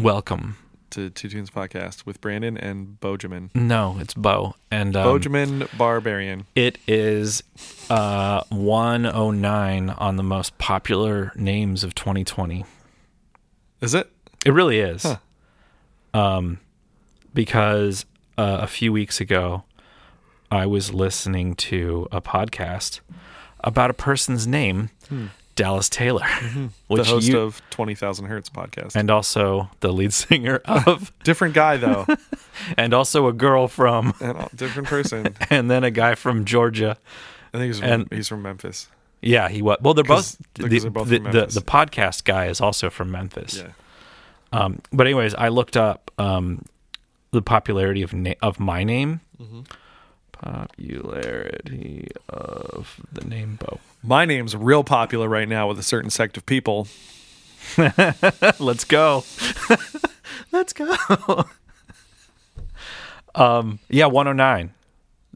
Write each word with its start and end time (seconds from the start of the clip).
Welcome. 0.00 0.56
to 0.90 1.10
Two 1.10 1.28
Tunes 1.28 1.50
Podcast 1.50 2.06
with 2.06 2.20
Brandon 2.20 2.56
and 2.56 2.98
Bojamin. 3.00 3.50
No, 3.54 3.98
it's 4.00 4.14
Bo. 4.14 4.54
And 4.70 4.96
um, 4.96 5.06
Bojamin 5.06 5.68
Barbarian. 5.76 6.46
it 6.54 6.78
is 6.88 7.42
uh, 7.90 8.42
109 8.48 9.90
on 9.90 10.16
the 10.16 10.22
most 10.22 10.56
popular 10.58 11.32
names 11.36 11.84
of 11.84 11.94
2020. 11.94 12.64
Is 13.80 13.94
it? 13.94 14.10
It 14.44 14.52
really 14.52 14.80
is. 14.80 15.02
Huh. 15.02 15.16
Um, 16.14 16.58
because 17.34 18.04
uh, 18.38 18.58
a 18.60 18.66
few 18.66 18.92
weeks 18.92 19.20
ago, 19.20 19.64
I 20.50 20.66
was 20.66 20.92
listening 20.92 21.54
to 21.56 22.08
a 22.10 22.20
podcast 22.20 23.00
about 23.60 23.90
a 23.90 23.94
person's 23.94 24.46
name, 24.46 24.90
Dallas 25.60 25.88
Taylor, 25.90 26.26
The 26.54 26.70
which 26.88 27.06
host 27.06 27.28
you, 27.28 27.38
of 27.38 27.60
20,000 27.70 28.24
Hertz 28.26 28.48
podcast. 28.48 28.96
and 28.96 29.10
also 29.10 29.68
the 29.80 29.92
lead 29.92 30.12
singer 30.12 30.56
of, 30.64 31.12
different 31.22 31.54
guy, 31.54 31.76
though. 31.76 32.06
and 32.78 32.94
also 32.94 33.26
a 33.28 33.32
girl 33.32 33.68
from, 33.68 34.14
and 34.20 34.38
a 34.38 34.48
different 34.56 34.88
person. 34.88 35.36
and 35.50 35.70
then 35.70 35.84
a 35.84 35.90
guy 35.90 36.14
from 36.14 36.44
Georgia. 36.46 36.96
I 37.52 37.58
think 37.58 37.66
he's 37.68 37.78
from, 37.80 37.88
And- 37.90 38.08
he's 38.12 38.28
from 38.28 38.42
Memphis. 38.42 38.88
Yeah, 39.22 39.50
he 39.50 39.60
was. 39.60 39.76
Well, 39.82 39.92
they're 39.92 40.02
both. 40.02 40.38
The, 40.54 40.66
they're 40.66 40.90
both 40.90 41.08
the, 41.10 41.18
the, 41.18 41.24
Memphis. 41.24 41.54
the 41.54 41.60
podcast 41.60 42.24
guy 42.24 42.46
is 42.46 42.58
also 42.62 42.88
from 42.88 43.10
Memphis. 43.10 43.58
Yeah. 43.58 43.72
Um, 44.58 44.80
but 44.92 45.06
anyways, 45.06 45.34
I 45.34 45.48
looked 45.48 45.76
up 45.76 46.10
um, 46.16 46.64
the 47.30 47.42
popularity 47.42 48.00
of 48.00 48.14
na- 48.14 48.32
of 48.40 48.58
my 48.58 48.82
name. 48.82 49.20
Mm-hmm. 49.38 49.60
Popularity 50.40 52.08
of 52.28 53.00
the 53.12 53.24
name 53.24 53.58
Bo. 53.60 53.78
My 54.02 54.24
name's 54.24 54.56
real 54.56 54.82
popular 54.84 55.28
right 55.28 55.48
now 55.48 55.68
with 55.68 55.78
a 55.78 55.82
certain 55.82 56.10
sect 56.10 56.36
of 56.36 56.46
people. 56.46 56.88
Let's 58.58 58.84
go. 58.84 59.24
Let's 60.52 60.72
go. 60.72 60.96
um, 63.34 63.80
yeah, 63.88 64.06
109. 64.06 64.72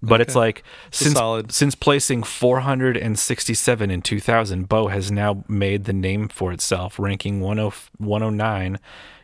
But 0.02 0.20
it's 0.20 0.34
like 0.34 0.60
a 0.60 0.94
since 0.94 1.14
solid- 1.14 1.52
since 1.52 1.74
placing 1.74 2.22
467 2.22 3.90
in 3.90 4.02
2000, 4.02 4.68
Bo 4.68 4.88
has 4.88 5.10
now 5.10 5.44
made 5.48 5.84
the 5.84 5.92
name 5.92 6.28
for 6.28 6.52
itself, 6.52 6.98
ranking 6.98 7.40
10 7.40 7.70
109 7.98 8.78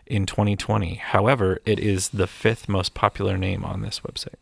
in 0.07 0.27
2020. 0.27 0.95
However, 0.95 1.61
it 1.65 1.79
is 1.79 2.11
the 2.11 2.27
fifth 2.27 2.69
most 2.69 2.95
popular 2.95 3.37
name 3.37 3.65
on 3.65 3.83
this 3.83 4.01
website. 4.01 4.37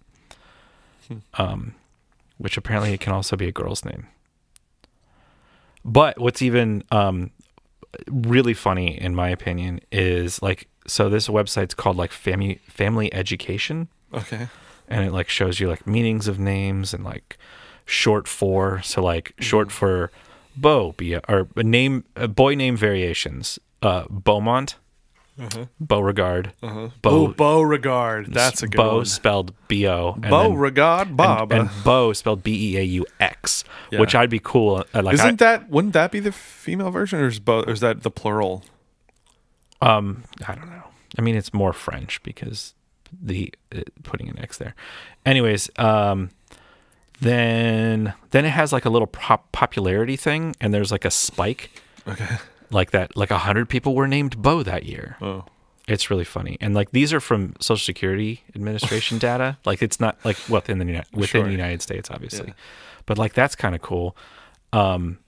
Um, 1.35 1.75
which 2.39 2.57
apparently 2.57 2.93
it 2.93 3.01
can 3.01 3.13
also 3.13 3.37
be 3.37 3.49
a 3.49 3.53
girl's 3.53 3.85
name. 3.85 4.07
But 5.85 6.19
what's 6.19 6.43
even 6.43 6.85
um, 6.91 7.31
really 8.11 8.55
funny, 8.55 9.01
in 9.01 9.15
my 9.15 9.29
opinion, 9.31 9.81
is 9.91 10.43
like 10.43 10.69
so. 10.87 11.09
This 11.09 11.29
website's 11.29 11.75
called 11.75 11.97
like 11.97 12.13
family 12.13 12.61
family 12.69 13.13
education, 13.15 13.89
Okay. 14.13 14.49
and 14.89 15.05
it 15.05 15.13
like 15.13 15.29
shows 15.29 15.61
you 15.61 15.69
like 15.69 15.87
meanings 15.87 16.29
of 16.29 16.39
names 16.39 16.93
and 16.93 17.05
like 17.05 17.39
short 17.87 18.29
for. 18.29 18.83
So 18.83 19.03
like 19.03 19.33
short 19.41 19.71
for 19.73 20.11
Bo, 20.57 20.93
be 20.93 21.17
or 21.17 21.49
a 21.57 21.63
name 21.63 22.05
uh, 22.17 22.27
boy 22.27 22.55
name 22.55 22.77
variations. 22.77 23.59
Uh, 23.81 24.05
Beaumont, 24.11 24.75
Beauregard, 25.81 26.53
Uh-huh. 26.63 26.89
Bo, 27.03 27.11
oh, 27.11 27.29
Beauregard. 27.29 28.33
That's 28.33 28.63
a 28.63 28.67
good 28.69 28.77
Bo 28.77 28.97
one. 28.97 29.05
spelled 29.05 29.53
B 29.69 29.87
O, 29.87 30.15
and 30.15 30.25
then- 30.25 30.31
Beauregard 30.31 31.17
Bob. 31.17 31.53
and, 31.53 31.63
and 31.71 31.85
Bo 31.85 32.13
spelled 32.13 32.43
B 32.43 32.73
E 32.75 32.79
A 32.79 32.83
U 32.83 33.07
X, 33.21 33.63
Yeah. 33.91 34.01
which 34.01 34.15
I'd 34.15 34.31
be 34.31 34.41
cool. 34.43 34.85
uh, 34.95 35.03
Like 35.03 35.15
Isn't 35.15 35.39
that 35.39 35.71
wouldn't 35.71 35.95
that 35.95 36.11
be 36.11 36.21
the 36.21 36.33
female 36.33 36.91
version, 36.91 37.21
or 37.21 37.29
is, 37.29 37.39
Bo, 37.41 37.61
or 37.63 37.71
is 37.71 37.81
that 37.81 38.03
the 38.03 38.11
plural? 38.11 38.65
Um, 39.81 40.25
I 40.47 40.55
don't 40.55 40.69
know. 40.71 40.83
I 41.19 41.23
mean, 41.23 41.37
it's 41.37 41.55
more 41.55 41.73
French 41.73 42.23
because 42.23 42.75
the 43.23 43.53
uh, 43.75 43.81
putting 44.03 44.29
an 44.29 44.39
X 44.39 44.59
there. 44.59 44.75
Anyways, 45.25 45.71
um, 45.79 46.31
then 47.21 48.13
then 48.31 48.45
it 48.45 48.51
has 48.51 48.73
like 48.73 48.85
a 48.85 48.91
little 48.91 49.07
pop- 49.07 49.51
popularity 49.53 50.17
thing, 50.17 50.55
and 50.61 50.73
there's 50.75 50.91
like 50.93 51.05
a 51.05 51.11
spike, 51.11 51.71
Okay. 52.07 52.27
Like 52.71 52.91
that. 52.93 53.17
Like 53.17 53.31
a 53.31 53.39
hundred 53.39 53.69
people 53.69 53.95
were 53.95 54.09
named 54.09 54.41
Bo 54.41 54.63
that 54.63 54.85
year. 54.85 55.17
Oh. 55.21 55.45
It's 55.87 56.11
really 56.11 56.25
funny, 56.25 56.59
and 56.61 56.75
like 56.75 56.91
these 56.91 57.15
are 57.15 57.21
from 57.21 57.55
Social 57.61 57.83
Security 57.83 58.43
Administration 58.55 59.17
data. 59.29 59.57
Like 59.65 59.83
it's 59.83 59.99
not 59.99 60.19
like 60.25 60.37
within 60.49 60.79
the 60.79 60.85
within 61.13 61.27
Sure. 61.27 61.45
the 61.45 61.51
United 61.51 61.81
States, 61.81 62.11
obviously, 62.11 62.49
Yeah. 62.49 62.53
but 63.07 63.17
like 63.17 63.33
that's 63.33 63.55
kind 63.57 63.75
of 63.75 63.81
cool. 63.81 64.15
Um, 64.75 65.19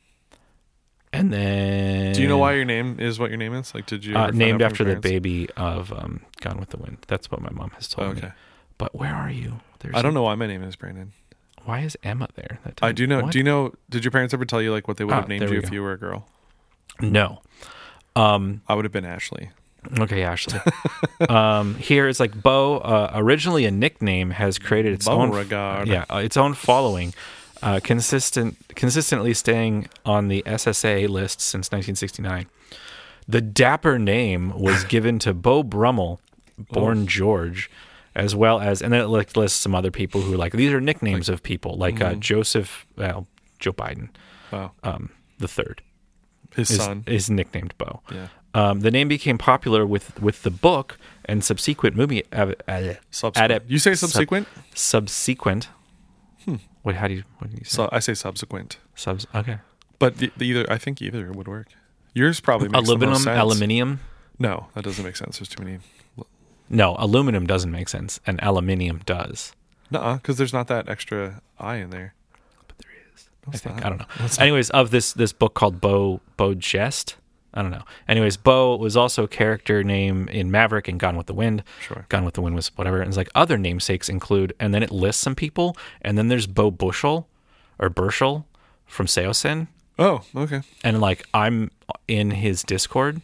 and 1.12 1.33
then 1.33 2.12
Do 2.12 2.23
you 2.23 2.28
know 2.28 2.37
why 2.39 2.53
your 2.53 2.65
name 2.67 3.01
is 3.01 3.19
what 3.19 3.31
your 3.31 3.39
name 3.39 3.55
is? 3.55 3.75
Like, 3.75 3.87
did 3.87 4.05
you 4.05 4.15
uh, 4.17 4.31
named 4.33 4.62
after 4.62 4.84
the 4.84 4.97
baby 4.97 5.49
of 5.57 5.93
um, 5.93 6.21
Gone 6.41 6.61
with 6.61 6.69
the 6.71 6.77
Wind? 6.77 6.99
That's 7.09 7.31
what 7.31 7.41
my 7.41 7.51
mom 7.51 7.71
has 7.71 7.89
told 7.89 8.09
Oh, 8.09 8.12
me. 8.12 8.19
okay. 8.19 8.33
But 8.78 8.95
where 8.95 9.15
are 9.15 9.31
you? 9.31 9.61
There's 9.81 9.95
I 9.95 10.03
don't 10.03 10.15
know 10.15 10.22
why 10.22 10.34
my 10.37 10.47
name 10.47 10.62
is 10.62 10.77
Brandon. 10.77 11.12
Why 11.65 11.81
is 11.81 11.97
Emma 12.03 12.28
there? 12.34 12.61
That 12.65 12.78
I 12.83 12.93
do 12.93 13.07
know. 13.07 13.22
What? 13.22 13.33
Do 13.33 13.39
you 13.39 13.45
know? 13.45 13.72
Did 13.89 14.05
your 14.05 14.12
parents 14.12 14.33
ever 14.34 14.45
tell 14.45 14.62
you 14.62 14.72
like 14.72 14.87
what 14.89 14.99
they 14.99 15.05
would 15.05 15.12
Ah, 15.15 15.21
have 15.21 15.28
named 15.28 15.51
you 15.51 15.59
if 15.59 15.71
go. 15.71 15.75
you 15.75 15.83
were 15.83 15.93
a 15.93 15.99
girl? 15.99 16.28
No. 17.03 17.41
Um, 18.16 18.62
I 18.69 18.75
would 18.75 18.84
have 18.84 18.93
been 18.93 19.05
Ashley. 19.05 19.50
Okay, 19.99 20.22
Ashley. 20.22 20.61
um, 21.28 21.75
here 21.77 22.06
it's 22.09 22.21
like 22.21 22.34
Bo, 22.43 22.78
uh, 22.78 23.12
originally 23.15 23.65
a 23.65 23.71
nickname, 23.71 24.31
has 24.31 24.59
created 24.59 24.93
its 24.93 25.09
own 25.09 25.31
Beauregard. 25.31 25.89
yeah, 25.89 26.05
uh, 26.10 26.19
its 26.19 26.37
own 26.37 26.53
following, 26.55 27.15
uh, 27.62 27.81
consistent 27.83 28.56
consistently 28.75 29.33
staying 29.33 29.89
on 30.05 30.28
the 30.28 30.43
SSA 30.47 31.09
list 31.09 31.41
since 31.41 31.69
1969. 31.69 32.47
The 33.27 33.41
dapper 33.41 33.99
name 33.99 34.53
was 34.59 34.84
given 34.89 35.19
to 35.21 35.33
Beau 35.33 35.62
Brummell, 35.62 36.21
born 36.59 37.06
George, 37.06 37.71
as 38.15 38.34
well 38.34 38.60
as, 38.60 38.83
and 38.83 38.93
then 38.93 39.00
it 39.03 39.06
like 39.06 39.34
lists 39.37 39.59
some 39.59 39.75
other 39.75 39.91
people 39.91 40.21
who 40.21 40.37
like 40.37 40.53
these 40.53 40.72
are 40.72 40.81
nicknames 40.81 41.28
of 41.31 41.43
people 41.43 41.77
like 41.78 42.03
uh, 42.03 42.15
Joseph, 42.15 42.87
well, 42.97 43.27
Joe 43.59 43.72
Biden, 43.72 44.10
Wow. 44.53 44.72
um, 44.83 45.10
the 45.39 45.49
third 45.49 45.81
His 46.56 46.71
is, 46.71 46.77
son. 46.78 47.05
is 47.06 47.31
nicknamed 47.31 47.75
Bo. 47.78 48.00
Yeah. 48.12 48.28
Um, 48.53 48.81
the 48.81 48.91
name 48.91 49.06
became 49.09 49.38
popular 49.38 49.87
with 49.87 50.21
with 50.21 50.43
the 50.43 50.50
book 50.50 50.99
and 51.25 51.44
subsequent 51.44 51.94
movie 51.97 52.25
uh, 52.33 52.53
uh, 52.66 52.94
Subsequent. 53.11 53.53
adap- 53.53 53.71
you 53.71 53.78
say 53.78 53.94
sub- 53.94 54.11
subsequent? 54.11 54.49
subsequent. 54.75 55.69
Wait, 56.83 56.97
how 56.97 57.06
do 57.09 57.15
you 57.15 57.25
what 57.39 57.50
do 57.50 57.56
you 57.56 57.65
say? 57.65 57.77
so 57.77 57.89
I 57.93 57.99
say 58.00 58.15
subsequent. 58.15 58.78
Subs. 58.94 59.27
Okay. 59.34 59.59
But 59.99 60.16
the, 60.16 60.33
the 60.37 60.44
either 60.47 60.66
I 60.72 60.78
think 60.78 61.00
either 61.03 61.31
would 61.31 61.47
work. 61.47 61.69
Yours 62.15 62.41
probably 62.41 62.69
makes 62.69 62.89
Aluminum, 62.89 63.28
aluminium. 63.28 64.00
No, 64.39 64.66
that 64.75 64.83
doesn't 64.84 65.05
make 65.05 65.16
sense. 65.16 65.39
There's 65.39 65.49
too 65.49 65.62
many. 65.62 65.78
No, 66.71 66.97
aluminum 66.99 67.47
doesn't 67.47 67.71
make 67.71 67.89
sense, 67.89 68.19
and 68.27 68.43
aluminium 68.43 69.00
does. 69.05 69.53
Nuh-uh, 69.91 70.16
because 70.16 70.39
there's 70.39 70.53
not 70.53 70.69
that 70.69 70.89
extra 70.89 71.43
I 71.59 71.77
in 71.77 71.91
there. 71.91 72.15
But 73.50 73.62
there 73.62 73.62
is. 73.62 73.65
No, 73.65 73.71
I 73.71 73.75
think 73.75 73.77
not. 73.77 73.87
I 73.87 73.88
don't 73.88 73.99
know. 73.99 74.06
Not. 74.25 74.41
Anyways, 74.41 74.71
of 74.71 74.91
this 74.91 75.12
this 75.12 75.33
book 75.33 75.55
called 75.55 75.81
Bo 75.81 76.21
Beau 76.37 76.55
Geste. 76.55 77.15
I 77.53 77.62
don't 77.62 77.72
know. 77.72 77.83
Anyways, 78.06 78.37
Bo 78.37 78.77
was 78.77 78.97
also 78.97 79.25
a 79.25 79.28
character 79.28 79.83
name 79.83 80.28
in 80.28 80.53
Maverick 80.53 80.87
and 80.87 81.00
Gone 81.00 81.16
with 81.16 81.27
the 81.27 81.34
Wind. 81.34 81.65
Sure. 81.81 82.06
Gone 82.09 82.25
with 82.25 82.34
the 82.34 82.43
Wind 82.43 82.55
was 82.55 82.69
whatever. 82.77 83.00
And 83.00 83.09
it's 83.09 83.16
like 83.16 83.28
other 83.34 83.59
namesakes 83.59 84.09
include, 84.09 84.53
and 84.60 84.72
then 84.72 84.84
it 84.84 84.93
lists 84.93 85.21
some 85.21 85.34
people, 85.34 85.77
and 86.00 86.16
then 86.16 86.28
there's 86.28 86.47
Bo 86.47 86.71
Bushel 86.71 87.27
or 87.81 87.91
Burschel 87.91 88.44
from 88.87 89.06
Saosin. 89.06 89.66
Oh, 89.99 90.22
okay. 90.37 90.62
And 90.84 91.00
like 91.00 91.27
I'm 91.34 91.72
in 92.06 92.31
his 92.31 92.62
Discord, 92.62 93.21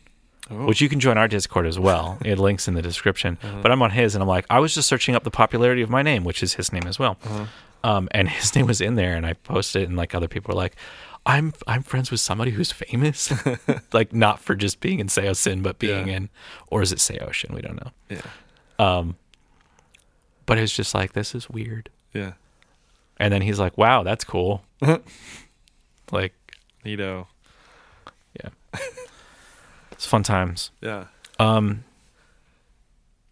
Oh. 0.49 0.67
which 0.67 0.81
you 0.81 0.89
can 0.89 1.01
join 1.01 1.19
our 1.19 1.27
Discord 1.27 1.67
as 1.67 1.77
well. 1.79 2.19
it 2.25 2.39
links 2.39 2.69
in 2.69 2.75
the 2.75 2.83
description. 2.83 3.37
Uh-huh. 3.43 3.63
But 3.63 3.73
I'm 3.73 3.83
on 3.83 3.91
his, 3.91 4.15
and 4.15 4.23
I'm 4.23 4.29
like, 4.29 4.47
I 4.49 4.61
was 4.61 4.75
just 4.75 4.89
searching 4.89 5.15
up 5.17 5.25
the 5.25 5.31
popularity 5.31 5.83
of 5.83 5.91
my 5.91 6.03
name, 6.03 6.23
which 6.23 6.41
is 6.43 6.55
his 6.55 6.73
name 6.73 6.87
as 6.87 6.99
well. 7.01 7.17
Uh-huh. 7.25 7.47
Um, 7.87 8.09
and 8.11 8.29
his 8.41 8.55
name 8.57 8.67
was 8.67 8.81
in 8.81 8.95
there, 8.97 9.15
and 9.17 9.25
I 9.25 9.35
posted 9.35 9.83
it, 9.83 9.89
and 9.89 9.97
like 9.97 10.15
other 10.15 10.29
people 10.29 10.53
were 10.55 10.61
like, 10.61 10.75
I'm 11.25 11.53
I'm 11.67 11.83
friends 11.83 12.11
with 12.11 12.21
somebody 12.21 12.51
who's 12.53 12.73
famous, 12.73 13.33
like 13.93 14.13
not 14.13 14.41
for 14.41 14.55
just 14.55 14.81
being 14.81 14.99
in 15.01 15.09
Saosin, 15.09 15.63
but 15.63 15.79
being 15.79 16.09
Yeah. 16.09 16.17
in, 16.17 16.29
or 16.69 16.83
is 16.83 16.93
it 16.93 16.99
Seoshin? 16.99 17.53
We 17.55 17.61
don't 17.63 17.77
know. 17.85 17.91
Yeah. 18.09 18.23
Um, 18.79 19.17
but 20.47 20.59
it's 20.59 20.75
just 20.75 20.95
like 20.95 21.13
this 21.15 21.35
is 21.35 21.49
weird. 21.51 21.91
Yeah. 22.13 22.33
And 23.19 23.33
then 23.33 23.43
he's 23.43 23.59
like, 23.59 23.77
"Wow, 23.79 24.03
that's 24.05 24.25
cool." 24.25 24.63
like, 26.13 26.35
Neato. 26.85 27.27
Yeah. 28.41 28.51
It's 29.93 30.07
fun 30.07 30.23
times. 30.23 30.71
Yeah. 30.81 31.07
Um, 31.41 31.85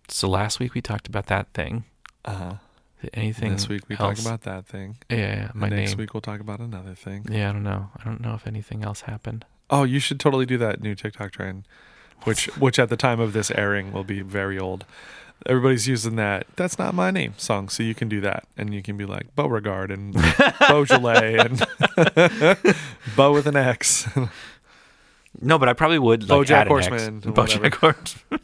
so 0.09 0.29
last 0.29 0.59
week 0.59 0.75
we 0.75 0.81
talked 0.81 1.07
about 1.07 1.27
that 1.27 1.49
thing. 1.55 1.85
Uh 2.25 2.35
huh. 2.35 2.55
Anything 3.13 3.53
This 3.53 3.69
week 3.69 3.83
we 3.89 3.97
else? 3.97 4.19
talk 4.23 4.27
about 4.27 4.43
that 4.43 4.67
thing. 4.67 4.97
yeah, 5.11 5.17
yeah, 5.17 5.51
my 5.55 5.69
Next 5.69 5.91
name. 5.93 5.99
week 5.99 6.15
we'll 6.15 6.21
talk 6.21 6.41
about 6.41 6.61
another 6.61 6.95
thing. 6.95 7.27
Yeah, 7.31 7.51
I 7.51 7.53
don't 7.53 7.63
know. 7.65 7.91
I 7.99 8.05
don't 8.05 8.21
know 8.21 8.35
if 8.35 8.47
anything 8.47 8.83
else 8.85 9.03
happened. 9.03 9.45
Oh, 9.71 9.85
you 9.85 9.99
should 9.99 10.21
totally 10.21 10.47
do 10.47 10.59
that 10.59 10.81
new 10.83 10.95
TikTok 10.95 11.33
trend, 11.33 11.67
which 12.25 12.47
which 12.59 12.79
at 12.79 12.89
the 12.89 12.97
time 12.97 13.21
of 13.21 13.33
this 13.33 13.51
airing 13.51 13.93
will 13.93 14.05
be 14.05 14.21
very 14.23 14.59
old. 14.59 14.85
Everybody's 15.47 15.87
using 15.89 16.17
that. 16.17 16.47
That's 16.57 16.79
not 16.79 16.95
my 16.95 17.11
name 17.11 17.35
song, 17.37 17.69
so 17.69 17.83
you 17.83 17.95
can 17.95 18.09
do 18.09 18.21
that, 18.23 18.45
and 18.57 18.73
you 18.73 18.83
can 18.83 18.97
be 18.97 19.05
like 19.05 19.35
Beauregard 19.35 19.91
and 19.91 20.15
Beaujolais 20.69 21.37
and 21.39 21.59
Bo 23.17 23.33
with 23.33 23.47
an 23.47 23.57
X. 23.57 24.07
No, 25.43 25.59
but 25.59 25.69
I 25.69 25.73
probably 25.73 25.99
would 25.99 26.29
like 26.29 26.47
BoJack 26.47 26.51
add 26.51 26.69
an 26.69 26.79
X. 26.79 26.87
Horseman, 26.89 27.21
BoJack 27.23 27.75
Horseman. 27.75 28.41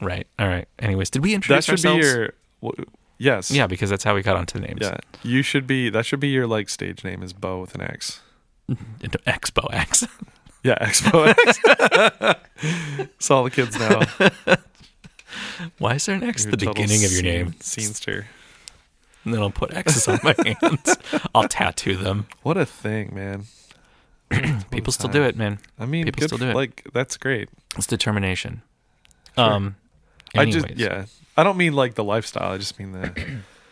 Right. 0.00 0.26
All 0.38 0.46
right. 0.48 0.66
Anyways, 0.78 1.10
did 1.10 1.22
we 1.22 1.34
introduce 1.34 1.66
That 1.66 1.78
should 1.78 1.82
be 1.82 1.88
ourselves? 2.02 2.32
your. 2.62 2.74
Yes. 3.18 3.50
Yeah, 3.50 3.66
because 3.66 3.90
that's 3.90 4.04
how 4.04 4.14
we 4.14 4.22
got 4.22 4.36
onto 4.36 4.58
the 4.58 4.66
names. 4.66 4.80
Yeah. 4.80 4.98
You 5.22 5.42
should 5.42 5.66
be. 5.66 5.90
That 5.90 6.06
should 6.06 6.20
be 6.20 6.28
your 6.28 6.46
like 6.46 6.68
stage 6.68 7.04
name 7.04 7.22
is 7.22 7.32
Bo 7.32 7.60
with 7.60 7.74
an 7.74 7.82
X. 7.82 8.20
Expo 8.70 9.72
X. 9.72 10.06
Yeah, 10.64 10.76
Expo 10.80 11.28
X. 11.28 12.40
so 13.20 13.36
all 13.36 13.44
the 13.44 13.50
kids 13.50 13.78
now. 13.78 14.00
Why 15.78 15.94
is 15.94 16.06
there 16.06 16.16
an 16.16 16.24
X 16.24 16.46
at 16.46 16.50
the 16.50 16.56
beginning 16.56 17.04
of 17.04 17.12
your 17.12 17.22
name? 17.22 17.52
Scenester. 17.60 18.24
And 19.24 19.32
then 19.32 19.40
I'll 19.40 19.50
put 19.50 19.72
X's 19.72 20.08
on 20.08 20.18
my 20.24 20.34
hands. 20.44 20.96
I'll 21.32 21.46
tattoo 21.48 21.96
them. 21.96 22.26
What 22.42 22.56
a 22.56 22.66
thing, 22.66 23.14
man. 23.14 23.44
People 24.72 24.92
still 24.92 25.08
do 25.08 25.22
it, 25.22 25.36
man. 25.36 25.58
I 25.78 25.86
mean, 25.86 26.06
People 26.06 26.20
good 26.20 26.28
still 26.28 26.38
do 26.38 26.48
it. 26.50 26.56
Like 26.56 26.86
that's 26.92 27.16
great. 27.16 27.48
It's 27.76 27.86
determination. 27.86 28.62
Sure. 29.36 29.44
Um, 29.44 29.76
I 30.36 30.44
just 30.46 30.68
yeah. 30.76 31.06
I 31.38 31.44
don't 31.44 31.56
mean 31.56 31.72
like 31.72 31.94
the 31.94 32.02
lifestyle. 32.04 32.52
I 32.52 32.58
just 32.58 32.78
mean 32.78 32.92
the 32.92 33.12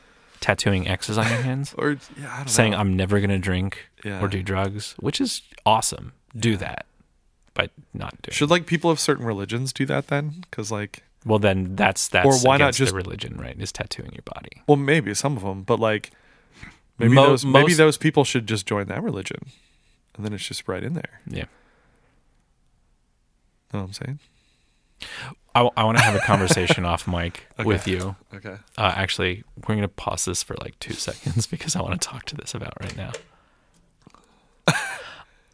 tattooing 0.40 0.86
X's 0.88 1.18
on 1.18 1.26
your 1.28 1.42
hands, 1.42 1.74
or 1.76 1.98
yeah. 2.18 2.32
I 2.32 2.36
don't 2.38 2.48
saying 2.48 2.72
know. 2.72 2.78
I'm 2.78 2.94
never 2.96 3.20
gonna 3.20 3.38
drink 3.38 3.88
yeah. 4.04 4.20
or 4.22 4.28
do 4.28 4.42
drugs, 4.42 4.94
which 5.00 5.20
is 5.20 5.42
awesome. 5.66 6.12
Do 6.36 6.56
that, 6.58 6.86
but 7.54 7.72
not 7.92 8.22
do. 8.22 8.30
Should 8.30 8.50
like 8.50 8.66
people 8.66 8.90
of 8.90 9.00
certain 9.00 9.26
religions 9.26 9.72
do 9.72 9.84
that 9.86 10.06
then? 10.08 10.34
Because 10.48 10.70
like, 10.70 11.02
Well, 11.24 11.40
then 11.40 11.74
that's 11.74 12.06
that's 12.08 12.26
Or 12.44 12.48
why 12.48 12.56
not 12.56 12.74
just- 12.74 12.92
the 12.92 12.96
religion, 12.96 13.36
right? 13.36 13.60
Is 13.60 13.72
tattooing 13.72 14.12
your 14.12 14.22
body. 14.24 14.62
well, 14.68 14.76
maybe 14.76 15.12
some 15.14 15.36
of 15.36 15.42
them, 15.42 15.62
but 15.62 15.80
like, 15.80 16.12
maybe 16.98 17.14
Mo- 17.14 17.26
those 17.30 17.44
maybe 17.44 17.68
most- 17.68 17.76
those 17.78 17.98
people 17.98 18.22
should 18.24 18.46
just 18.46 18.64
join 18.66 18.86
that 18.86 19.02
religion, 19.02 19.46
and 20.14 20.24
then 20.24 20.32
it's 20.32 20.46
just 20.46 20.68
right 20.68 20.84
in 20.84 20.94
there. 20.94 21.20
Yeah. 21.26 21.46
Know 23.72 23.80
what 23.80 23.86
I'm 23.86 23.92
saying? 23.92 24.18
I, 25.76 25.84
want 25.84 25.98
to 25.98 26.04
have 26.04 26.14
a 26.14 26.20
conversation 26.20 26.84
off 26.84 27.06
mic 27.16 27.46
Okay. 27.58 27.66
with 27.66 27.86
you. 27.88 28.16
Okay. 28.34 28.56
Uh, 28.76 28.92
actually, 28.94 29.44
we're 29.56 29.74
going 29.74 29.80
to 29.82 29.88
pause 29.88 30.24
this 30.24 30.42
for 30.42 30.54
like 30.60 30.78
two 30.80 30.92
seconds 30.94 31.46
because 31.54 31.74
I 31.76 31.82
want 31.82 32.00
to 32.00 32.08
talk 32.08 32.24
to 32.26 32.36
this 32.36 32.54
about 32.54 32.74
right 32.80 32.96
now. 32.96 33.12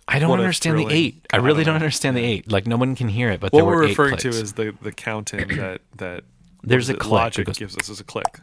I 0.09 0.19
don't 0.19 0.31
What 0.31 0.41
understand 0.41 0.79
the 0.79 0.89
eight. 0.91 1.27
I 1.33 1.37
I 1.37 1.41
really 1.41 1.65
don't 1.65 1.77
understand 1.77 2.17
the 2.17 2.25
eight. 2.25 2.51
Like 2.51 2.67
no 2.67 2.77
one 2.77 2.95
can 2.97 3.09
hear 3.09 3.31
it, 3.31 3.41
but 3.41 3.53
What 3.53 3.61
there 3.61 3.65
were 3.65 3.79
referring 3.79 4.17
to 4.19 4.29
is 4.29 4.55
the 4.55 4.75
the 4.83 4.93
counting 4.93 5.49
that 5.57 5.81
that 5.97 6.25
There's 6.63 6.89
a 6.91 6.95
click. 6.95 7.13
Logic 7.13 7.47
goes- 7.47 7.59
gives 7.59 7.77
us 7.79 7.89
as 7.89 8.01
a 8.01 8.05
click, 8.05 8.41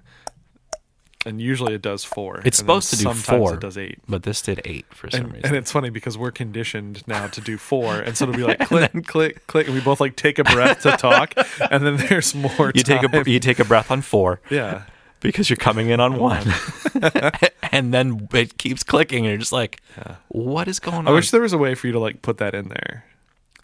and 1.25 1.41
usually 1.41 1.73
it 1.73 1.81
does 1.81 2.03
four. 2.05 2.41
It's 2.45 2.57
supposed 2.57 2.89
to 2.91 2.95
do 2.95 3.03
sometimes 3.03 3.25
four. 3.25 3.53
It 3.55 3.59
does 3.59 3.77
eight. 3.77 3.99
but 4.07 4.23
this 4.23 4.41
did 4.41 4.61
eight 4.65 4.85
for 4.93 5.09
some 5.11 5.21
And, 5.25 5.33
reason. 5.33 5.45
and 5.47 5.55
it's 5.57 5.71
funny 5.71 5.89
because 5.89 6.17
we're 6.17 6.31
conditioned 6.31 7.03
now 7.07 7.27
to 7.27 7.41
do 7.41 7.57
four, 7.57 7.95
and 7.99 8.15
so 8.17 8.23
it'll 8.23 8.35
be 8.35 8.43
like 8.43 8.59
click, 8.67 9.05
click, 9.05 9.45
click, 9.47 9.65
and 9.67 9.75
we 9.75 9.81
both 9.81 9.99
like 9.99 10.15
take 10.15 10.39
a 10.39 10.43
breath 10.45 10.81
to 10.83 10.91
talk, 10.97 11.33
and 11.71 11.85
then 11.85 11.97
there's 11.97 12.33
more. 12.33 12.71
you 12.73 12.83
take 12.83 13.03
a 13.03 13.07
time. 13.09 13.23
you 13.27 13.39
take 13.39 13.59
a 13.59 13.65
breath 13.65 13.91
on 13.91 14.01
four 14.01 14.39
yeah, 14.49 14.83
because 15.19 15.49
you're 15.49 15.57
coming 15.57 15.89
in 15.89 15.99
on 15.99 16.17
one, 16.17 16.45
and 17.71 17.93
then 17.93 18.27
it 18.33 18.57
keeps 18.57 18.83
clicking, 18.83 19.19
and 19.25 19.27
you're 19.27 19.37
just 19.37 19.51
like, 19.51 19.81
yeah. 19.97 20.15
"What 20.29 20.67
is 20.67 20.79
going 20.79 20.95
on?" 20.99 21.07
I 21.07 21.11
wish 21.11 21.31
there 21.31 21.41
was 21.41 21.53
a 21.53 21.57
way 21.57 21.75
for 21.75 21.87
you 21.87 21.93
to 21.93 21.99
like 21.99 22.21
put 22.21 22.37
that 22.37 22.53
in 22.55 22.69
there. 22.69 23.03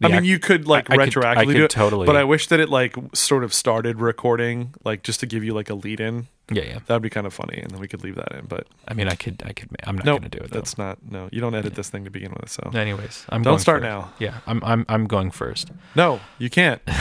I 0.04 0.10
mean, 0.10 0.26
you 0.26 0.40
could 0.40 0.68
like 0.68 0.90
I- 0.90 0.96
I 0.96 0.98
could- 1.06 1.14
retroactively 1.14 1.38
I 1.38 1.46
could 1.46 1.54
do 1.56 1.64
it, 1.66 1.70
totally- 1.72 2.06
but 2.06 2.16
I 2.16 2.24
wish 2.24 2.48
that 2.48 2.60
it 2.60 2.70
like 2.70 2.96
sort 3.14 3.44
of 3.44 3.54
started 3.54 4.00
recording, 4.02 4.74
like 4.84 5.04
just 5.04 5.20
to 5.22 5.26
give 5.26 5.44
you 5.44 5.54
like 5.54 5.70
a 5.70 5.76
lead 5.76 6.00
in. 6.00 6.28
yeah, 6.52 6.64
yeah. 6.64 6.80
That'd 6.86 7.02
be 7.02 7.10
kind 7.10 7.26
of 7.26 7.34
funny, 7.34 7.58
and 7.60 7.72
then 7.72 7.80
we 7.80 7.88
could 7.88 8.04
leave 8.04 8.16
that 8.16 8.32
in. 8.34 8.46
But 8.46 8.68
I 8.88 8.94
mean, 8.94 9.08
I 9.08 9.16
could, 9.16 9.42
I 9.46 9.54
could. 9.54 9.70
I'm 9.86 9.96
not 9.96 10.06
no, 10.06 10.18
going 10.20 10.30
to 10.30 10.38
do 10.38 10.44
it. 10.44 10.52
Though. 10.52 10.60
that's 10.60 10.78
not. 10.78 11.00
No, 11.10 11.30
you 11.32 11.42
don't 11.42 11.56
edit 11.56 11.76
this 11.76 11.90
thing 11.90 12.04
to 12.04 12.10
begin 12.12 12.34
with. 12.40 12.50
So 12.50 12.72
Anyways, 12.74 13.26
I'm 13.30 13.42
Don't 13.42 13.60
start 13.60 13.82
first. 13.82 13.90
now. 13.90 14.14
Yeah, 14.20 14.40
I'm, 14.46 14.62
I'm, 14.64 14.86
I'm 14.90 15.08
going 15.08 15.32
first. 15.32 15.72
no, 15.96 16.20
you 16.40 16.50
can't. 16.50 16.82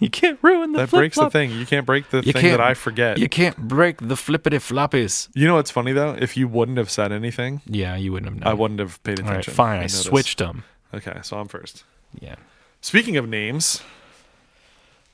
You 0.00 0.10
can't 0.10 0.38
ruin 0.42 0.72
the 0.72 0.80
that 0.80 0.90
breaks 0.90 1.16
the 1.16 1.30
thing. 1.30 1.52
You 1.52 1.64
can't 1.64 1.86
break 1.86 2.10
the 2.10 2.18
You 2.22 2.32
thing 2.32 2.50
that 2.50 2.60
I 2.60 2.74
forget. 2.74 3.16
You 3.16 3.28
can't 3.28 3.56
break 3.56 3.98
the 4.06 4.16
flippity 4.16 4.58
floppies. 4.58 5.28
You 5.34 5.46
know 5.46 5.54
what's 5.54 5.70
funny 5.70 5.92
though? 5.92 6.14
If 6.18 6.36
you 6.36 6.46
wouldn't 6.48 6.76
have 6.78 6.90
said 6.90 7.10
anything, 7.12 7.62
Yeah, 7.64 7.96
you 7.96 8.12
wouldn't 8.12 8.30
have 8.32 8.40
known. 8.40 8.50
I 8.50 8.54
wouldn't 8.54 8.80
have 8.80 9.02
paid 9.04 9.20
All 9.20 9.26
right, 9.26 9.32
attention. 9.34 9.54
fine. 9.54 9.76
I, 9.78 9.82
noticed. 9.82 10.02
switched 10.02 10.38
them. 10.38 10.64
Okay, 10.92 11.20
so 11.22 11.38
I'm 11.38 11.48
first. 11.48 11.84
Yeah. 12.20 12.36
Speaking 12.80 13.16
of 13.16 13.28
names, 13.28 13.82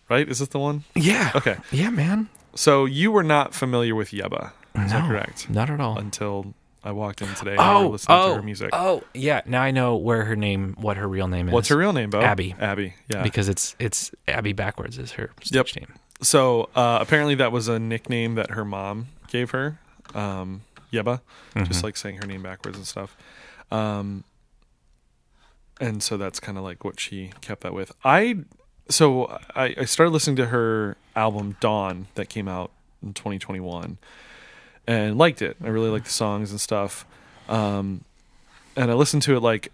right? 0.08 0.28
Is 0.28 0.38
this 0.40 0.48
the 0.48 0.58
one? 0.58 0.84
Yeah. 0.94 1.30
Okay. 1.34 1.56
Yeah, 1.70 1.90
man. 1.90 2.28
So 2.54 2.84
you 2.84 3.12
were 3.12 3.22
not 3.22 3.54
familiar 3.54 3.94
with 3.94 4.10
Yebba, 4.10 4.52
is 4.74 4.90
that 4.90 5.06
correct? 5.08 5.48
Not 5.48 5.70
at 5.70 5.80
all. 5.80 5.98
Until 5.98 6.54
I 6.82 6.90
walked 6.92 7.22
in 7.22 7.28
today 7.34 7.56
and 7.56 7.60
we 7.84 7.88
were 7.90 7.98
oh, 8.08 8.08
oh, 8.08 8.28
to 8.30 8.34
her 8.36 8.42
music. 8.42 8.70
oh, 8.72 9.02
yeah. 9.14 9.42
Now 9.46 9.62
I 9.62 9.70
know 9.70 9.94
where 9.96 10.24
her 10.24 10.34
name, 10.34 10.74
what 10.78 10.96
her 10.96 11.06
real 11.06 11.28
name 11.28 11.46
is. 11.48 11.52
What's 11.54 11.68
her 11.68 11.76
real 11.76 11.92
name, 11.92 12.10
Bo? 12.10 12.20
Abby. 12.20 12.54
Abby. 12.58 12.94
Yeah. 13.08 13.22
Because 13.22 13.48
it's 13.48 13.76
it's 13.78 14.10
Abby 14.26 14.52
backwards 14.52 14.98
is 14.98 15.12
her 15.12 15.30
Yep. 15.50 15.68
stage 15.68 15.76
name. 15.82 15.94
so 16.22 16.68
uh, 16.74 16.98
apparently 17.00 17.36
that 17.36 17.52
was 17.52 17.68
a 17.68 17.78
nickname 17.78 18.34
that 18.34 18.50
her 18.50 18.64
mom 18.64 19.06
gave 19.28 19.50
her, 19.52 19.78
um, 20.14 20.62
Yebba, 20.92 21.20
just 21.56 21.80
Mhm. 21.80 21.82
like 21.84 21.96
saying 21.96 22.16
her 22.16 22.26
name 22.26 22.42
backwards 22.42 22.76
and 22.76 22.86
stuff. 22.86 23.16
Um, 23.70 24.24
and 25.80 26.02
so 26.02 26.16
that's 26.16 26.38
kind 26.38 26.58
of 26.58 26.64
like 26.64 26.84
what 26.84 27.00
she 27.00 27.32
kept 27.40 27.62
that 27.62 27.74
with. 27.74 27.92
I 28.04 28.44
so 28.88 29.38
I, 29.54 29.74
I 29.78 29.84
started 29.84 30.10
listening 30.10 30.36
to 30.36 30.46
her 30.46 30.96
album 31.16 31.56
Dawn 31.60 32.08
that 32.14 32.28
came 32.28 32.48
out 32.48 32.70
in 33.02 33.14
2021 33.14 33.98
and 34.86 35.18
liked 35.18 35.42
it. 35.42 35.56
I 35.62 35.68
really 35.68 35.90
liked 35.90 36.06
the 36.06 36.10
songs 36.10 36.50
and 36.50 36.60
stuff. 36.60 37.06
Um, 37.48 38.04
and 38.76 38.90
I 38.90 38.94
listened 38.94 39.22
to 39.22 39.36
it 39.36 39.40
like, 39.40 39.72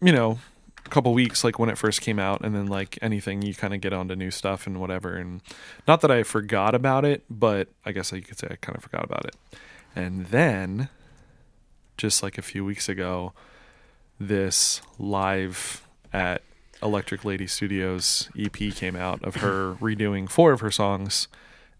you 0.00 0.12
know, 0.12 0.38
a 0.84 0.88
couple 0.88 1.12
weeks 1.14 1.42
like 1.42 1.58
when 1.58 1.68
it 1.68 1.78
first 1.78 2.00
came 2.00 2.18
out, 2.18 2.42
and 2.42 2.54
then 2.54 2.66
like 2.66 2.98
anything 3.02 3.42
you 3.42 3.54
kind 3.54 3.74
of 3.74 3.80
get 3.80 3.92
onto 3.92 4.14
new 4.14 4.30
stuff 4.30 4.66
and 4.66 4.80
whatever. 4.80 5.14
And 5.14 5.40
not 5.88 6.00
that 6.02 6.10
I 6.10 6.22
forgot 6.22 6.74
about 6.74 7.04
it, 7.04 7.24
but 7.28 7.68
I 7.84 7.92
guess 7.92 8.12
you 8.12 8.22
could 8.22 8.38
say 8.38 8.48
I 8.50 8.56
kind 8.56 8.76
of 8.76 8.82
forgot 8.82 9.04
about 9.04 9.24
it. 9.24 9.36
And 9.94 10.26
then, 10.26 10.88
just 11.96 12.22
like 12.22 12.38
a 12.38 12.42
few 12.42 12.64
weeks 12.64 12.88
ago, 12.88 13.32
this 14.18 14.80
live 14.98 15.86
at 16.12 16.42
Electric 16.82 17.24
Lady 17.24 17.46
Studios 17.46 18.28
EP 18.38 18.52
came 18.52 18.96
out 18.96 19.22
of 19.22 19.36
her 19.36 19.74
redoing 19.80 20.28
four 20.28 20.52
of 20.52 20.60
her 20.60 20.70
songs 20.70 21.28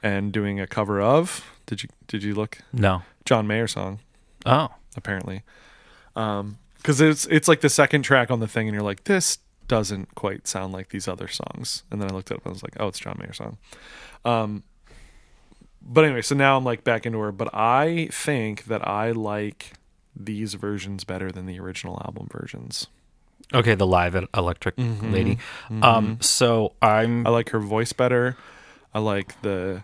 and 0.02 0.32
doing 0.32 0.60
a 0.60 0.66
cover 0.66 1.00
of. 1.00 1.44
Did 1.66 1.82
you 1.82 1.88
did 2.06 2.22
you 2.22 2.34
look 2.34 2.58
No. 2.72 3.02
John 3.24 3.46
Mayer 3.46 3.66
song? 3.66 4.00
Oh. 4.44 4.68
apparently. 4.96 5.42
Um, 6.14 6.58
because 6.76 7.00
it's 7.00 7.26
it's 7.26 7.48
like 7.48 7.60
the 7.62 7.68
second 7.68 8.02
track 8.02 8.30
on 8.30 8.38
the 8.38 8.46
thing, 8.46 8.68
and 8.68 8.74
you're 8.74 8.84
like, 8.84 9.04
this 9.04 9.38
doesn't 9.66 10.14
quite 10.14 10.46
sound 10.46 10.72
like 10.72 10.90
these 10.90 11.08
other 11.08 11.26
songs. 11.26 11.82
And 11.90 12.00
then 12.00 12.08
I 12.10 12.14
looked 12.14 12.30
it 12.30 12.34
up 12.34 12.44
and 12.44 12.50
I 12.50 12.52
was 12.52 12.62
like, 12.62 12.76
oh, 12.78 12.86
it's 12.88 13.00
John 13.00 13.16
Mayer 13.18 13.32
song. 13.32 13.58
Um, 14.24 14.62
but 15.82 16.04
anyway, 16.04 16.22
so 16.22 16.34
now 16.36 16.56
I'm 16.56 16.64
like 16.64 16.84
back 16.84 17.04
into 17.06 17.18
her, 17.18 17.32
but 17.32 17.52
I 17.52 18.08
think 18.12 18.66
that 18.66 18.86
I 18.86 19.10
like 19.10 19.72
these 20.18 20.54
versions 20.54 21.04
better 21.04 21.30
than 21.30 21.46
the 21.46 21.58
original 21.60 22.00
album 22.04 22.28
versions. 22.30 22.86
Okay, 23.54 23.74
the 23.74 23.86
live 23.86 24.16
Electric 24.34 24.76
Mhm. 24.76 25.12
Lady. 25.12 25.38
Mhm. 25.68 25.84
Um, 25.84 26.18
so 26.20 26.72
I'm 26.82 27.26
I 27.26 27.30
like 27.30 27.50
her 27.50 27.60
voice 27.60 27.92
better. 27.92 28.36
I 28.94 28.98
like 28.98 29.40
the 29.42 29.82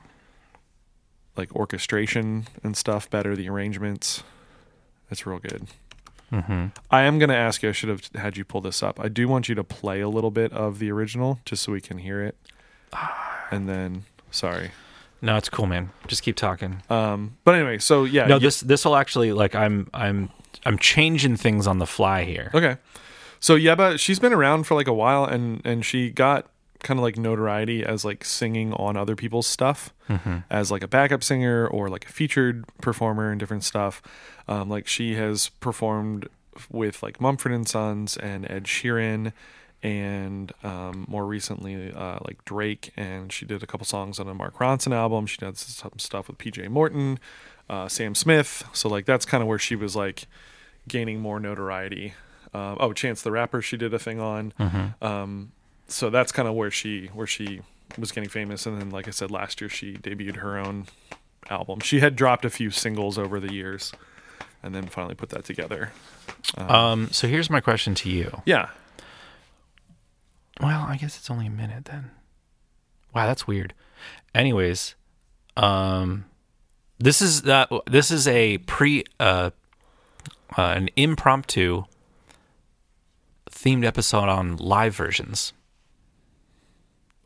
like 1.37 1.55
orchestration 1.55 2.47
and 2.65 2.77
stuff 2.77 3.09
better. 3.09 3.37
The 3.37 3.49
arrangements, 3.49 4.23
it's 5.11 5.27
real 5.27 5.39
good. 5.39 5.69
Mm-hmm. 6.33 6.67
I 6.91 7.03
am 7.03 7.19
going 7.19 7.29
to 7.29 7.37
ask 7.37 7.63
you. 7.63 7.69
I 7.69 7.73
should 7.73 7.91
have 7.91 8.09
had 8.15 8.37
you 8.39 8.45
pull 8.45 8.63
this 8.63 8.83
up. 8.83 8.99
I 8.99 9.09
do 9.09 9.29
want 9.29 9.51
you 9.51 9.55
to 9.55 9.63
play 9.65 10.01
a 10.01 10.09
little 10.09 10.31
bit 10.31 10.51
of 10.53 10.79
the 10.79 10.91
original 10.91 11.41
just 11.45 11.63
so 11.63 11.73
we 11.73 11.81
can 11.83 11.99
hear 11.99 12.23
it. 12.23 12.37
And 13.51 13.69
then, 13.69 14.05
sorry. 14.31 14.71
No, 15.23 15.37
it's 15.37 15.49
cool, 15.49 15.67
man. 15.67 15.91
Just 16.09 16.23
keep 16.23 16.37
talking. 16.37 16.83
Um, 16.91 17.37
but 17.45 17.55
anyway, 17.55 17.79
so 17.79 18.05
yeah. 18.05 18.27
no, 18.27 18.35
you- 18.35 18.41
this 18.41 18.61
this 18.61 18.85
will 18.85 18.97
actually 18.97 19.33
like 19.33 19.55
I'm 19.55 19.89
I'm 19.95 20.29
I'm 20.67 20.79
changing 20.79 21.37
things 21.37 21.67
on 21.67 21.79
the 21.79 21.87
fly 21.87 22.25
here. 22.25 22.51
okay. 22.55 22.77
So 23.41 23.57
Yebba, 23.57 23.99
she's 23.99 24.19
been 24.21 24.33
around 24.33 24.65
for 24.69 24.75
like 24.75 24.87
a 24.89 24.93
while, 24.93 25.25
and 25.25 25.61
and 25.65 25.85
she 25.85 26.11
got 26.11 26.47
kind 26.81 26.99
of 26.99 27.03
like 27.05 27.17
notoriety 27.17 27.85
as 27.85 28.05
like 28.05 28.25
singing 28.25 28.73
on 28.75 28.97
other 28.97 29.15
people's 29.15 29.47
stuff 29.47 29.93
Mhm. 30.09 30.43
as 30.51 30.71
like 30.73 30.83
a 30.83 30.89
backup 30.89 31.23
singer 31.23 31.65
or 31.69 31.89
like 31.89 32.05
a 32.07 32.09
featured 32.09 32.65
performer 32.81 33.31
and 33.31 33.39
different 33.39 33.63
stuff. 33.63 34.03
Um, 34.49 34.69
like 34.69 34.89
she 34.89 35.15
has 35.15 35.49
performed 35.61 36.29
with 36.71 37.01
like 37.03 37.21
Mumford 37.21 37.53
and 37.53 37.69
Sons 37.69 38.17
and 38.17 38.51
Ed 38.51 38.65
Sheeran, 38.65 39.33
and 39.83 40.53
um, 40.63 41.05
more 41.09 41.27
recently 41.27 41.93
uh, 41.93 42.19
like 42.27 42.45
Drake. 42.45 42.93
And 42.97 43.33
she 43.33 43.45
did 43.45 43.63
a 43.63 43.67
couple 43.67 43.85
songs 43.87 44.21
on 44.21 44.29
a 44.29 44.35
Mark 44.35 44.59
Ronson 44.59 44.93
album. 44.93 45.27
She 45.27 45.39
did 45.39 45.57
some 45.59 45.93
stuff 45.99 46.29
with 46.29 46.39
PJ 46.39 46.69
Morton, 46.69 47.19
uh, 47.69 47.89
Sam 47.89 48.15
Smith. 48.15 48.65
So 48.73 48.89
like 48.89 49.07
that's 49.07 49.25
kind 49.25 49.43
of 49.43 49.49
where 49.49 49.59
she 49.59 49.75
was 49.77 49.97
like 49.97 50.27
gaining 50.89 51.21
more 51.21 51.41
notoriety. 51.41 52.15
Um, 52.55 52.77
oh, 52.81 52.93
Chance 52.93 53.23
the 53.23 53.31
Rapper, 53.31 53.63
she 53.63 53.77
did 53.77 53.93
a 53.95 53.99
thing 53.99 54.21
on. 54.21 54.53
Mhm. 54.59 55.03
Um, 55.03 55.53
so 55.89 56.11
that's 56.11 56.33
kind 56.33 56.47
of 56.49 56.55
where 56.55 56.71
she 56.71 57.07
where 57.15 57.27
she 57.27 57.61
was 57.99 58.13
getting 58.13 58.29
famous. 58.31 58.67
And 58.67 58.81
then, 58.81 58.91
like 58.91 59.09
I 59.09 59.11
said, 59.11 59.31
last 59.31 59.61
year 59.61 59.69
she 59.71 59.95
debuted 59.95 60.37
her 60.37 60.59
own 60.59 60.87
album. 61.51 61.81
She 61.81 62.01
had 62.01 62.15
dropped 62.15 62.45
a 62.45 62.51
few 62.51 62.71
singles 62.71 63.19
over 63.19 63.41
the 63.41 63.53
years, 63.53 63.93
and 64.63 64.75
then 64.75 64.87
finally 64.87 65.15
put 65.15 65.31
that 65.31 65.45
together. 65.45 65.93
Um, 66.57 66.71
Um, 66.71 67.09
so 67.11 67.27
here's 67.27 67.51
my 67.51 67.61
question 67.61 67.95
to 67.97 68.11
you. 68.11 68.43
yeah, 68.47 68.69
Well, 70.61 70.83
I 70.89 70.97
guess 70.97 71.17
it's 71.17 71.31
only 71.31 71.47
a 71.47 71.51
minute 71.51 71.87
then. 71.87 72.11
Wow, 73.15 73.27
that's 73.27 73.47
weird. 73.47 73.75
Anyways, 74.35 74.95
um, 75.57 76.25
this 76.99 77.21
is 77.23 77.43
that. 77.43 77.71
This 77.87 78.11
is 78.11 78.27
a 78.29 78.59
pre 78.59 79.05
uh, 79.21 79.51
uh, 80.57 80.63
an 80.63 80.89
impromptu 80.97 81.85
themed 83.51 83.85
episode 83.85 84.29
on 84.29 84.57
live 84.57 84.95
versions 84.95 85.53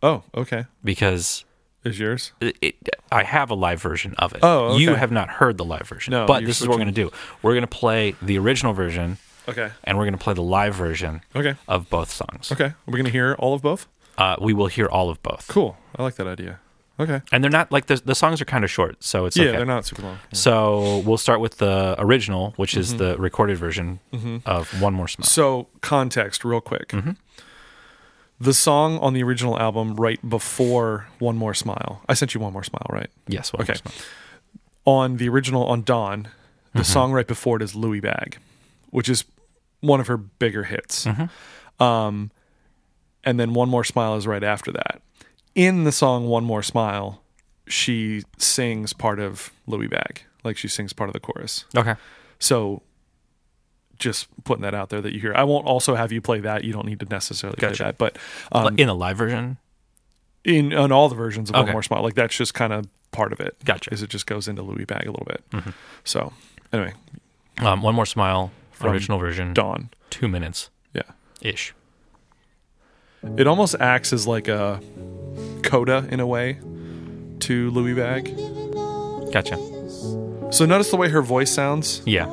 Oh, 0.02 0.22
okay. 0.34 0.66
because 0.84 1.44
Is 1.84 1.98
yours? 1.98 2.32
it, 2.40 2.56
it, 2.60 2.74
I 3.10 3.22
have 3.22 3.50
a 3.50 3.54
live 3.54 3.80
version 3.80 4.14
of 4.18 4.34
it. 4.34 4.40
Oh, 4.42 4.76
you 4.76 4.94
have 4.94 5.10
not 5.12 5.28
heard 5.30 5.56
the 5.56 5.64
live 5.64 5.88
version. 5.88 6.10
No, 6.12 6.26
but 6.26 6.44
this 6.44 6.60
is 6.60 6.66
what 6.68 6.74
we're 6.78 6.84
going 6.84 6.94
to 6.94 7.02
do. 7.04 7.10
We're 7.42 7.52
going 7.52 7.62
to 7.62 7.66
play 7.68 8.14
the 8.20 8.38
original 8.38 8.72
version, 8.72 9.18
Okay. 9.48 9.70
and 9.84 9.96
we're 9.96 10.04
going 10.04 10.18
to 10.18 10.22
play 10.24 10.34
the 10.34 10.42
live 10.42 10.74
version 10.74 11.20
Okay. 11.34 11.54
of 11.68 11.88
both 11.90 12.10
songs. 12.10 12.50
Okay. 12.52 12.72
We're 12.86 12.96
gonna 12.98 13.10
hear 13.10 13.34
all 13.38 13.54
of 13.54 13.62
both. 13.62 13.86
Uh, 14.18 14.36
we 14.40 14.52
will 14.54 14.66
hear 14.68 14.86
all 14.86 15.08
of 15.10 15.22
both, 15.22 15.46
Cool. 15.48 15.76
I 15.96 16.02
like 16.02 16.14
that 16.16 16.26
idea. 16.26 16.60
Okay. 16.98 17.20
and 17.30 17.44
they're 17.44 17.50
not 17.50 17.70
like 17.70 17.86
the 17.86 17.96
the 17.96 18.14
songs 18.14 18.40
are 18.40 18.46
kind 18.46 18.64
of 18.64 18.70
short, 18.70 19.04
so 19.04 19.26
it's 19.26 19.36
yeah, 19.36 19.44
okay. 19.48 19.56
they're 19.58 19.66
not 19.66 19.84
super 19.84 20.00
long. 20.02 20.18
So 20.32 20.98
we'll 21.04 21.18
start 21.18 21.40
with 21.40 21.58
the 21.58 21.94
original, 21.98 22.54
which 22.56 22.74
is 22.74 22.88
Mm-hmm. 22.94 22.98
the 23.04 23.18
recorded 23.18 23.58
version 23.58 24.00
of 24.46 24.80
One 24.80 24.94
More 24.94 25.06
Smile. 25.06 25.26
So, 25.26 25.68
context, 25.82 26.42
real 26.44 26.62
quick. 26.62 26.94
The 28.38 28.52
song 28.54 28.98
on 28.98 29.14
the 29.14 29.22
original 29.22 29.58
album, 29.58 29.94
right 29.96 30.20
before 30.28 31.06
"One 31.18 31.36
More 31.36 31.54
Smile," 31.54 32.02
I 32.08 32.14
sent 32.14 32.34
you 32.34 32.40
"One 32.40 32.52
More 32.52 32.64
Smile," 32.64 32.86
right? 32.90 33.10
Yes. 33.28 33.52
One 33.52 33.62
Okay. 33.62 33.78
On 34.84 35.16
the 35.16 35.28
original, 35.28 35.64
on 35.66 35.82
Dawn, 35.82 36.28
the 36.74 36.84
song 36.84 37.12
right 37.12 37.26
before 37.26 37.56
it 37.56 37.62
is 37.62 37.74
"Louie 37.74 38.00
Bag," 38.00 38.38
which 38.90 39.08
is 39.08 39.24
one 39.80 40.00
of 40.00 40.06
her 40.08 40.16
bigger 40.16 40.64
hits. 40.64 41.06
Um, 41.78 42.30
and 43.24 43.38
then 43.40 43.52
"One 43.54 43.68
More 43.68 43.84
Smile" 43.84 44.16
is 44.16 44.26
right 44.26 44.44
after 44.44 44.72
that. 44.72 45.02
In 45.54 45.84
the 45.84 45.92
song 45.92 46.26
"One 46.28 46.44
More 46.44 46.62
Smile," 46.62 47.22
she 47.66 48.22
sings 48.38 48.92
part 48.92 49.18
of 49.20 49.52
"Louie 49.66 49.88
Bag," 49.88 50.22
like 50.44 50.56
she 50.56 50.68
sings 50.68 50.92
part 50.92 51.08
of 51.08 51.14
the 51.14 51.20
chorus. 51.20 51.64
Okay. 51.76 51.94
So 52.38 52.82
just 53.98 54.28
putting 54.44 54.62
that 54.62 54.74
out 54.74 54.90
there 54.90 55.00
that 55.00 55.12
you 55.14 55.20
hear. 55.20 55.32
I 55.34 55.44
won't 55.44 55.66
also 55.66 55.94
have 55.94 56.12
you 56.12 56.20
play 56.20 56.40
that. 56.40 56.64
You 56.64 56.72
don't 56.72 56.86
need 56.86 57.00
to 57.00 57.06
necessarily 57.06 57.56
Gotcha. 57.58 57.76
play 57.76 57.86
that. 57.86 57.98
But 57.98 58.18
um, 58.52 58.78
In 58.78 58.88
the 58.88 58.94
live 58.94 59.16
version. 59.16 59.56
in 60.44 60.72
on 60.74 60.92
all 60.92 61.08
the 61.08 61.14
versions 61.14 61.48
of 61.50 61.56
Okay. 61.56 61.64
One 61.64 61.72
More 61.72 61.82
Smile, 61.82 62.02
like 62.02 62.14
that's 62.14 62.36
just 62.36 62.52
kind 62.54 62.72
of 62.74 62.86
part 63.10 63.32
of 63.32 63.40
it. 63.40 63.56
Gotcha. 63.64 63.92
Is 63.94 64.02
it 64.02 64.10
just 64.10 64.26
goes 64.26 64.48
into 64.48 64.62
Louie 64.62 64.84
Bag 64.84 65.06
a 65.06 65.10
little 65.10 65.26
bit. 65.26 65.42
Mm-hmm. 65.50 65.70
So 66.04 66.32
anyway, 66.74 66.92
Um, 67.58 67.80
One 67.82 67.94
More 67.94 68.04
Smile, 68.06 68.50
From 68.76 68.92
original 68.92 69.18
version, 69.18 69.52
Dawn. 69.54 69.88
two 70.10 70.28
minutes 70.28 70.70
Yeah. 70.94 71.02
ish. 71.40 71.74
It 73.36 73.46
almost 73.46 73.74
acts 73.80 74.12
as 74.12 74.26
like 74.26 74.46
a 74.48 74.80
coda 75.62 76.06
in 76.10 76.20
a 76.20 76.26
way 76.26 76.58
to 77.40 77.70
Louie 77.70 77.94
Bag. 77.94 78.26
Gotcha. 79.32 79.56
So 80.52 80.64
notice 80.66 80.90
the 80.90 80.96
way 80.96 81.08
her 81.08 81.22
voice 81.22 81.50
sounds. 81.52 82.02
Yeah. 82.06 82.26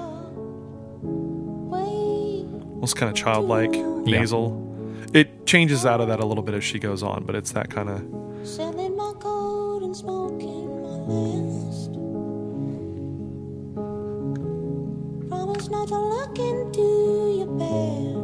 Almost 2.73 2.95
kind 2.97 3.09
of 3.09 3.15
childlike, 3.15 3.73
Yeah. 3.73 4.19
nasal. 4.19 4.59
It 5.13 5.45
changes 5.45 5.85
out 5.85 6.01
of 6.01 6.07
that 6.09 6.19
a 6.19 6.25
little 6.25 6.43
bit 6.43 6.53
as 6.55 6.63
she 6.63 6.77
goes 6.79 7.01
on, 7.03 7.23
but 7.25 7.35
it's 7.35 7.51
that 7.53 7.69
kind 7.69 7.89
of 7.89 8.01
not 15.73 15.87
to 15.87 15.97
look 15.97 16.37
into 16.37 17.35
your 17.35 17.47
past. 17.57 18.22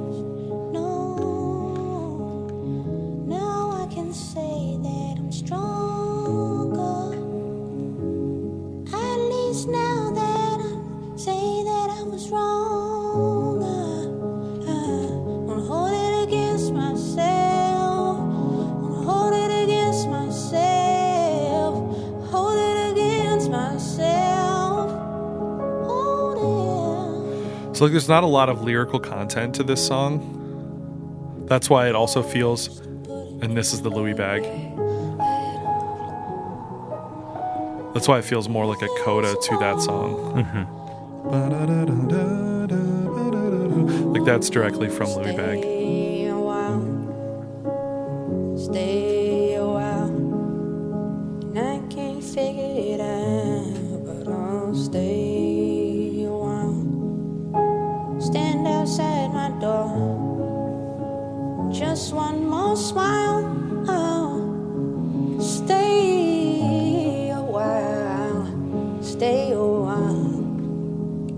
So 27.80 27.86
like 27.86 27.94
there's 27.94 28.10
not 28.10 28.26
a 28.26 28.28
lot 28.28 28.50
of 28.50 28.62
lyrical 28.62 29.00
content 29.00 29.56
to 29.56 29.64
this 29.64 29.88
song. 29.88 31.46
That's 31.48 31.70
why 31.70 31.88
it 31.88 31.96
also 31.96 32.22
feels 32.22 32.78
and 33.42 33.56
this 33.56 33.72
is 33.72 33.82
the 33.84 33.90
Louie 33.90 34.12
bag. 34.12 34.44
That's 37.94 38.06
why 38.06 38.20
it 38.20 38.26
feels 38.26 38.50
more 38.50 38.66
like 38.66 38.82
a 38.82 38.90
coda 39.06 39.34
to 39.34 39.58
that 39.60 39.80
song. 39.80 40.14
Mm-hmm. 40.44 40.66
Like 44.12 44.26
that's 44.26 44.50
directly 44.50 44.90
from 44.90 45.12
Louie 45.12 45.38
Bag. 45.38 45.64
Smile. 62.80 63.46
Oh, 63.88 65.40
stay 65.42 67.30
a 67.32 67.42
while. 67.42 69.04
Stay 69.04 69.52
a 69.52 69.58
while. 69.58 70.36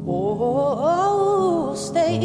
Oh, 0.08 1.76
stay 1.76 2.18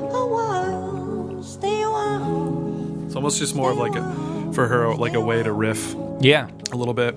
a 0.00 0.26
while. 0.26 1.42
Stay 1.42 1.82
a 1.82 1.90
while. 1.90 3.04
It's 3.06 3.16
almost 3.16 3.38
just 3.38 3.54
more 3.54 3.70
of 3.70 3.78
like 3.78 3.94
a 3.96 4.52
for 4.52 4.66
her 4.68 4.94
like 4.94 5.14
a 5.14 5.20
way 5.20 5.42
to 5.42 5.52
riff 5.52 5.94
Yeah. 6.20 6.48
a 6.72 6.76
little 6.76 6.94
bit. 6.94 7.16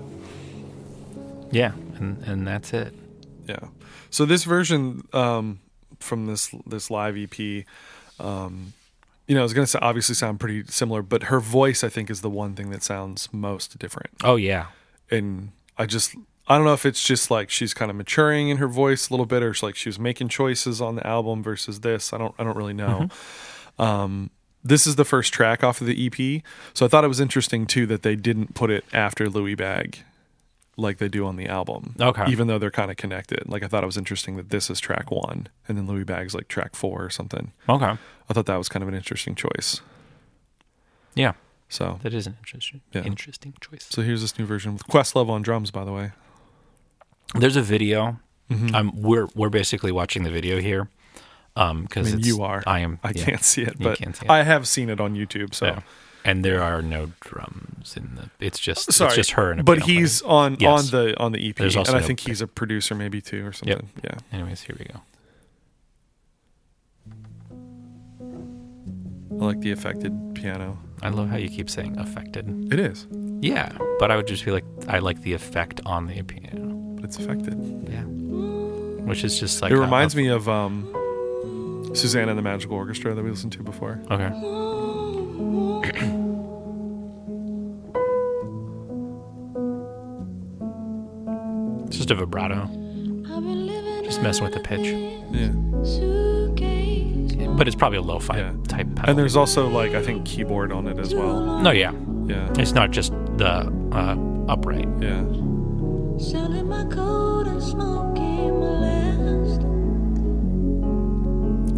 Yeah. 1.50 1.72
And 1.98 2.22
and 2.24 2.46
that's 2.46 2.72
it. 2.72 2.94
Yeah. 3.46 3.58
So 4.10 4.24
this 4.24 4.44
version 4.44 5.06
um, 5.12 5.60
from 6.00 6.26
this 6.26 6.54
this 6.66 6.90
live 6.90 7.16
EP, 7.16 7.64
um, 8.20 8.72
you 9.32 9.38
know, 9.38 9.44
it's 9.44 9.54
going 9.54 9.66
to 9.66 9.80
obviously 9.80 10.14
sound 10.14 10.40
pretty 10.40 10.62
similar, 10.66 11.00
but 11.00 11.22
her 11.22 11.40
voice, 11.40 11.82
I 11.82 11.88
think, 11.88 12.10
is 12.10 12.20
the 12.20 12.28
one 12.28 12.54
thing 12.54 12.68
that 12.68 12.82
sounds 12.82 13.30
most 13.32 13.78
different. 13.78 14.10
Oh 14.22 14.36
yeah. 14.36 14.66
And 15.10 15.52
I 15.78 15.86
just, 15.86 16.14
I 16.48 16.58
don't 16.58 16.66
know 16.66 16.74
if 16.74 16.84
it's 16.84 17.02
just 17.02 17.30
like 17.30 17.48
she's 17.48 17.72
kind 17.72 17.90
of 17.90 17.96
maturing 17.96 18.50
in 18.50 18.58
her 18.58 18.68
voice 18.68 19.08
a 19.08 19.12
little 19.14 19.24
bit, 19.24 19.42
or 19.42 19.48
it's 19.48 19.62
like 19.62 19.74
she 19.74 19.88
was 19.88 19.98
making 19.98 20.28
choices 20.28 20.82
on 20.82 20.96
the 20.96 21.06
album 21.06 21.42
versus 21.42 21.80
this. 21.80 22.12
I 22.12 22.18
don't, 22.18 22.34
I 22.38 22.44
don't 22.44 22.58
really 22.58 22.74
know. 22.74 23.08
Um, 23.78 24.28
this 24.62 24.86
is 24.86 24.96
the 24.96 25.04
first 25.06 25.32
track 25.32 25.64
off 25.64 25.80
of 25.80 25.86
the 25.86 26.06
EP, 26.06 26.42
so 26.74 26.84
I 26.84 26.90
thought 26.90 27.02
it 27.02 27.08
was 27.08 27.18
interesting 27.18 27.64
too 27.64 27.86
that 27.86 28.02
they 28.02 28.16
didn't 28.16 28.52
put 28.52 28.70
it 28.70 28.84
after 28.92 29.30
Louie 29.30 29.54
Bag 29.54 30.00
like 30.76 30.98
they 30.98 31.08
do 31.08 31.26
on 31.26 31.36
the 31.36 31.46
album. 31.48 31.94
Okay. 32.00 32.24
Even 32.28 32.46
though 32.46 32.58
they're 32.58 32.70
kind 32.70 32.90
of 32.90 32.96
connected. 32.96 33.46
Like 33.46 33.62
I 33.62 33.68
thought 33.68 33.82
it 33.82 33.86
was 33.86 33.96
interesting 33.98 34.36
that 34.36 34.48
this 34.50 34.70
is 34.70 34.80
track 34.80 35.10
one 35.10 35.48
and 35.68 35.76
then 35.76 35.86
Louie 35.86 36.04
Bag's 36.04 36.34
like 36.34 36.48
track 36.48 36.74
four 36.74 37.04
or 37.04 37.10
something. 37.10 37.52
Okay. 37.68 37.84
I 38.28 38.32
thought 38.32 38.46
that 38.46 38.56
was 38.56 38.68
kind 38.68 38.82
of 38.82 38.88
an 38.88 38.94
interesting 38.94 39.34
choice. 39.34 39.80
Yeah. 41.14 41.32
So 41.68 41.98
That 42.02 42.14
is 42.14 42.26
an 42.26 42.36
interesting 42.40 42.80
Yeah. 42.92 43.02
interesting 43.04 43.54
choice. 43.60 43.86
so 43.90 44.02
here's 44.02 44.20
this 44.22 44.38
new 44.38 44.46
version 44.46 44.72
with 44.74 44.86
Questlove 44.86 45.28
on 45.28 45.42
drums, 45.42 45.70
by 45.70 45.84
the 45.84 45.92
way. 45.92 46.12
There's 47.34 47.56
a 47.56 47.62
video. 47.62 48.18
Mhm. 48.50 48.74
Um, 48.74 48.92
we're 49.00 49.28
we're 49.34 49.48
basically 49.50 49.92
watching 49.92 50.22
the 50.22 50.30
video 50.30 50.60
here. 50.60 50.88
Um, 51.56 51.82
because 51.82 52.12
I 52.12 52.16
mean, 52.16 52.24
you 52.24 52.42
are. 52.42 52.62
I 52.66 52.80
am. 52.80 52.98
I 53.04 53.12
yeah. 53.14 53.24
can't 53.24 53.42
see 53.42 53.62
it, 53.62 53.76
but 53.78 53.98
see 53.98 54.04
it. 54.04 54.22
I 54.30 54.42
have 54.42 54.66
seen 54.66 54.88
it 54.90 55.00
on 55.00 55.14
YouTube. 55.14 55.54
So 55.54 55.66
Yeah. 55.66 55.80
And 56.24 56.44
there 56.44 56.62
are 56.62 56.82
no 56.82 57.10
drums 57.20 57.96
in 57.96 58.14
the. 58.14 58.30
It's 58.44 58.58
just. 58.58 58.92
sorry, 58.92 59.08
It's 59.08 59.16
just 59.16 59.30
her 59.32 59.50
and 59.50 59.60
a 59.60 59.64
but 59.64 59.82
he's 59.82 60.22
player. 60.22 60.32
on 60.32 60.56
Yes. 60.60 60.92
on 60.92 61.00
the 61.00 61.20
on 61.20 61.32
the 61.32 61.48
EP, 61.48 61.58
and 61.60 61.76
I 61.88 61.92
no- 62.00 62.00
think 62.06 62.20
he's 62.20 62.40
a 62.40 62.46
producer 62.46 62.94
maybe 62.94 63.20
too 63.20 63.44
or 63.46 63.52
something. 63.52 63.88
Yeah. 64.04 64.14
Anyways, 64.32 64.62
here 64.62 64.76
we 64.78 64.84
go. 64.86 65.00
I 69.40 69.44
like 69.44 69.60
the 69.60 69.72
affected 69.72 70.12
piano. 70.34 70.78
I 71.02 71.08
love 71.08 71.28
how 71.28 71.36
you 71.36 71.48
keep 71.48 71.68
saying 71.68 71.98
affected. 71.98 72.72
It 72.72 72.78
is. 72.78 73.06
Yeah, 73.40 73.76
but 73.98 74.10
I 74.12 74.16
would 74.16 74.28
just 74.28 74.44
be 74.44 74.52
like, 74.52 74.64
I 74.88 75.00
like 75.00 75.22
the 75.22 75.32
effect 75.32 75.80
on 75.84 76.06
the 76.06 76.22
piano. 76.22 76.66
But 76.94 77.04
it's 77.06 77.16
affected. 77.18 77.54
Yeah, 77.90 78.02
which 78.04 79.24
is 79.24 79.40
just 79.40 79.60
like 79.62 79.72
it 79.72 79.78
reminds 79.78 80.14
me 80.14 80.28
of 80.28 80.48
um, 80.48 80.86
Susanna 81.94 82.30
and 82.30 82.38
the 82.38 82.42
Magical 82.42 82.76
Orchestra 82.76 83.14
that 83.14 83.24
we 83.24 83.30
listened 83.30 83.52
to 83.54 83.62
before. 83.64 84.00
Okay. 84.10 84.30
Just 92.02 92.10
a 92.10 92.14
vibrato, 92.16 92.66
just 94.02 94.20
messing 94.22 94.42
with 94.44 94.52
the 94.54 94.58
pitch, 94.60 94.86
Yeah. 95.30 95.50
but 97.56 97.66
it's 97.68 97.76
probably 97.76 97.98
a 97.98 98.02
lo-fi 98.02 98.38
Yeah. 98.38 98.52
type. 98.66 98.88
Pedal. 98.96 99.10
And 99.10 99.18
there's 99.18 99.36
also 99.36 99.68
like 99.68 99.94
I 99.94 100.02
think 100.02 100.24
keyboard 100.24 100.72
on 100.72 100.88
it 100.88 100.98
as 100.98 101.14
well. 101.14 101.60
no, 101.60 101.70
yeah, 101.70 101.92
Yeah. 102.26 102.48
it's 102.58 102.72
not 102.72 102.90
just 102.90 103.12
the 103.36 103.70
uh, 103.92 104.16
upright. 104.48 104.88
Yeah. 105.00 105.22
Selling 106.18 106.68
my 106.68 106.84
coat 106.86 107.46
and 107.46 107.62
smoking 107.62 108.58
my 108.58 108.66
last. 108.86 109.62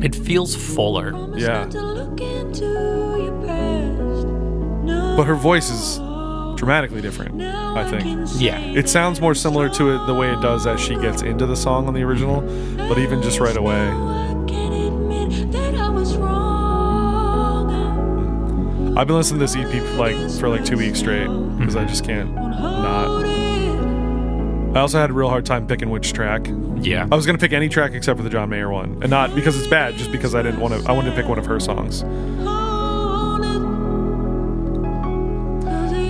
It 0.05 0.15
feels 0.15 0.55
fuller. 0.57 1.13
Yeah. 1.37 1.65
not 1.65 1.71
to 1.73 1.83
look 1.83 2.19
into 2.21 2.65
your 2.65 3.43
past. 3.47 4.27
No, 4.85 5.15
But 5.19 5.25
her 5.27 5.35
voice 5.35 5.71
is 5.71 5.99
dramatically 6.65 7.03
different, 7.03 7.43
I 7.43 7.85
think. 7.91 8.31
Yeah. 8.37 8.59
It 8.59 8.89
sounds 8.89 9.21
more 9.21 9.35
similar 9.35 9.69
to 9.69 9.95
it 9.95 10.07
the 10.07 10.15
way 10.15 10.33
it 10.33 10.41
does 10.41 10.67
as 10.67 10.81
she 10.81 10.95
gets 10.97 11.21
into 11.21 11.45
the 11.45 11.57
song 11.57 11.87
on 11.89 11.93
the 11.93 12.03
original, 12.03 12.41
but 12.89 12.97
even 12.97 13.21
just 13.21 13.39
right 13.39 13.55
away. 13.57 13.75
I 13.77 14.45
can 14.49 14.73
admit 14.73 15.53
that 15.53 15.75
I 15.75 15.91
was 15.91 16.17
wrong. 16.17 17.71
I've 18.97 19.07
been 19.07 19.17
listening 19.17 19.41
to 19.41 19.47
this 19.47 19.57
EP 19.57 19.99
like 19.99 20.17
for 20.41 20.49
like 20.49 20.65
two 20.65 20.79
weeks 20.79 21.01
straight 21.01 21.29
because 21.59 21.77
I 21.77 21.85
just 21.85 22.03
can't 22.03 22.35
not. 22.35 23.27
I 24.75 24.81
also 24.81 24.99
had 24.99 25.11
a 25.11 25.13
real 25.13 25.29
hard 25.29 25.45
time 25.45 25.67
picking 25.67 25.91
which 25.91 26.15
track. 26.15 26.49
Yeah. 26.81 27.07
I 27.13 27.15
was 27.15 27.27
gonna 27.27 27.37
pick 27.37 27.53
any 27.53 27.69
track 27.69 27.93
except 27.93 28.17
for 28.17 28.23
the 28.23 28.31
John 28.31 28.49
Mayer 28.49 28.71
one, 28.71 29.03
and 29.03 29.11
not 29.11 29.35
because 29.35 29.59
it's 29.59 29.67
bad, 29.69 29.97
just 29.97 30.11
because 30.11 30.35
I 30.35 30.41
didn't 30.43 30.61
want 30.61 30.73
to. 30.73 30.89
I 30.89 30.93
wanted 30.93 31.11
to 31.11 31.17
pick 31.17 31.29
one 31.29 31.39
of 31.39 31.45
her 31.45 31.61
songs. 31.61 32.05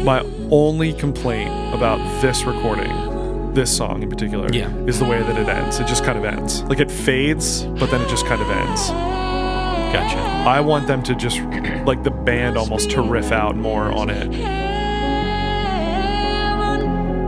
My 0.04 0.20
only 0.50 0.92
complaint 0.92 1.50
about 1.75 1.99
this 2.20 2.44
recording, 2.44 3.54
this 3.54 3.75
song 3.75 4.02
in 4.02 4.11
particular, 4.11 4.49
Yeah. 4.52 4.68
is 4.87 4.99
the 4.99 5.06
way 5.06 5.23
that 5.23 5.38
it 5.38 5.49
ends. 5.49 5.80
It 5.80 5.87
just 5.87 6.04
kind 6.04 6.18
of 6.18 6.25
ends. 6.26 6.62
Like 6.64 6.78
it 6.80 6.90
fades, 6.90 7.62
but 7.80 7.90
then 7.90 8.02
it 8.02 8.08
just 8.08 8.26
kind 8.26 8.42
of 8.42 8.50
ends. 8.50 8.90
Gotcha. 8.90 10.18
I 10.46 10.61
want 10.61 10.87
them 10.87 11.02
to 11.04 11.14
just 11.14 11.40
like 11.87 12.02
the 12.02 12.11
band 12.11 12.58
almost 12.58 12.90
to 12.90 13.00
riff 13.02 13.32
out 13.32 13.56
more 13.56 13.90
on 13.92 14.11
it, 14.11 14.28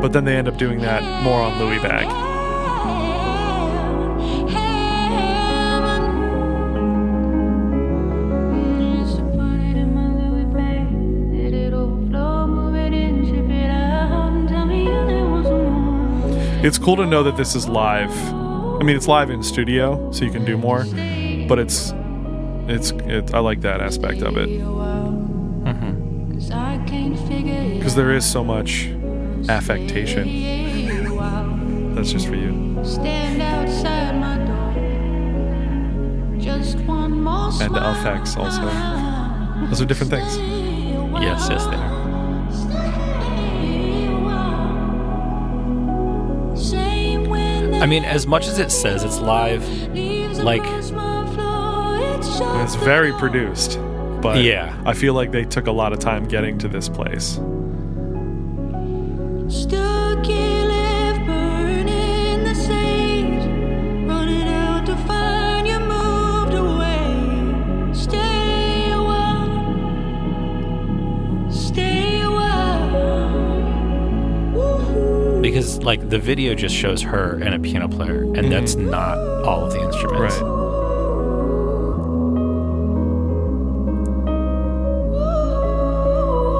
but 0.02 0.12
then 0.12 0.24
they 0.26 0.36
end 0.36 0.46
up 0.48 0.58
doing 0.58 0.80
that 0.80 1.02
more 1.22 1.40
on 1.40 1.58
Louie 1.58 1.78
Bag. 1.78 2.25
It's 16.66 16.78
cool 16.78 16.96
to 16.96 17.06
know 17.06 17.22
that 17.22 17.36
this 17.36 17.54
is 17.54 17.68
live. 17.68 18.10
I 18.10 18.82
mean, 18.82 18.96
it's 18.96 19.06
live 19.06 19.30
in 19.30 19.40
studio, 19.44 20.10
so 20.10 20.24
you 20.24 20.32
can 20.32 20.44
do 20.44 20.58
more, 20.58 20.84
but 21.46 21.60
it's 21.60 21.92
it's 22.66 22.90
it, 23.06 23.32
I 23.32 23.38
like 23.38 23.60
that 23.60 23.80
aspect 23.80 24.22
of 24.22 24.36
it 24.36 24.48
Cause 26.34 26.50
I 26.50 26.84
can't 26.88 27.16
figure 27.28 27.76
because 27.76 27.94
there 27.94 28.10
is 28.10 28.28
so 28.28 28.42
much 28.42 28.88
affectation. 29.48 30.24
That's 31.94 32.10
just 32.10 32.26
for 32.26 32.34
you. 32.34 32.80
Stand 32.84 33.40
outside 33.40 34.18
my 34.18 34.36
door. 34.44 34.74
Just 36.40 36.78
one 36.80 37.22
more 37.22 37.50
And 37.62 37.74
the 37.74 37.80
smile. 37.80 38.00
effects 38.00 38.36
also. 38.36 38.68
Those 39.68 39.80
are 39.80 39.86
different 39.86 40.10
things. 40.10 40.36
Yes, 40.36 41.48
yes, 41.48 41.64
they 41.66 41.76
are. 41.76 41.85
I 47.80 47.86
mean, 47.86 48.04
as 48.04 48.26
much 48.26 48.46
as 48.46 48.58
it 48.58 48.70
says 48.70 49.04
it's 49.04 49.18
live, 49.18 49.62
like- 50.42 50.64
it's 52.62 52.74
very 52.76 53.12
produced, 53.12 53.78
but 54.22 54.38
Yeah. 54.42 54.74
I 54.84 54.92
feel 54.94 55.14
like 55.14 55.30
they 55.32 55.44
took 55.44 55.66
a 55.66 55.72
lot 55.72 55.92
of 55.92 55.98
time 55.98 56.24
getting 56.26 56.58
to 56.58 56.68
this 56.68 56.88
place. 56.88 57.38
Like 75.86 76.10
the 76.10 76.18
video 76.18 76.54
just 76.56 76.74
shows 76.74 77.00
her 77.02 77.38
and 77.40 77.54
a 77.54 77.60
piano 77.60 77.88
player, 77.88 78.22
and 78.22 78.50
that's 78.50 78.74
not 78.74 79.18
all 79.44 79.64
of 79.64 79.72
the 79.72 79.80
instruments. 79.80 80.34
Right. 80.34 80.42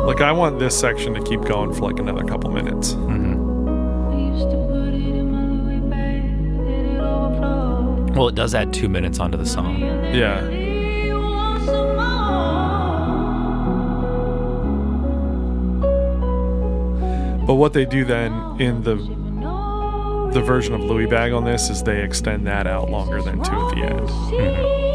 Like 0.07 0.21
I 0.21 0.31
want 0.31 0.61
this 0.61 0.79
section 0.79 1.13
to 1.15 1.23
keep 1.25 1.43
going 1.43 1.75
for 1.75 1.91
like 1.91 1.99
another 1.99 2.23
couple 2.23 2.53
minutes. 2.53 2.93
Mm-hmm. 2.93 4.13
I 4.13 4.17
used 4.17 4.49
to 4.49 4.57
put 4.69 4.95
it 4.95 4.95
in 4.95 5.33
my 5.33 5.43
Louie 5.43 5.81
bag, 5.91 6.23
let 6.65 6.85
it 6.85 7.01
overflow. 7.01 8.07
Well, 8.15 8.29
it 8.29 8.37
does 8.37 8.55
add 8.55 8.73
two 8.73 8.89
minutes 8.89 9.19
onto 9.19 9.37
the 9.37 9.45
song. 9.45 9.81
Yeah. 9.81 10.49
You 10.51 11.19
want 11.19 11.65
some 11.65 11.97
more? 11.97 12.07
But 17.45 17.57
what 17.57 17.73
they 17.73 17.87
do 17.87 18.05
then 18.05 18.46
in 18.59 18.83
the 18.83 18.97
the 20.33 20.43
version 20.43 20.75
of 20.75 20.81
Louie 20.83 21.07
Bag 21.07 21.33
on 21.33 21.45
this 21.45 21.71
is 21.71 21.83
they 21.83 22.03
extend 22.03 22.47
that 22.47 22.67
out 22.67 22.91
longer 22.91 23.23
than 23.23 23.43
two 23.43 23.53
at 23.53 23.75
the 23.75 23.83
end. 23.83 24.09
Season. 24.31 24.86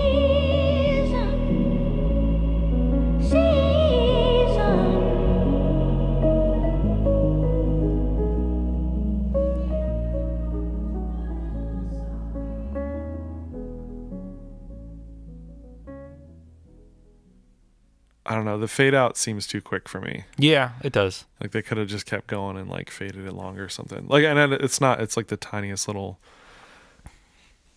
The 18.61 18.67
fade 18.67 18.93
out 18.93 19.17
seems 19.17 19.47
too 19.47 19.59
quick 19.59 19.89
for 19.89 19.99
me. 19.99 20.25
Yeah, 20.37 20.73
it 20.83 20.93
does. 20.93 21.25
Like 21.41 21.51
they 21.51 21.61
could 21.61 21.77
have 21.77 21.87
just 21.87 22.05
kept 22.05 22.27
going 22.27 22.57
and 22.57 22.69
like 22.69 22.89
faded 22.89 23.25
it 23.25 23.33
longer 23.33 23.65
or 23.65 23.69
something. 23.69 24.05
Like 24.07 24.23
and 24.23 24.53
it's 24.53 24.79
not. 24.79 25.01
It's 25.01 25.17
like 25.17 25.27
the 25.27 25.37
tiniest 25.37 25.87
little 25.87 26.19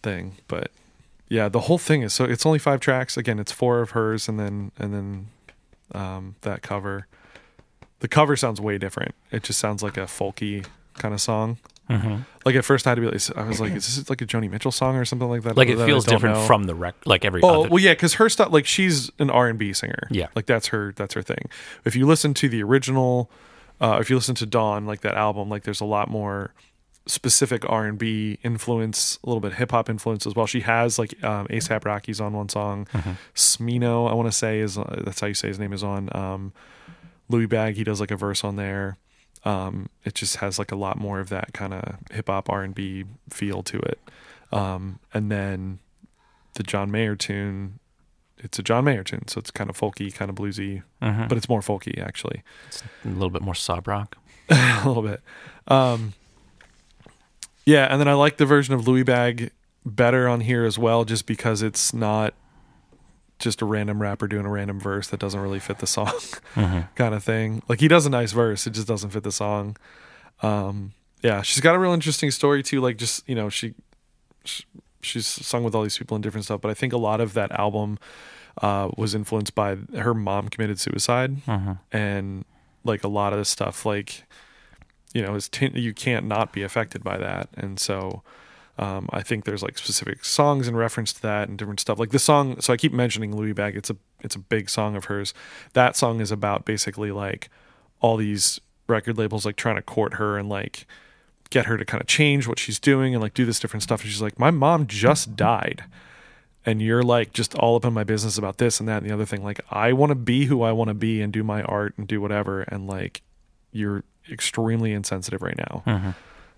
thing. 0.02 0.36
But 0.46 0.70
yeah, 1.28 1.48
the 1.48 1.60
whole 1.60 1.78
thing 1.78 2.02
is 2.02 2.12
so. 2.12 2.24
It's 2.24 2.44
only 2.44 2.58
five 2.58 2.80
tracks. 2.80 3.16
Again, 3.16 3.38
it's 3.38 3.50
four 3.50 3.80
of 3.80 3.90
hers 3.90 4.28
and 4.28 4.38
then 4.38 4.70
and 4.78 4.92
then 4.94 5.26
um, 5.92 6.36
that 6.42 6.62
cover. 6.62 7.06
The 8.00 8.08
cover 8.08 8.36
sounds 8.36 8.60
way 8.60 8.76
different. 8.76 9.14
It 9.32 9.42
just 9.42 9.58
sounds 9.58 9.82
like 9.82 9.96
a 9.96 10.02
folky 10.02 10.66
kind 10.98 11.14
of 11.14 11.20
song. 11.20 11.58
Mm-hmm. 11.90 12.22
Like 12.46 12.54
at 12.54 12.64
first 12.64 12.86
I 12.86 12.90
had 12.90 12.94
to 12.96 13.00
be 13.02 13.08
like, 13.08 13.36
I 13.36 13.46
was 13.46 13.60
like, 13.60 13.72
is 13.72 13.96
this 13.96 14.08
like 14.08 14.22
a 14.22 14.26
Joni 14.26 14.50
Mitchell 14.50 14.72
song 14.72 14.96
or 14.96 15.04
something 15.04 15.28
like 15.28 15.42
that? 15.42 15.56
Like 15.56 15.68
it 15.68 15.76
that 15.76 15.86
feels 15.86 16.04
different 16.04 16.36
know? 16.36 16.46
from 16.46 16.64
the 16.64 16.74
rec, 16.74 16.94
like 17.04 17.24
every 17.24 17.42
Oh 17.42 17.62
other. 17.62 17.68
well, 17.68 17.78
yeah, 17.78 17.92
because 17.92 18.14
her 18.14 18.28
stuff, 18.28 18.52
like 18.52 18.66
she's 18.66 19.10
an 19.18 19.30
R 19.30 19.48
and 19.48 19.58
B 19.58 19.72
singer. 19.72 20.08
Yeah. 20.10 20.28
like 20.34 20.46
that's 20.46 20.68
her. 20.68 20.92
That's 20.96 21.14
her 21.14 21.22
thing. 21.22 21.50
If 21.84 21.94
you 21.94 22.06
listen 22.06 22.32
to 22.34 22.48
the 22.48 22.62
original, 22.62 23.30
uh, 23.80 23.98
if 24.00 24.08
you 24.08 24.16
listen 24.16 24.34
to 24.36 24.46
Dawn, 24.46 24.86
like 24.86 25.02
that 25.02 25.14
album, 25.14 25.48
like 25.50 25.64
there's 25.64 25.80
a 25.82 25.84
lot 25.86 26.08
more 26.08 26.54
specific 27.06 27.68
R 27.68 27.84
and 27.84 27.98
B 27.98 28.38
influence, 28.42 29.18
a 29.22 29.26
little 29.26 29.40
bit 29.40 29.52
hip 29.54 29.70
hop 29.72 29.90
influence 29.90 30.26
as 30.26 30.34
well. 30.34 30.46
She 30.46 30.60
has 30.60 30.98
like 30.98 31.22
um, 31.22 31.46
ASAP 31.48 31.84
Rocky's 31.84 32.20
on 32.20 32.32
one 32.32 32.48
song. 32.48 32.86
Smino, 33.34 34.10
I 34.10 34.14
want 34.14 34.26
to 34.28 34.32
say 34.36 34.60
is 34.60 34.78
uh, 34.78 35.02
that's 35.04 35.20
how 35.20 35.26
you 35.26 35.34
say 35.34 35.48
his 35.48 35.58
name 35.58 35.72
is 35.74 35.82
on. 35.84 36.08
Um, 36.16 36.52
Louie 37.28 37.46
Bag, 37.46 37.74
he 37.74 37.84
does 37.84 38.00
like 38.00 38.10
a 38.10 38.16
verse 38.16 38.42
on 38.44 38.56
there. 38.56 38.96
Um, 39.44 39.90
it 40.04 40.14
just 40.14 40.36
has 40.36 40.58
like 40.58 40.72
a 40.72 40.76
lot 40.76 40.98
more 40.98 41.20
of 41.20 41.28
that 41.28 41.52
kind 41.52 41.74
of 41.74 41.98
hip 42.10 42.28
hop 42.28 42.48
R 42.48 42.62
and 42.62 42.74
B 42.74 43.04
feel 43.30 43.62
to 43.64 43.78
it. 43.78 43.98
Um, 44.52 45.00
and 45.12 45.30
then 45.30 45.80
the 46.54 46.62
John 46.62 46.90
Mayer 46.90 47.14
tune, 47.16 47.78
it's 48.38 48.58
a 48.58 48.62
John 48.62 48.84
Mayer 48.84 49.02
tune, 49.04 49.26
so 49.28 49.38
it's 49.38 49.50
kind 49.50 49.68
of 49.68 49.76
folky, 49.78 50.14
kind 50.14 50.30
of 50.30 50.36
bluesy, 50.36 50.82
Mhm. 51.02 51.28
but 51.28 51.36
it's 51.36 51.48
more 51.48 51.60
folky 51.60 52.00
actually, 52.02 52.42
It's 52.68 52.82
a 53.04 53.08
little 53.08 53.30
bit 53.30 53.42
more 53.42 53.54
sob 53.54 53.86
rock. 53.88 54.16
a 54.48 54.82
little 54.86 55.02
bit. 55.02 55.20
Um, 55.68 56.12
yeah, 57.66 57.86
and 57.90 58.00
then 58.00 58.08
I 58.08 58.12
like 58.14 58.36
the 58.36 58.46
version 58.46 58.74
of 58.74 58.86
Louie 58.86 59.02
Bag 59.02 59.50
better 59.86 60.28
on 60.28 60.40
here 60.40 60.64
as 60.64 60.78
well, 60.78 61.04
just 61.04 61.26
because 61.26 61.62
it's 61.62 61.92
not 61.94 62.34
just 63.44 63.62
a 63.62 63.64
random 63.64 64.02
rapper 64.02 64.26
doing 64.26 64.44
a 64.46 64.50
random 64.50 64.80
verse 64.80 65.06
that 65.08 65.20
doesn't 65.20 65.38
really 65.38 65.60
fit 65.60 65.78
the 65.78 65.86
song, 65.86 66.12
kind 66.96 67.14
of 67.14 67.22
thing. 67.22 67.62
Like 67.68 67.78
he 67.80 67.86
does 67.86 68.06
a 68.06 68.10
nice 68.10 68.32
verse, 68.32 68.66
it 68.66 68.70
just 68.70 68.88
doesn't 68.88 69.10
fit 69.10 69.22
the 69.22 69.30
song. 69.32 69.76
Um, 70.42 70.92
yeah, 71.22 71.42
she's 71.42 71.60
got 71.60 71.74
a 71.74 71.78
real 71.78 71.92
interesting 71.92 72.30
story 72.32 72.62
too. 72.62 72.80
Like 72.80 72.96
just 72.96 73.28
you 73.28 73.34
know 73.36 73.48
she, 73.48 73.74
sh 74.44 74.62
she's 75.02 75.26
sung 75.26 75.62
with 75.62 75.74
all 75.74 75.82
these 75.82 75.96
people 75.98 76.16
and 76.16 76.22
different 76.22 76.44
stuff, 76.46 76.60
but 76.60 76.70
I 76.70 76.74
think 76.74 76.92
a 76.92 76.98
lot 76.98 77.20
of 77.20 77.34
that 77.34 77.52
album 77.52 77.98
uh, 78.60 78.90
was 78.96 79.14
influenced 79.14 79.54
by 79.54 79.76
her 79.96 80.14
mom 80.14 80.48
committed 80.48 80.80
suicide, 80.80 81.36
and 81.92 82.44
like 82.84 83.04
a 83.04 83.08
lot 83.08 83.32
of 83.32 83.38
the 83.38 83.44
stuff 83.44 83.86
like 83.86 84.24
you 85.12 85.22
know 85.22 85.34
is 85.34 85.48
t- 85.48 85.70
you 85.74 85.92
can't 85.94 86.26
not 86.26 86.52
be 86.52 86.62
affected 86.62 87.04
by 87.04 87.18
that, 87.18 87.48
and 87.56 87.78
so. 87.78 88.22
Um, 88.76 89.08
I 89.12 89.22
think 89.22 89.44
there's 89.44 89.62
like 89.62 89.78
specific 89.78 90.24
songs 90.24 90.66
in 90.66 90.74
reference 90.74 91.12
to 91.12 91.22
that 91.22 91.48
and 91.48 91.56
different 91.56 91.80
stuff. 91.80 91.98
Like 91.98 92.10
the 92.10 92.18
song, 92.18 92.60
so 92.60 92.72
I 92.72 92.76
keep 92.76 92.92
mentioning 92.92 93.36
Louie 93.36 93.52
Bag. 93.52 93.76
It's 93.76 93.90
a 93.90 93.96
it's 94.20 94.34
a 94.34 94.40
big 94.40 94.68
song 94.68 94.96
of 94.96 95.04
hers. 95.04 95.32
That 95.74 95.96
song 95.96 96.20
is 96.20 96.32
about 96.32 96.64
basically 96.64 97.12
like 97.12 97.50
all 98.00 98.16
these 98.16 98.60
record 98.88 99.16
labels 99.16 99.46
like 99.46 99.56
trying 99.56 99.76
to 99.76 99.82
court 99.82 100.14
her 100.14 100.36
and 100.36 100.48
like 100.48 100.86
get 101.50 101.66
her 101.66 101.76
to 101.76 101.84
kind 101.84 102.00
of 102.00 102.06
change 102.06 102.48
what 102.48 102.58
she's 102.58 102.80
doing 102.80 103.14
and 103.14 103.22
like 103.22 103.34
do 103.34 103.44
this 103.44 103.60
different 103.60 103.82
stuff. 103.82 104.02
And 104.02 104.10
she's 104.10 104.22
like, 104.22 104.38
My 104.38 104.50
mom 104.50 104.86
just 104.86 105.36
died. 105.36 105.84
And 106.66 106.80
you're 106.80 107.02
like 107.02 107.32
just 107.32 107.54
all 107.56 107.76
up 107.76 107.84
in 107.84 107.92
my 107.92 108.04
business 108.04 108.38
about 108.38 108.56
this 108.56 108.80
and 108.80 108.88
that 108.88 109.02
and 109.02 109.08
the 109.08 109.14
other 109.14 109.26
thing. 109.26 109.44
Like, 109.44 109.60
I 109.70 109.92
want 109.92 110.10
to 110.10 110.16
be 110.16 110.46
who 110.46 110.62
I 110.62 110.72
want 110.72 110.88
to 110.88 110.94
be 110.94 111.20
and 111.20 111.30
do 111.30 111.44
my 111.44 111.62
art 111.62 111.94
and 111.98 112.08
do 112.08 112.20
whatever. 112.22 112.62
And 112.62 112.86
like, 112.86 113.20
you're 113.70 114.02
extremely 114.32 114.92
insensitive 114.92 115.42
right 115.42 115.58
now. 115.58 115.82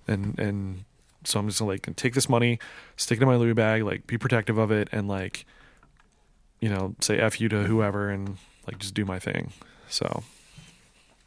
And, 0.07 0.39
and 0.39 0.85
so 1.27 1.39
I'm 1.39 1.49
just 1.49 1.61
like 1.61 1.95
take 1.97 2.15
this 2.15 2.29
money, 2.29 2.59
stick 2.97 3.19
it 3.19 3.23
in 3.23 3.29
my 3.29 3.37
Louie 3.37 3.53
bag, 3.53 3.83
like 3.83 4.07
be 4.07 4.17
protective 4.17 4.59
of 4.59 4.71
it, 4.71 4.89
and 4.93 5.09
like, 5.09 5.45
you 6.61 6.69
know, 6.69 6.95
say 7.01 7.19
F 7.19 7.41
you 7.41 7.49
to 7.49 7.65
whoever 7.65 8.09
and 8.09 8.37
like 8.67 8.79
just 8.79 8.95
do 8.95 9.05
my 9.05 9.19
thing. 9.19 9.53
So, 9.89 10.23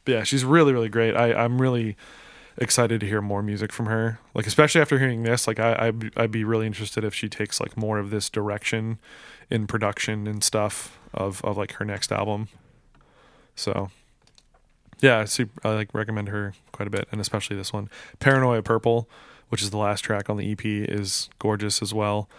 yeah, 0.05 0.23
she's 0.23 0.43
really, 0.43 0.73
really 0.73 0.89
great. 0.89 1.15
I, 1.15 1.33
I'm 1.33 1.61
really 1.61 1.95
excited 2.57 2.99
to 2.99 3.07
hear 3.07 3.21
more 3.21 3.41
music 3.41 3.71
from 3.71 3.85
her. 3.85 4.19
Like, 4.33 4.47
especially 4.47 4.81
after 4.81 4.99
hearing 4.99 5.23
this, 5.23 5.47
like 5.47 5.59
I, 5.59 5.87
I'd, 5.87 6.17
I'd 6.17 6.31
be 6.31 6.43
really 6.43 6.67
interested 6.67 7.03
if 7.03 7.13
she 7.13 7.29
takes 7.29 7.59
like 7.59 7.77
more 7.77 7.99
of 7.99 8.09
this 8.09 8.29
direction 8.29 8.99
in 9.49 9.67
production 9.67 10.27
and 10.27 10.43
stuff 10.43 10.99
of, 11.13 11.43
of 11.43 11.57
like 11.57 11.73
her 11.73 11.85
next 11.85 12.11
album. 12.11 12.49
So, 13.55 13.91
yeah, 14.99 15.19
I, 15.19 15.25
super, 15.25 15.67
I 15.67 15.73
like 15.73 15.93
recommend 15.93 16.29
her 16.29 16.53
quite 16.71 16.87
a 16.87 16.91
bit, 16.91 17.07
and 17.11 17.21
especially 17.21 17.55
this 17.55 17.71
one, 17.71 17.89
Paranoia 18.19 18.61
Purple, 18.61 19.09
which 19.49 19.61
is 19.61 19.69
the 19.71 19.77
last 19.77 20.01
track 20.01 20.29
on 20.29 20.37
the 20.37 20.51
EP, 20.51 20.61
is 20.65 21.29
gorgeous 21.39 21.81
as 21.81 21.93
well. 21.93 22.29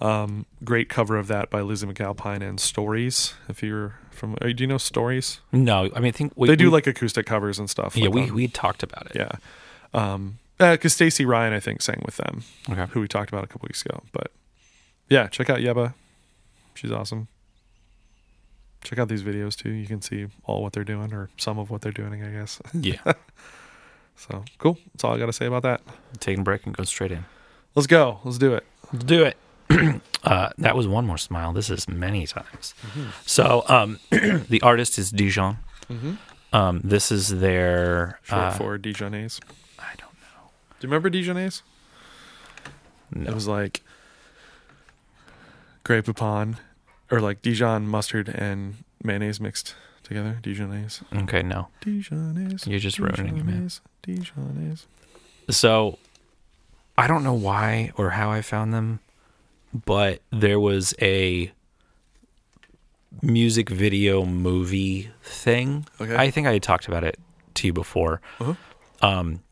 Um, 0.00 0.46
great 0.64 0.88
cover 0.88 1.16
of 1.16 1.28
that 1.28 1.48
by 1.50 1.60
Lizzy 1.60 1.86
McAlpine 1.86 2.42
and 2.42 2.58
Stories. 2.58 3.34
If 3.48 3.62
you're 3.62 3.94
from, 4.10 4.36
uh, 4.40 4.46
do 4.46 4.54
you 4.58 4.66
know 4.66 4.78
Stories? 4.78 5.40
No, 5.52 5.90
I 5.94 6.00
mean, 6.00 6.08
I 6.08 6.10
think 6.10 6.32
we, 6.34 6.48
they 6.48 6.56
do 6.56 6.64
we- 6.66 6.70
like 6.72 6.86
acoustic 6.88 7.24
covers 7.26 7.58
and 7.60 7.70
stuff. 7.70 7.96
yeah, 7.96 8.06
like 8.08 8.14
we 8.14 8.30
we 8.32 8.48
talked 8.48 8.82
about 8.82 9.06
it. 9.06 9.12
yeah. 9.14 9.30
Um, 9.94 10.38
because 10.58 10.92
Stacey 10.94 11.24
Ryan, 11.24 11.52
I 11.52 11.60
think, 11.60 11.82
sang 11.82 12.02
with 12.04 12.16
them, 12.18 12.44
Okay. 12.70 12.86
who 12.92 13.00
we 13.00 13.08
talked 13.08 13.30
about 13.30 13.42
a 13.44 13.46
couple 13.48 13.66
weeks 13.68 13.84
ago. 13.84 14.02
But 14.12 14.30
yeah, 15.08 15.26
check 15.28 15.50
out 15.50 15.58
Yebba. 15.58 15.94
She's 16.74 16.90
awesome. 16.92 17.28
Check 18.84 18.98
out 18.98 19.08
these 19.08 19.22
videos 19.22 19.54
too. 19.56 19.70
You 19.70 19.86
can 19.86 20.02
see 20.02 20.26
all 20.44 20.62
what 20.62 20.72
they're 20.72 20.84
doing, 20.84 21.12
or 21.12 21.30
some 21.36 21.58
of 21.58 21.70
what 21.70 21.80
they're 21.82 21.92
doing, 21.92 22.22
I 22.24 22.30
guess. 22.30 22.60
Yeah. 22.74 22.96
So 24.16 24.44
cool. 24.58 24.78
That's 24.92 25.04
all 25.04 25.14
I 25.14 25.18
got 25.18 25.26
to 25.26 25.32
say 25.32 25.46
about 25.46 25.62
that. 25.62 25.80
Taking 26.20 26.40
a 26.40 26.44
break 26.44 26.66
and 26.66 26.76
go 26.76 26.84
straight 26.84 27.12
in. 27.12 27.24
Let's 27.74 27.86
go. 27.86 28.20
Let's 28.24 28.38
do 28.38 28.54
it. 28.54 28.64
Let's 28.92 29.04
do 29.04 29.24
it. 29.24 29.36
uh, 30.24 30.50
that 30.58 30.76
was 30.76 30.86
one 30.86 31.06
more 31.06 31.18
smile. 31.18 31.52
This 31.52 31.70
is 31.70 31.88
many 31.88 32.26
times. 32.26 32.74
So 33.24 33.64
um, 33.68 33.98
the 34.10 34.60
artist 34.62 34.98
is 34.98 35.10
Dijon. 35.10 35.58
Um, 36.52 36.80
this 36.84 37.10
is 37.10 37.40
their. 37.40 38.20
Short 38.24 38.40
uh, 38.40 38.50
for 38.52 38.78
Dijonnaise. 38.78 39.40
I 39.78 39.94
don't 39.96 40.14
know. 40.14 40.50
Do 40.78 40.86
you 40.86 40.88
remember 40.88 41.10
Dijonnaise? 41.10 41.62
No. 43.14 43.30
It 43.30 43.34
was 43.34 43.46
like 43.46 43.82
Grey 45.84 46.02
Poupon, 46.02 46.56
or 47.10 47.20
like 47.20 47.42
Dijon 47.42 47.86
mustard 47.86 48.28
and 48.28 48.84
mayonnaise 49.02 49.40
mixed 49.40 49.74
together. 50.12 50.38
Okay, 51.22 51.42
no. 51.42 51.68
You're 52.66 52.80
just 52.80 52.98
ruining 52.98 53.38
it, 53.38 53.44
man. 53.44 53.70
So 55.50 55.98
I 56.96 57.06
don't 57.06 57.24
know 57.24 57.34
why 57.34 57.92
or 57.96 58.10
how 58.10 58.30
I 58.30 58.42
found 58.42 58.72
them, 58.72 59.00
but 59.72 60.20
there 60.30 60.60
was 60.60 60.94
a 61.00 61.52
music 63.20 63.68
video 63.68 64.24
movie 64.24 65.10
thing. 65.22 65.86
Okay. 66.00 66.16
I 66.16 66.30
think 66.30 66.46
I 66.46 66.52
had 66.54 66.62
talked 66.62 66.88
about 66.88 67.04
it 67.04 67.18
to 67.54 67.66
you 67.66 67.72
before. 67.72 68.20
Uh-huh. 68.40 68.54
Um, 69.00 69.42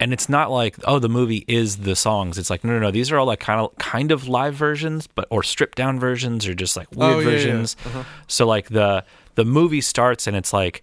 and 0.00 0.12
it's 0.12 0.28
not 0.28 0.50
like 0.50 0.76
oh 0.84 0.98
the 0.98 1.08
movie 1.08 1.44
is 1.48 1.78
the 1.78 1.96
songs. 1.96 2.38
It's 2.38 2.50
like 2.50 2.64
no 2.64 2.72
no 2.74 2.78
no 2.78 2.90
these 2.90 3.10
are 3.10 3.18
all 3.18 3.26
like 3.26 3.40
kind 3.40 3.60
of 3.60 3.74
kind 3.78 4.10
of 4.12 4.28
live 4.28 4.54
versions, 4.54 5.06
but 5.06 5.26
or 5.30 5.42
stripped 5.42 5.76
down 5.78 5.98
versions 5.98 6.46
or 6.46 6.54
just 6.54 6.76
like 6.76 6.90
weird 6.92 7.02
Oh, 7.16 7.18
yeah, 7.20 7.24
yeah. 7.24 7.30
versions. 7.30 7.76
Uh-huh. 7.84 8.04
So 8.26 8.46
like 8.46 8.68
the 8.68 9.04
the 9.34 9.44
movie 9.44 9.80
starts 9.80 10.26
and 10.26 10.36
it's 10.36 10.52
like 10.52 10.82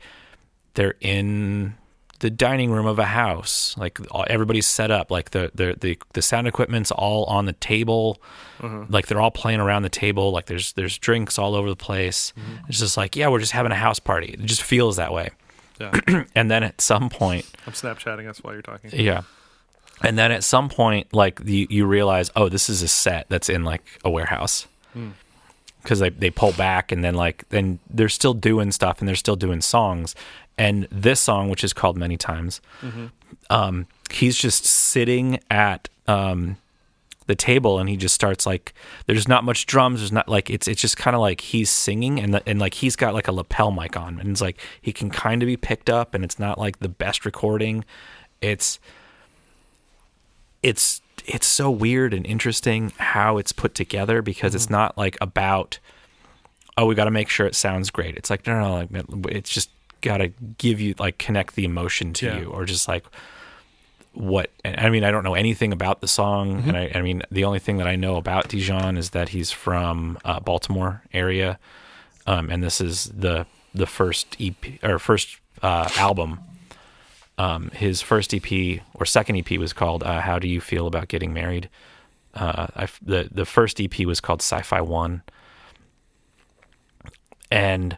they're 0.73 0.95
in 1.01 1.75
the 2.19 2.29
dining 2.29 2.71
room 2.71 2.85
of 2.85 2.97
a 2.97 3.05
house. 3.05 3.75
Like 3.77 3.99
all- 4.11 4.25
everybody's 4.29 4.65
set 4.65 4.89
up. 4.91 5.11
Like 5.11 5.31
the 5.31 5.51
the 5.53 5.75
the, 5.79 5.99
the 6.13 6.21
sound 6.21 6.47
equipment's 6.47 6.91
all 6.91 7.25
on 7.25 7.45
the 7.45 7.53
table. 7.53 8.21
Uh-huh. 8.61 8.85
Like 8.89 9.07
they're 9.07 9.19
all 9.21 9.31
playing 9.31 9.59
around 9.59 9.83
the 9.83 9.89
table. 9.89 10.31
Like 10.31 10.45
there's 10.45 10.73
there's 10.73 10.97
drinks 10.97 11.37
all 11.37 11.55
over 11.55 11.69
the 11.69 11.75
place. 11.75 12.31
Mm-hmm. 12.37 12.65
It's 12.69 12.79
just 12.79 12.95
like 12.97 13.15
yeah, 13.17 13.27
we're 13.27 13.39
just 13.39 13.51
having 13.51 13.71
a 13.73 13.75
house 13.75 13.99
party. 13.99 14.27
It 14.27 14.41
just 14.45 14.63
feels 14.63 14.95
that 14.95 15.11
way. 15.13 15.29
Yeah. 15.79 16.23
And 16.35 16.49
then 16.49 16.63
at 16.63 16.79
some 16.81 17.09
point, 17.09 17.45
I'm 17.67 17.73
Snapchatting 17.73 18.27
us 18.29 18.43
while 18.43 18.53
you're 18.53 18.61
talking. 18.61 18.91
yeah. 18.93 19.23
And 20.01 20.17
then 20.17 20.31
at 20.31 20.43
some 20.43 20.67
point, 20.69 21.13
like 21.13 21.39
you, 21.45 21.67
you 21.69 21.85
realize, 21.85 22.29
oh, 22.35 22.49
this 22.49 22.69
is 22.69 22.81
a 22.81 22.87
set 22.87 23.27
that's 23.29 23.49
in 23.49 23.63
like 23.63 23.81
a 24.03 24.09
warehouse. 24.09 24.67
Because 25.81 25.99
they, 25.99 26.09
they 26.09 26.29
pull 26.31 26.51
back 26.53 26.91
and 26.91 27.03
then 27.03 27.15
like 27.15 27.47
then 27.49 27.79
they're 27.89 28.09
still 28.09 28.33
doing 28.33 28.71
stuff 28.71 28.99
and 28.99 29.07
they're 29.07 29.15
still 29.15 29.35
doing 29.35 29.61
songs. 29.61 30.15
And 30.57 30.87
this 30.91 31.19
song, 31.19 31.49
which 31.49 31.63
is 31.63 31.73
called 31.73 31.97
Many 31.97 32.17
Times, 32.17 32.59
um, 33.49 33.87
he's 34.11 34.37
just 34.37 34.65
sitting 34.65 35.39
at 35.49 35.87
um, 36.07 36.57
the 37.27 37.35
table 37.35 37.79
and 37.79 37.89
he 37.89 37.97
just 37.97 38.13
starts 38.13 38.45
like 38.45 38.73
there's 39.07 39.27
not 39.27 39.43
much 39.43 39.65
drums 39.65 39.99
there's 39.99 40.11
not 40.11 40.29
like 40.29 40.49
it's 40.49 40.67
it's 40.67 40.81
just 40.81 40.95
kind 40.97 41.15
of 41.15 41.21
like 41.21 41.41
he's 41.41 41.69
singing 41.69 42.19
and 42.19 42.33
the, 42.33 42.43
and 42.47 42.59
like 42.59 42.75
he's 42.75 42.95
got 42.95 43.13
like 43.13 43.27
a 43.27 43.31
lapel 43.31 43.71
mic 43.71 43.97
on 43.97 44.19
and 44.19 44.29
it's 44.29 44.41
like 44.41 44.59
he 44.81 44.93
can 44.93 45.09
kind 45.09 45.41
of 45.41 45.47
be 45.47 45.57
picked 45.57 45.89
up 45.89 46.13
and 46.13 46.23
it's 46.23 46.37
not 46.37 46.57
like 46.59 46.79
the 46.79 46.89
best 46.89 47.25
recording. 47.25 47.83
It's 48.41 48.79
it's 50.61 51.01
it's 51.25 51.47
so 51.47 51.71
weird 51.71 52.13
and 52.13 52.25
interesting 52.25 52.93
how 52.97 53.37
it's 53.37 53.51
put 53.51 53.73
together 53.73 54.21
because 54.21 54.53
it's 54.53 54.65
mm-hmm. 54.65 54.73
not 54.73 54.97
like 54.97 55.17
about 55.19 55.79
oh 56.77 56.85
we 56.85 56.93
got 56.93 57.05
to 57.05 57.11
make 57.11 57.29
sure 57.29 57.47
it 57.47 57.55
sounds 57.55 57.89
great. 57.89 58.15
It's 58.15 58.29
like 58.29 58.45
no 58.45 58.59
no, 58.59 58.87
no 58.89 59.03
like 59.09 59.35
it's 59.35 59.49
just 59.49 59.69
got 60.01 60.17
to 60.17 60.27
give 60.59 60.79
you 60.79 60.93
like 60.99 61.17
connect 61.17 61.55
the 61.55 61.65
emotion 61.65 62.13
to 62.13 62.27
Yeah. 62.27 62.39
you 62.39 62.45
or 62.49 62.65
just 62.65 62.87
like 62.87 63.05
what 64.15 64.49
I 64.63 64.89
mean 64.89 65.03
I 65.03 65.11
don't 65.11 65.23
know 65.23 65.35
anything 65.35 65.73
about 65.73 66.01
the 66.01 66.07
song 66.07 66.63
and 66.67 66.77
I, 66.77 66.91
I 66.95 67.01
mean 67.01 67.21
the 67.31 67.43
only 67.43 67.59
thing 67.59 67.77
that 67.77 67.87
I 67.87 67.95
know 67.95 68.15
about 68.15 68.47
Dijon 68.47 68.97
is 68.97 69.11
that 69.11 69.29
he's 69.29 69.51
from 69.51 70.17
uh, 70.23 70.39
Baltimore 70.39 71.03
area 71.13 71.59
um, 72.27 72.49
and 72.49 72.63
this 72.63 72.81
is 72.81 73.05
the 73.05 73.45
the 73.73 73.85
first 73.85 74.35
EP 74.39 74.55
or 74.83 74.97
first 74.97 75.37
uh, 75.61 75.89
album. 75.97 76.39
Um, 77.37 77.69
his 77.71 78.01
first 78.01 78.33
EP 78.33 78.81
or 78.93 79.05
second 79.05 79.35
EP 79.35 79.59
was 79.59 79.73
called 79.73 80.03
uh, 80.03 80.21
How 80.21 80.39
Do 80.39 80.47
You 80.47 80.61
Feel 80.61 80.87
About 80.87 81.09
Getting 81.09 81.33
Married? 81.33 81.69
Uh, 82.33 82.67
I 82.75 82.87
the 83.01 83.29
the 83.31 83.45
first 83.45 83.79
EP 83.79 83.99
was 84.05 84.21
called 84.21 84.41
Sci-Fi 84.41 84.81
One. 84.81 85.21
And 87.51 87.97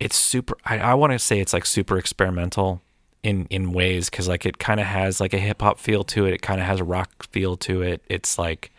it's 0.00 0.16
super 0.16 0.56
I, 0.64 0.78
I 0.78 0.94
want 0.94 1.12
to 1.12 1.18
say 1.18 1.40
it's 1.40 1.52
like 1.52 1.66
super 1.66 1.98
experimental 1.98 2.80
in 3.22 3.46
in 3.50 3.72
ways 3.72 4.10
because 4.10 4.28
like 4.28 4.44
it 4.46 4.58
kind 4.58 4.80
of 4.80 4.86
has 4.86 5.20
like 5.20 5.32
a 5.32 5.38
hip 5.38 5.62
hop 5.62 5.78
feel 5.78 6.04
to 6.04 6.26
it. 6.26 6.34
It 6.34 6.42
kind 6.42 6.60
of 6.60 6.66
has 6.66 6.80
a 6.80 6.84
rock 6.84 7.24
feel 7.30 7.56
to 7.58 7.82
it. 7.82 8.02
It's 8.08 8.38
like 8.38 8.70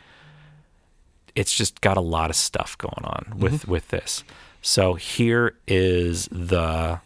it's 1.36 1.54
just 1.54 1.82
got 1.82 1.98
a 1.98 2.02
lot 2.02 2.30
of 2.30 2.36
stuff 2.36 2.78
going 2.78 3.04
on 3.04 3.34
with 3.38 3.68
with 3.68 3.88
this. 3.90 4.24
So 4.62 4.94
here 4.94 5.56
is 5.68 6.28
the 6.32 7.00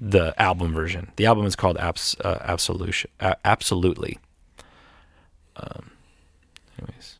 the 0.00 0.34
album 0.40 0.72
version. 0.74 1.10
The 1.16 1.26
album 1.26 1.46
is 1.46 1.56
called 1.56 1.78
Abs, 1.78 2.16
uh, 2.22 2.38
Absolution. 2.42 3.10
Uh, 3.20 3.34
absolutely. 3.44 4.18
Um, 5.56 5.90
anyways, 6.78 7.18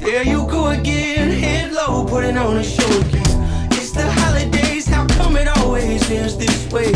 There 0.00 0.22
you 0.24 0.46
go 0.48 0.68
again, 0.68 1.30
head 1.30 1.72
low, 1.72 2.04
putting 2.06 2.36
on 2.36 2.56
a 2.56 2.64
show 2.64 2.86
again. 3.00 3.68
It's 3.72 3.92
the 3.92 4.10
holidays, 4.10 4.63
how 4.94 5.06
come 5.18 5.36
it 5.36 5.48
always 5.58 6.08
ends 6.10 6.36
this 6.36 6.70
way? 6.72 6.88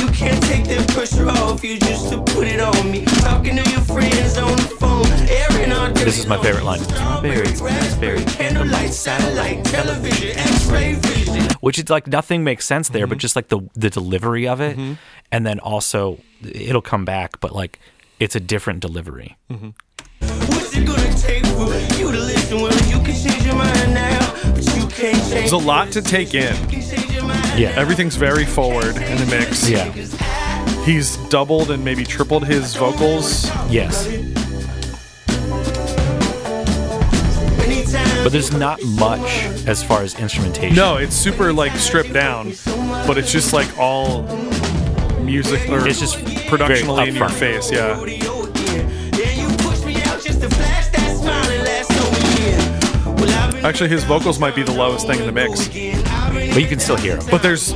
You 0.00 0.06
can't 0.20 0.42
take 0.44 0.64
that 0.72 0.84
pressure 0.94 1.28
off 1.28 1.62
you 1.64 1.78
just 1.78 2.10
to 2.10 2.16
put 2.22 2.46
it 2.46 2.60
on 2.60 2.90
me. 2.90 3.04
Talking 3.26 3.56
to 3.56 3.70
your 3.70 3.80
friends 3.82 4.36
on 4.38 4.52
the 4.56 4.76
phone, 4.80 5.06
airing 5.28 5.72
our 5.72 5.90
This 5.92 6.18
is 6.18 6.26
my 6.26 6.38
favorite 6.42 6.64
line. 6.64 6.80
Strawberry, 6.80 7.52
raspberry, 7.60 8.24
candlelight, 8.24 8.92
satellite, 8.92 9.64
television, 9.64 10.38
X-ray 10.38 10.94
vision. 10.94 11.48
which 11.60 11.78
is 11.78 11.88
like 11.90 12.06
nothing 12.06 12.44
makes 12.44 12.64
sense 12.66 12.88
there, 12.90 13.06
but 13.06 13.18
just 13.18 13.34
like 13.36 13.48
the 13.48 13.60
the 13.74 13.90
delivery 13.90 14.46
of 14.48 14.60
it, 14.60 14.76
Mm-hmm. 14.76 14.94
and 15.32 15.44
then 15.46 15.58
also 15.60 16.18
it'll 16.42 16.82
come 16.92 17.04
back, 17.04 17.40
but 17.40 17.52
like 17.54 17.78
it's 18.18 18.36
a 18.36 18.40
different 18.40 18.80
delivery. 18.80 19.36
What's 19.48 20.76
it 20.76 20.86
gonna 20.86 21.14
take 21.16 21.44
for 21.56 21.72
you 21.98 22.12
to 22.12 22.18
listen? 22.18 22.60
Well, 22.60 22.72
you 22.92 22.98
can 23.04 23.14
change 23.24 23.44
your 23.46 23.56
mind 23.56 23.94
now, 23.94 24.20
but 24.54 24.64
you 24.76 24.86
can't 24.88 25.16
change. 25.16 25.30
There's 25.30 25.52
a 25.52 25.56
lot 25.72 25.92
to 25.92 26.02
take 26.02 26.34
in. 26.34 26.54
Yeah. 27.60 27.74
Everything's 27.76 28.16
very 28.16 28.46
forward 28.46 28.96
in 28.96 29.18
the 29.18 29.26
mix. 29.26 29.68
Yeah. 29.68 29.92
He's 30.82 31.18
doubled 31.28 31.70
and 31.70 31.84
maybe 31.84 32.04
tripled 32.04 32.46
his 32.46 32.74
vocals. 32.74 33.50
Yes. 33.68 34.06
But 38.22 38.32
there's 38.32 38.52
not 38.52 38.82
much 38.82 39.44
as 39.66 39.82
far 39.82 40.02
as 40.02 40.18
instrumentation. 40.18 40.74
No, 40.74 40.96
it's 40.96 41.14
super 41.14 41.52
like 41.52 41.72
stripped 41.72 42.14
down, 42.14 42.54
but 43.06 43.18
it's 43.18 43.30
just 43.30 43.52
like 43.52 43.68
all 43.78 44.22
music 45.20 45.68
or 45.68 45.86
It's 45.86 46.00
just 46.00 46.16
productionally 46.48 47.08
in 47.08 47.14
your 47.14 47.28
face. 47.28 47.70
Yeah. 47.70 47.98
rodeo 47.98 48.44
again. 48.44 49.12
Yeah, 49.18 49.32
you 49.32 49.56
pushed 49.58 49.84
me 49.84 49.96
out 50.04 50.22
just 50.22 50.40
to 50.40 50.48
flash 50.48 50.88
that 50.88 51.16
smile 51.16 51.50
and 51.50 51.64
last 51.64 51.90
over 51.92 52.40
year. 52.40 53.14
Well, 53.16 53.44
I've 53.44 53.52
been 53.52 53.66
Actually, 53.66 53.90
his 53.90 54.04
vocals 54.04 54.38
might 54.38 54.54
be 54.54 54.62
the 54.62 54.72
lowest 54.72 55.06
thing 55.06 55.20
in 55.20 55.26
the 55.26 55.32
mix, 55.32 55.66
again. 55.66 55.68
I've 55.68 55.72
been 55.72 55.89
but 56.52 56.62
you 56.62 56.68
can 56.68 56.78
still 56.80 56.96
hear 56.96 57.16
them. 57.16 57.26
but 57.30 57.42
there's 57.42 57.74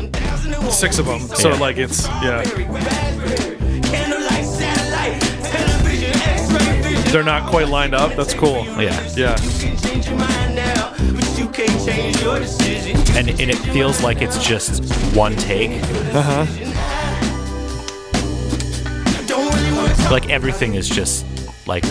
six 0.70 0.98
of 0.98 1.06
them, 1.06 1.20
so 1.20 1.50
Yeah. 1.50 1.58
like 1.58 1.76
it's 1.76 2.06
yeah. 2.22 2.42
candlelight, 2.44 4.44
satellite, 4.44 5.20
television, 5.42 6.22
X-ray 6.22 6.82
vision. 6.82 7.12
They're 7.12 7.22
not 7.22 7.48
quite 7.50 7.68
lined 7.68 7.94
up. 7.94 8.14
That's 8.16 8.34
cool. 8.34 8.64
Yeah. 8.80 8.98
Yeah. 9.16 9.40
You 9.42 9.50
can 9.60 9.76
change 9.78 10.06
your 10.06 10.16
mind 10.18 10.56
now, 10.56 10.94
but 10.98 11.38
you 11.38 11.48
can't 11.48 11.86
change 11.88 12.20
your 12.20 12.38
decision. 12.40 12.96
and, 13.16 13.28
and 13.28 13.50
it 13.50 13.56
feels 13.72 14.02
like 14.02 14.20
it's 14.22 14.44
just 14.44 14.82
one 15.14 15.36
take. 15.36 15.70
Don't 19.26 19.54
really 19.54 19.72
want 19.76 19.94
to 19.96 20.10
Like 20.10 20.28
everything 20.30 20.74
is 20.74 20.88
just 20.88 21.24
like, 21.66 21.84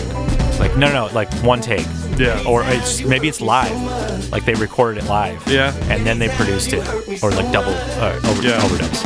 like 0.58 0.76
no, 0.76 0.92
no, 0.92 1.06
like 1.12 1.32
one 1.42 1.60
take. 1.60 1.86
Yeah. 2.16 2.42
Or 2.46 2.62
it's 2.64 3.02
maybe 3.02 3.28
it's 3.28 3.40
live, 3.40 4.30
like 4.32 4.44
they 4.44 4.54
recorded 4.54 5.02
it 5.02 5.08
live. 5.08 5.46
Yeah. 5.48 5.74
And 5.92 6.06
then 6.06 6.18
they 6.18 6.28
produced 6.28 6.72
it, 6.72 6.86
or 7.22 7.30
like 7.30 7.50
double 7.52 7.74
uh, 7.74 8.20
over, 8.24 8.42
Yeah. 8.42 8.60
overdubs. 8.60 9.02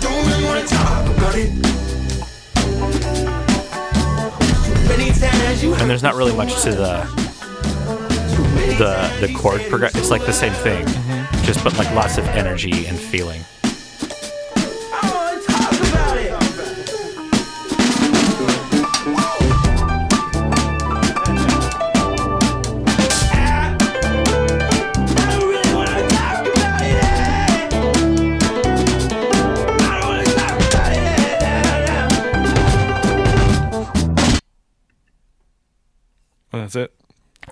don't 0.00 0.26
really 0.26 0.44
want 0.44 0.68
to 0.68 0.74
talk 0.74 1.06
about 1.16 1.34
it. 1.36 1.50
Many 4.88 5.10
times 5.12 5.62
you 5.62 5.74
And 5.74 5.88
there's 5.90 6.02
not 6.02 6.14
really 6.14 6.34
much 6.34 6.62
to 6.62 6.70
the 6.70 7.20
the 8.78 9.26
the 9.26 9.32
chord 9.34 9.60
progress. 9.68 9.94
It's 9.96 10.10
like 10.10 10.24
the 10.24 10.32
same 10.32 10.52
thing, 10.54 10.86
just 11.44 11.62
but 11.62 11.76
like 11.76 11.90
lots 11.94 12.16
of 12.18 12.24
energy 12.28 12.86
and 12.86 12.98
feeling. 12.98 13.44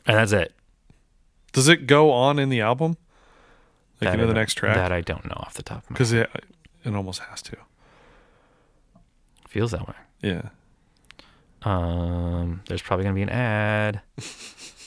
And 0.09 0.16
that's 0.16 0.33
it. 0.33 0.53
Does 1.53 1.68
it 1.68 1.87
go 1.87 2.11
on 2.11 2.38
in 2.40 2.49
the 2.49 2.61
album? 2.62 2.97
Like 4.01 4.11
That 4.11 4.14
into 4.14 4.27
the 4.27 4.35
next 4.35 4.55
track? 4.55 4.75
That 4.75 4.90
I 4.90 5.01
don't 5.03 5.25
know 5.27 5.35
off 5.37 5.55
the 5.55 5.62
top 5.62 5.85
of 5.85 5.90
my 5.90 5.94
Because 5.94 6.12
it 6.12 6.29
it 6.85 6.94
almost 6.94 7.21
has 7.21 7.40
to. 7.42 7.57
feels 9.49 9.71
that 9.73 9.87
way. 9.87 9.94
Yeah. 10.23 10.49
Um, 11.62 12.62
there's 12.68 12.83
probably 12.83 13.05
gonna 13.05 13.14
be 13.14 13.23
an 13.23 13.31
ad. 13.31 14.01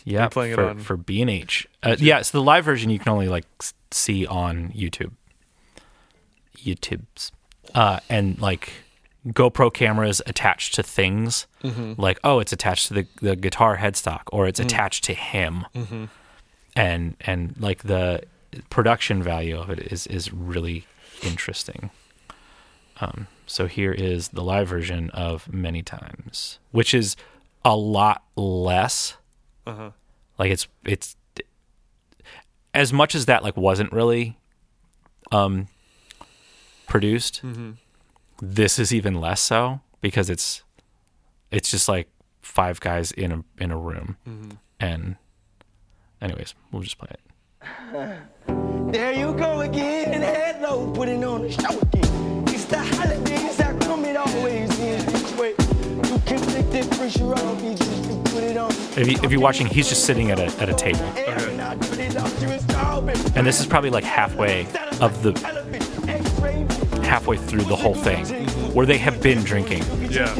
Yeah, 0.03 0.29
playing 0.29 0.53
it 0.53 0.55
for 0.55 0.69
on- 0.69 0.79
for 0.79 0.97
B 0.97 1.21
and 1.21 1.29
H. 1.29 1.67
Uh, 1.83 1.95
yeah, 1.99 2.23
so 2.23 2.39
the 2.39 2.43
live 2.43 2.65
version 2.65 2.89
you 2.89 2.97
can 2.97 3.09
only 3.09 3.27
like 3.27 3.45
see 3.91 4.25
on 4.25 4.69
YouTube. 4.69 5.11
YouTube's, 6.57 7.31
uh, 7.75 7.99
and 8.09 8.39
like 8.41 8.73
GoPro 9.27 9.71
cameras 9.73 10.21
attached 10.25 10.73
to 10.75 10.83
things. 10.83 11.45
Mm-hmm. 11.63 12.01
Like, 12.01 12.19
oh, 12.23 12.39
it's 12.39 12.51
attached 12.53 12.87
to 12.87 12.93
the 12.95 13.07
the 13.21 13.35
guitar 13.35 13.77
headstock, 13.77 14.21
or 14.31 14.47
it's 14.47 14.59
attached 14.59 15.03
to 15.05 15.13
him, 15.13 15.65
Mm-hmm. 15.75 16.05
and 16.75 17.15
and 17.21 17.55
like 17.59 17.83
the 17.83 18.23
production 18.69 19.21
value 19.21 19.57
of 19.59 19.69
it 19.69 19.79
is 19.91 20.07
is 20.07 20.33
really 20.33 20.85
interesting. 21.23 21.91
Um, 22.99 23.27
so 23.47 23.67
here 23.67 23.91
is 23.91 24.29
the 24.29 24.43
live 24.43 24.67
version 24.67 25.09
of 25.11 25.51
Many 25.51 25.81
Times, 25.83 26.59
which 26.71 26.93
is 26.93 27.15
a 27.63 27.75
lot 27.75 28.23
less. 28.35 29.17
Uh-huh. 29.67 29.91
Like 30.39 30.51
it's 30.51 30.67
it's 30.83 31.15
as 32.73 32.91
much 32.93 33.13
as 33.15 33.25
that 33.25 33.43
like 33.43 33.57
wasn't 33.57 33.91
really 33.91 34.37
um 35.31 35.67
produced. 36.87 37.41
This 38.41 38.79
is 38.79 38.93
even 38.93 39.19
less 39.21 39.41
so 39.41 39.81
because 40.01 40.29
it's 40.29 40.63
it's 41.51 41.69
just 41.69 41.87
like 41.87 42.07
five 42.41 42.79
guys 42.79 43.11
in 43.11 43.31
a 43.31 43.43
in 43.59 43.71
a 43.71 43.77
room, 43.77 44.17
Mm-hmm. 44.27 44.49
and 44.79 45.15
anyways, 46.21 46.55
we'll 46.71 46.81
just 46.81 46.97
play 46.97 47.09
it. 47.11 48.19
There 48.91 49.13
you 49.13 49.33
go 49.35 49.61
again. 49.61 50.21
Hello, 50.21 50.91
putting 50.91 51.23
on 51.23 51.43
the 51.43 51.51
show 51.51 51.79
again. 51.79 52.43
It's 52.47 52.65
the 52.65 52.79
holidays. 52.79 53.57
How 53.61 53.77
come 53.79 54.03
it 54.03 54.17
always 54.17 54.77
ends 54.81 55.05
this 55.05 55.33
way? 55.37 55.51
You 55.51 56.19
can 56.25 56.41
take 56.41 56.69
that 56.71 56.89
pressure 56.97 57.33
off 57.33 57.63
you 57.63 57.73
just 57.73 58.03
to 58.09 58.15
put 58.33 58.43
it 58.43 58.57
on. 58.57 58.69
If, 58.97 59.07
you, 59.07 59.17
if 59.23 59.31
you're 59.31 59.39
watching, 59.39 59.67
he's 59.67 59.87
just 59.87 60.03
sitting 60.03 60.29
at 60.31 60.39
a 60.39 60.47
at 60.61 60.67
a 60.67 60.73
table, 60.73 60.99
And 61.15 61.61
I 61.61 61.75
put 61.77 61.99
it 61.99 62.17
off 62.17 62.37
to 62.39 62.53
install 62.53 63.07
it. 63.07 63.37
and 63.37 63.47
this 63.47 63.61
is 63.61 63.65
probably 63.65 63.91
like 63.91 64.03
halfway 64.03 64.67
of 64.99 65.23
the 65.23 65.31
Television, 65.31 66.09
X-ray, 66.09 66.67
halfway 67.11 67.35
through 67.35 67.63
the 67.63 67.75
whole 67.75 67.93
thing, 67.93 68.25
where 68.73 68.85
they 68.85 68.97
have 68.97 69.21
been 69.21 69.43
drinking, 69.43 69.83
Yeah. 70.09 70.33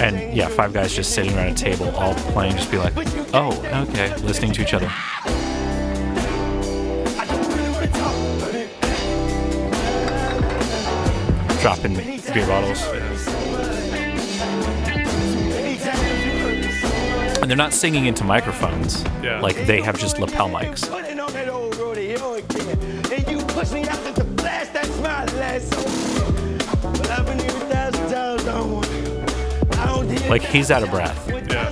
and 0.00 0.32
yeah, 0.32 0.46
five 0.46 0.72
guys 0.72 0.94
just 0.94 1.12
sitting 1.12 1.34
around 1.36 1.48
a 1.48 1.54
table, 1.54 1.90
all 1.96 2.14
playing, 2.32 2.52
just 2.52 2.70
be 2.70 2.78
like, 2.78 2.92
oh, 3.34 3.50
okay, 3.88 4.14
listening 4.18 4.52
to 4.52 4.62
each 4.62 4.74
other. 4.74 4.88
Dropping 11.60 11.94
beer 11.96 12.46
bottles. 12.46 12.80
And 17.40 17.50
they're 17.50 17.56
not 17.56 17.72
singing 17.72 18.06
into 18.06 18.22
microphones. 18.22 19.02
Yeah. 19.20 19.40
Like 19.40 19.66
they 19.66 19.80
have 19.80 19.98
just 19.98 20.20
lapel 20.20 20.48
mics. 20.48 20.88
Putting 25.02 25.16
on 25.16 25.26
that 25.26 25.72
old 25.72 25.92
rodeo 25.92 26.50
again. 26.52 26.62
And 26.62 26.62
you 26.62 26.62
push 26.62 26.62
me 26.62 26.62
out 26.62 26.62
just 26.62 26.62
to 26.62 26.62
blast 26.62 26.62
that 26.62 26.62
smile 26.62 26.62
last 26.62 26.82
over. 26.84 26.98
But 26.98 27.10
I've 27.10 27.26
been 27.26 27.38
here 27.38 27.48
a 27.48 27.66
thousand 27.66 28.10
times, 28.10 28.42
I 28.42 28.52
don't 28.52 28.72
want 28.72 28.88
I 29.78 29.86
don't 29.86 30.08
need 30.08 30.26
Like 30.28 30.42
he's 30.42 30.70
out 30.70 30.82
of 30.82 30.90
breath 30.90 31.28
Yeah. 31.28 31.70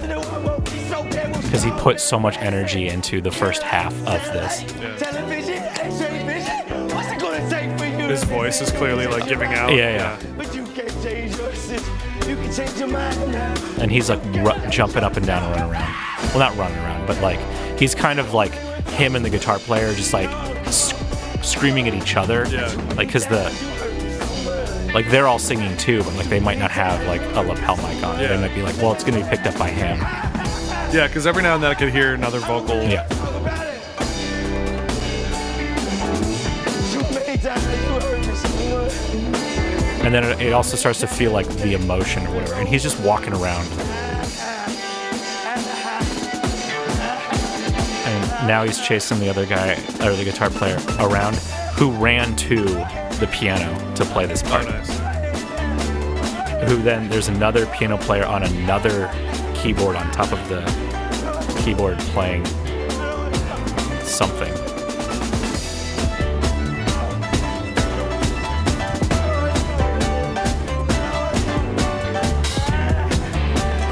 because 1.43 1.63
he 1.63 1.71
put 1.73 2.01
so 2.01 2.19
much 2.19 2.37
energy 2.39 2.89
into 2.89 3.21
the 3.21 3.31
first 3.31 3.63
half 3.63 3.93
of 4.07 4.23
this. 4.33 4.63
Television, 4.99 5.59
X-ray 5.63 6.25
vision. 6.25 6.89
What's 6.95 7.11
it 7.13 7.19
gonna 7.21 7.49
take 7.51 7.79
for 7.79 7.85
you? 7.87 8.09
His 8.09 8.25
voice 8.25 8.61
is 8.61 8.71
clearly 8.73 9.07
like 9.07 9.27
giving 9.27 9.53
out. 9.53 9.71
Yeah, 9.75 9.95
yeah. 9.97 10.19
But 10.37 10.55
you 10.55 10.65
can't 10.67 10.91
change 11.03 11.37
your 11.37 11.51
decision. 11.51 11.93
You 12.29 12.37
can 12.37 12.53
change 12.53 12.79
your 12.79 12.89
mind 12.89 13.17
and 13.81 13.91
he's 13.91 14.09
like 14.11 14.23
ru- 14.27 14.71
jumping 14.71 15.03
up 15.03 15.17
and 15.17 15.27
down 15.27 15.43
and 15.43 15.53
running 15.57 15.71
around. 15.73 15.95
Well, 16.35 16.39
not 16.39 16.57
running 16.57 16.79
around, 16.79 17.07
but 17.07 17.21
like 17.21 17.41
he's 17.79 17.95
kind 17.95 18.21
of 18.21 18.35
like 18.35 18.53
him 18.91 19.17
and 19.17 19.25
the 19.25 19.31
guitar 19.31 19.59
player 19.59 19.93
just 19.95 20.13
like 20.13 20.29
s- 20.29 20.60
screaming 21.61 21.87
at 21.87 21.93
each 21.93 22.17
other. 22.17 22.49
Yeah. 22.49 22.73
Like 22.97 23.09
because 23.09 23.27
the 23.27 23.45
like 24.95 25.11
they're 25.11 25.27
all 25.27 25.39
singing 25.39 25.77
too, 25.77 26.03
but 26.03 26.15
like 26.15 26.31
they 26.31 26.41
might 26.41 26.59
not 26.59 26.71
have 26.71 27.07
like 27.07 27.21
a 27.35 27.43
lapel 27.43 27.77
mic 27.77 28.03
on. 28.03 28.19
Yeah. 28.19 28.29
They 28.29 28.49
might 28.49 28.55
be 28.55 28.63
like, 28.63 28.75
well, 28.79 28.95
it's 28.95 29.05
gonna 29.05 29.23
be 29.23 29.29
picked 29.29 29.47
up 29.47 29.59
by 29.59 29.69
him. 29.69 29.99
Yeah, 30.91 31.07
because 31.07 31.27
every 31.27 31.43
now 31.43 31.57
and 31.57 31.63
then 31.63 31.71
I 31.71 31.75
could 31.75 31.91
hear 31.91 32.15
another 32.15 32.39
vocal. 32.41 32.83
Yeah. 32.85 33.07
Too 36.91 37.03
many 37.15 37.37
times 37.37 37.63
you 37.63 38.01
heard 38.01 38.27
me 38.27 38.35
sing. 38.35 39.35
And 40.07 40.15
then 40.15 40.25
it, 40.25 40.41
it 40.41 40.55
also 40.55 40.79
starts 40.79 41.01
to 41.01 41.07
feel 41.07 41.31
like 41.31 41.47
the 41.47 41.75
emotion 41.75 42.27
or 42.27 42.37
whatever. 42.37 42.55
And 42.55 42.67
he's 42.67 42.83
just 42.83 42.99
walking 43.01 43.35
around. 43.35 43.69
Now 48.47 48.65
he's 48.65 48.81
chasing 48.81 49.19
the 49.21 49.29
other 49.29 49.47
guy 49.47 49.73
or 50.05 50.15
the 50.15 50.25
guitar 50.25 50.51
player 50.51 50.79
around 50.99 51.37
who 51.77 51.91
ran 51.93 52.35
to 52.37 52.65
the 52.65 53.29
piano 53.33 53.95
to 53.95 54.05
play 54.07 54.27
this 54.27 54.43
Oh, 54.47 54.49
part. 54.51 54.65
nice. 54.67 54.99
who 56.69 56.77
then 56.83 57.09
there's 57.09 57.29
another 57.29 57.67
piano 57.67 57.97
player 57.99 58.25
on 58.25 58.43
another 58.43 59.11
keyboard 59.55 59.97
on 59.97 60.11
top 60.11 60.33
of 60.33 60.49
the 60.49 60.61
keyboard 61.65 61.99
playing 61.99 62.45
something. 64.05 64.53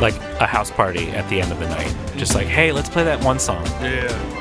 Like 0.00 0.14
a 0.40 0.46
house 0.46 0.70
party 0.70 1.10
at 1.10 1.28
the 1.28 1.40
end 1.40 1.50
of 1.50 1.58
the 1.58 1.68
night. 1.68 1.92
Just 2.16 2.36
like, 2.36 2.46
hey, 2.46 2.70
let's 2.70 2.88
play 2.88 3.02
that 3.02 3.22
one 3.24 3.40
song. 3.40 3.66
Yeah. 3.82 4.37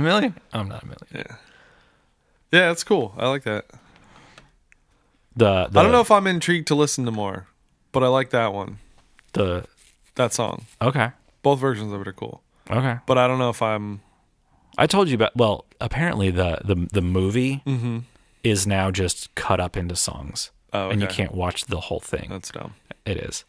A 0.00 0.02
million. 0.02 0.34
I'm 0.52 0.68
not 0.68 0.82
a 0.82 0.86
million. 0.86 1.06
Yeah, 1.14 1.36
Yeah, 2.52 2.68
that's 2.68 2.84
cool. 2.84 3.14
I 3.16 3.28
like 3.28 3.42
that. 3.44 3.66
The, 5.36 5.68
the 5.68 5.78
I 5.78 5.82
don't 5.82 5.92
know 5.92 6.00
if 6.00 6.10
I'm 6.10 6.26
intrigued 6.26 6.66
to 6.68 6.74
listen 6.74 7.04
to 7.04 7.10
more, 7.12 7.46
but 7.92 8.02
I 8.02 8.08
like 8.08 8.30
that 8.30 8.52
one. 8.52 8.78
the 9.34 9.64
That 10.16 10.32
song. 10.32 10.66
okay 10.82 11.10
Both 11.42 11.60
versions 11.60 11.92
of 11.92 12.00
it 12.00 12.08
are 12.08 12.12
cool. 12.12 12.42
okay. 12.70 12.98
But 13.06 13.18
I 13.18 13.26
don't 13.28 13.38
know 13.38 13.50
if 13.50 13.62
I'm 13.62 14.00
I 14.76 14.86
told 14.86 15.08
you 15.08 15.14
about. 15.16 15.36
Well, 15.36 15.64
apparently 15.80 16.30
the 16.30 16.60
the 16.64 16.86
the 16.92 17.00
movie 17.02 17.62
Mm-hmm. 17.66 17.98
is 18.44 18.66
now 18.66 18.90
just 18.92 19.34
cut 19.34 19.58
up 19.60 19.76
into 19.76 19.96
songs, 19.96 20.50
Oh, 20.72 20.90
and 20.90 21.00
you 21.00 21.08
can't 21.08 21.34
watch 21.34 21.64
the 21.66 21.80
whole 21.80 21.98
thing. 22.00 22.28
that's 22.30 22.50
dumb. 22.52 22.74
It 23.04 23.16
is. 23.16 23.44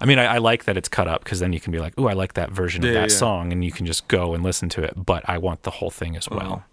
I 0.00 0.06
mean, 0.06 0.18
I, 0.18 0.24
I 0.34 0.38
like 0.38 0.64
that 0.64 0.76
it's 0.76 0.88
cut 0.88 1.08
up 1.08 1.22
because 1.24 1.40
then 1.40 1.52
you 1.52 1.60
can 1.60 1.72
be 1.72 1.78
like, 1.78 1.98
"Ooh, 1.98 2.08
I 2.08 2.12
like 2.14 2.34
that 2.34 2.50
version 2.50 2.82
of 2.82 2.88
Yeah, 2.88 3.00
that 3.00 3.10
yeah. 3.10 3.16
song," 3.16 3.52
and 3.52 3.64
you 3.64 3.70
can 3.72 3.86
just 3.86 4.08
go 4.08 4.34
and 4.34 4.42
listen 4.42 4.68
to 4.70 4.82
it. 4.82 4.92
But 4.96 5.28
I 5.28 5.38
want 5.38 5.62
the 5.62 5.70
whole 5.70 5.90
thing 5.90 6.16
as 6.16 6.28
well, 6.28 6.64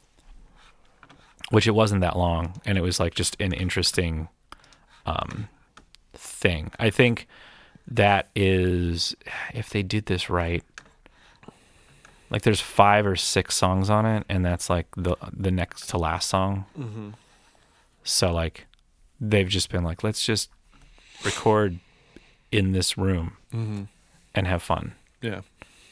Uh-huh. 1.03 1.15
which 1.51 1.67
it 1.67 1.71
wasn't 1.71 2.01
that 2.01 2.17
long, 2.17 2.59
and 2.65 2.77
it 2.77 2.81
was 2.81 2.99
like 2.99 3.13
just 3.15 3.35
an 3.39 3.53
interesting 3.53 4.27
um, 5.05 5.47
thing. 6.13 6.71
I 6.79 6.89
think 6.89 7.27
that 7.87 8.29
is 8.35 9.15
if 9.53 9.69
they 9.69 9.83
did 9.83 10.05
this 10.07 10.29
right. 10.29 10.63
Like 12.29 12.43
there's 12.43 12.61
five 12.61 13.05
or 13.05 13.17
six 13.17 13.55
songs 13.55 13.89
on 13.89 14.05
it, 14.05 14.23
and 14.29 14.45
that's 14.45 14.69
like 14.69 14.87
the 14.95 15.17
the 15.33 15.51
next 15.51 15.87
to 15.89 15.97
last 15.97 16.29
song. 16.29 16.65
Mm-hmm. 16.79 17.09
So 18.03 18.31
like 18.31 18.67
they've 19.19 19.49
just 19.49 19.69
been 19.69 19.83
like, 19.83 20.01
let's 20.01 20.25
just 20.25 20.49
record 21.25 21.79
in 22.51 22.71
this 22.73 22.97
room 22.97 23.37
Mm-hmm. 23.53 23.83
and 24.35 24.47
have 24.47 24.61
fun 24.63 24.93
Yeah. 25.21 25.41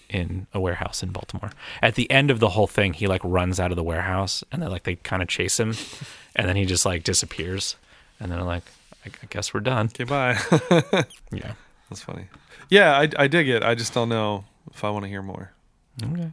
in 0.10 0.48
a 0.54 0.60
warehouse 0.60 1.04
in 1.04 1.12
Baltimore. 1.12 1.52
At 1.82 1.96
the 1.96 2.10
end 2.12 2.32
of 2.32 2.40
the 2.40 2.50
whole 2.50 2.68
thing, 2.68 2.94
he 2.94 3.08
like 3.08 3.22
runs 3.24 3.60
out 3.60 3.72
of 3.72 3.76
the 3.76 3.84
warehouse 3.84 4.44
and 4.52 4.62
then 4.62 4.70
like 4.72 4.84
they 4.84 4.96
kind 4.96 5.22
of 5.22 5.28
chase 5.28 5.60
him 5.60 5.74
and 6.36 6.48
then 6.48 6.56
he 6.56 6.66
just 6.66 6.86
like 6.86 7.04
disappears 7.04 7.76
and 8.20 8.32
then 8.32 8.40
like 8.46 8.64
I, 9.06 9.10
I 9.24 9.26
guess 9.30 9.54
we're 9.54 9.60
done. 9.62 9.88
Okay, 9.88 10.04
bye. 10.06 10.38
Yeah. 11.32 11.54
that's 11.90 12.02
funny. 12.02 12.26
Yeah, 12.70 12.98
I, 12.98 13.10
I 13.18 13.28
dig 13.28 13.48
it. 13.50 13.64
I 13.64 13.76
just 13.76 13.94
don't 13.94 14.10
know 14.10 14.46
if 14.72 14.84
I 14.84 14.90
want 14.90 15.04
to 15.06 15.10
hear 15.10 15.22
more. 15.22 15.52
Okay. 16.04 16.32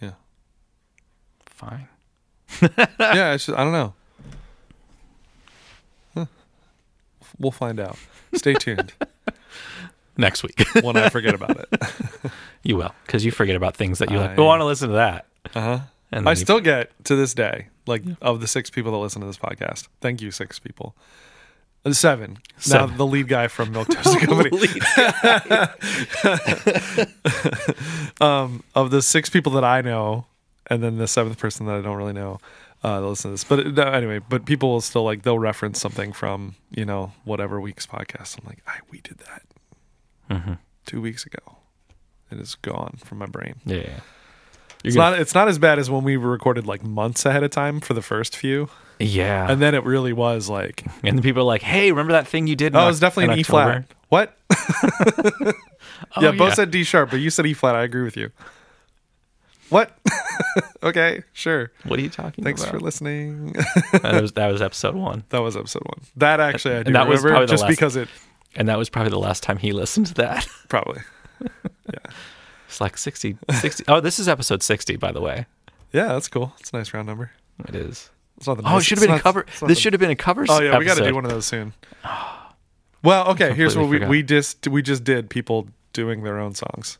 Yeah. 0.00 0.12
Fine. 1.46 1.88
yeah, 2.98 3.32
it's 3.34 3.46
just, 3.46 3.58
I 3.58 3.64
don't 3.64 3.72
know. 3.72 3.94
Huh. 6.14 6.26
We'll 7.42 7.50
find 7.50 7.78
out. 7.78 7.98
Stay 8.34 8.54
tuned 8.54 8.94
Next 10.16 10.42
week. 10.42 10.62
when 10.82 10.96
I 10.96 11.08
forget 11.10 11.34
about 11.34 11.58
it. 11.58 11.68
you 12.62 12.76
will 12.78 12.94
cuz 13.08 13.24
you 13.24 13.30
forget 13.32 13.56
about 13.56 13.76
things 13.76 13.98
that 13.98 14.10
you 14.10 14.18
like, 14.18 14.30
I- 14.30 14.36
"Oh, 14.36 14.44
I 14.44 14.46
want 14.46 14.60
to 14.60 14.64
listen 14.66 14.88
to 14.88 14.94
that." 14.94 15.26
Uh 15.54 15.60
huh. 15.60 15.78
And 16.12 16.28
I 16.28 16.32
you- 16.32 16.36
still 16.36 16.60
get 16.60 16.90
to 17.04 17.16
this 17.16 17.34
day, 17.34 17.66
like 17.86 18.02
of 18.22 18.40
the 18.40 18.46
six 18.46 18.70
people 18.70 18.92
that 18.92 18.98
listen 18.98 19.20
to 19.20 19.26
this 19.26 19.38
podcast. 19.38 19.88
Thank 20.00 20.22
you, 20.22 20.30
six 20.30 20.58
people. 20.58 20.94
Uh, 21.84 21.92
Seven. 21.92 22.38
Seven. 22.58 22.90
Now 22.90 22.96
the 22.96 23.06
lead 23.06 23.26
guy 23.28 23.48
from 23.48 23.72
Milk 23.72 23.88
Toast 23.88 24.18
Company. 24.20 24.50
um, 28.20 28.62
of 28.74 28.90
the 28.90 29.02
six 29.02 29.28
people 29.30 29.52
that 29.52 29.64
I 29.64 29.80
know, 29.80 30.26
and 30.68 30.82
then 30.82 30.98
the 30.98 31.08
seventh 31.08 31.38
person 31.38 31.66
that 31.66 31.74
I 31.76 31.80
don't 31.80 31.96
really 31.96 32.12
know, 32.12 32.38
uh, 32.84 33.00
listen 33.00 33.30
to 33.30 33.32
this. 33.34 33.44
But 33.44 33.66
no, 33.74 33.82
anyway, 33.84 34.18
but 34.28 34.44
people 34.44 34.70
will 34.70 34.80
still 34.80 35.04
like 35.04 35.22
they'll 35.22 35.38
reference 35.38 35.80
something 35.80 36.12
from 36.12 36.56
you 36.70 36.84
know 36.84 37.12
whatever 37.24 37.60
week's 37.60 37.86
podcast. 37.86 38.38
I'm 38.40 38.46
like, 38.46 38.58
I 38.66 38.78
we 38.90 39.00
did 39.00 39.18
that 39.18 39.42
Mhm. 40.30 40.58
two 40.86 41.00
weeks 41.00 41.24
ago. 41.26 41.56
It 42.30 42.38
is 42.40 42.54
gone 42.54 42.98
from 43.04 43.18
my 43.18 43.26
brain. 43.26 43.56
Yeah. 43.66 43.76
yeah. 43.76 44.00
It's 44.84 44.96
not. 44.96 45.18
It's 45.20 45.34
not 45.34 45.48
as 45.48 45.58
bad 45.58 45.78
as 45.78 45.90
when 45.90 46.02
we 46.02 46.16
recorded 46.16 46.66
like 46.66 46.82
months 46.82 47.24
ahead 47.24 47.44
of 47.44 47.50
time 47.52 47.78
for 47.80 47.94
the 47.94 48.02
first 48.02 48.34
few, 48.36 48.68
Yeah. 48.98 49.48
and 49.48 49.62
then 49.62 49.74
it 49.76 49.84
really 49.84 50.12
was 50.12 50.48
like, 50.48 50.82
And 51.04 51.16
the 51.16 51.22
people 51.22 51.42
are 51.42 51.44
like, 51.44 51.62
"Hey, 51.62 51.90
remember 51.92 52.12
that 52.14 52.26
thing 52.26 52.46
you 52.48 52.56
did?" 52.56 52.72
in 52.72 52.76
oh, 52.76 52.84
it 52.84 52.86
was 52.86 52.98
definitely 53.00 53.32
an 53.34 53.38
E 53.40 53.42
flat. 53.44 53.84
What? 54.08 54.36
Oh, 56.16 56.20
yeah, 56.20 56.32
both 56.32 56.54
said 56.54 56.70
D 56.70 56.84
sharp, 56.84 57.10
but 57.10 57.20
you 57.20 57.30
said 57.30 57.46
E 57.46 57.54
flat. 57.54 57.74
I 57.74 57.82
agree 57.82 58.02
with 58.02 58.16
you. 58.16 58.30
What? 59.72 59.98
okay, 60.82 61.22
sure. 61.32 61.72
What 61.84 61.98
are 61.98 62.02
you 62.02 62.10
talking 62.10 62.44
Thanks 62.44 62.62
about? 62.62 62.74
for 62.74 62.80
listening. 62.80 63.52
that 63.92 64.20
was 64.20 64.32
that 64.32 64.48
was 64.52 64.60
episode 64.62 64.94
one, 64.94 65.24
that 65.30 65.40
was 65.40 65.56
episode 65.56 65.82
one. 65.84 66.04
That 66.16 66.40
actually 66.40 66.76
I 66.76 66.82
do 66.82 66.88
And 66.88 66.96
that 66.96 67.08
was 67.08 67.18
remember 67.22 67.30
probably 67.30 67.46
just 67.52 67.62
last- 67.62 67.70
because 67.70 67.96
it 67.96 68.08
and 68.54 68.68
that 68.68 68.76
was 68.78 68.90
probably 68.90 69.10
the 69.10 69.18
last 69.18 69.42
time 69.42 69.56
he 69.56 69.72
listened 69.72 70.06
to 70.08 70.14
that. 70.14 70.46
probably. 70.68 71.00
Yeah. 71.40 72.12
It's 72.68 72.80
like 72.80 72.96
60, 72.98 73.36
60. 73.60 73.84
Oh, 73.88 74.00
this 74.00 74.18
is 74.18 74.28
episode 74.28 74.62
sixty, 74.62 74.96
by 74.96 75.10
the 75.12 75.20
way. 75.20 75.46
Yeah, 75.92 76.08
that's 76.08 76.28
cool. 76.28 76.52
It's 76.60 76.70
a 76.70 76.76
nice 76.76 76.92
round 76.94 77.06
number. 77.06 77.30
It 77.68 77.74
is. 77.74 78.10
It's 78.38 78.46
not 78.46 78.56
the 78.58 78.62
Oh, 78.66 78.78
it 78.78 78.82
should 78.82 78.98
have 78.98 79.06
been 79.08 79.16
a 79.16 79.20
cover. 79.20 79.46
This 79.66 79.78
should 79.78 79.92
have 79.92 80.00
been 80.00 80.10
a 80.10 80.16
cover. 80.16 80.44
Oh 80.48 80.60
yeah, 80.60 80.78
we 80.78 80.84
got 80.84 80.96
to 80.98 81.04
do 81.04 81.14
one 81.14 81.24
of 81.24 81.30
those 81.30 81.46
soon. 81.46 81.72
Well, 83.04 83.30
okay. 83.30 83.52
Here's 83.52 83.76
what 83.76 83.88
we 83.88 83.98
we 84.06 84.22
just 84.22 84.68
we 84.68 84.80
just 84.80 85.02
did. 85.02 85.28
People 85.28 85.66
doing 85.92 86.22
their 86.22 86.38
own 86.38 86.54
songs. 86.54 86.98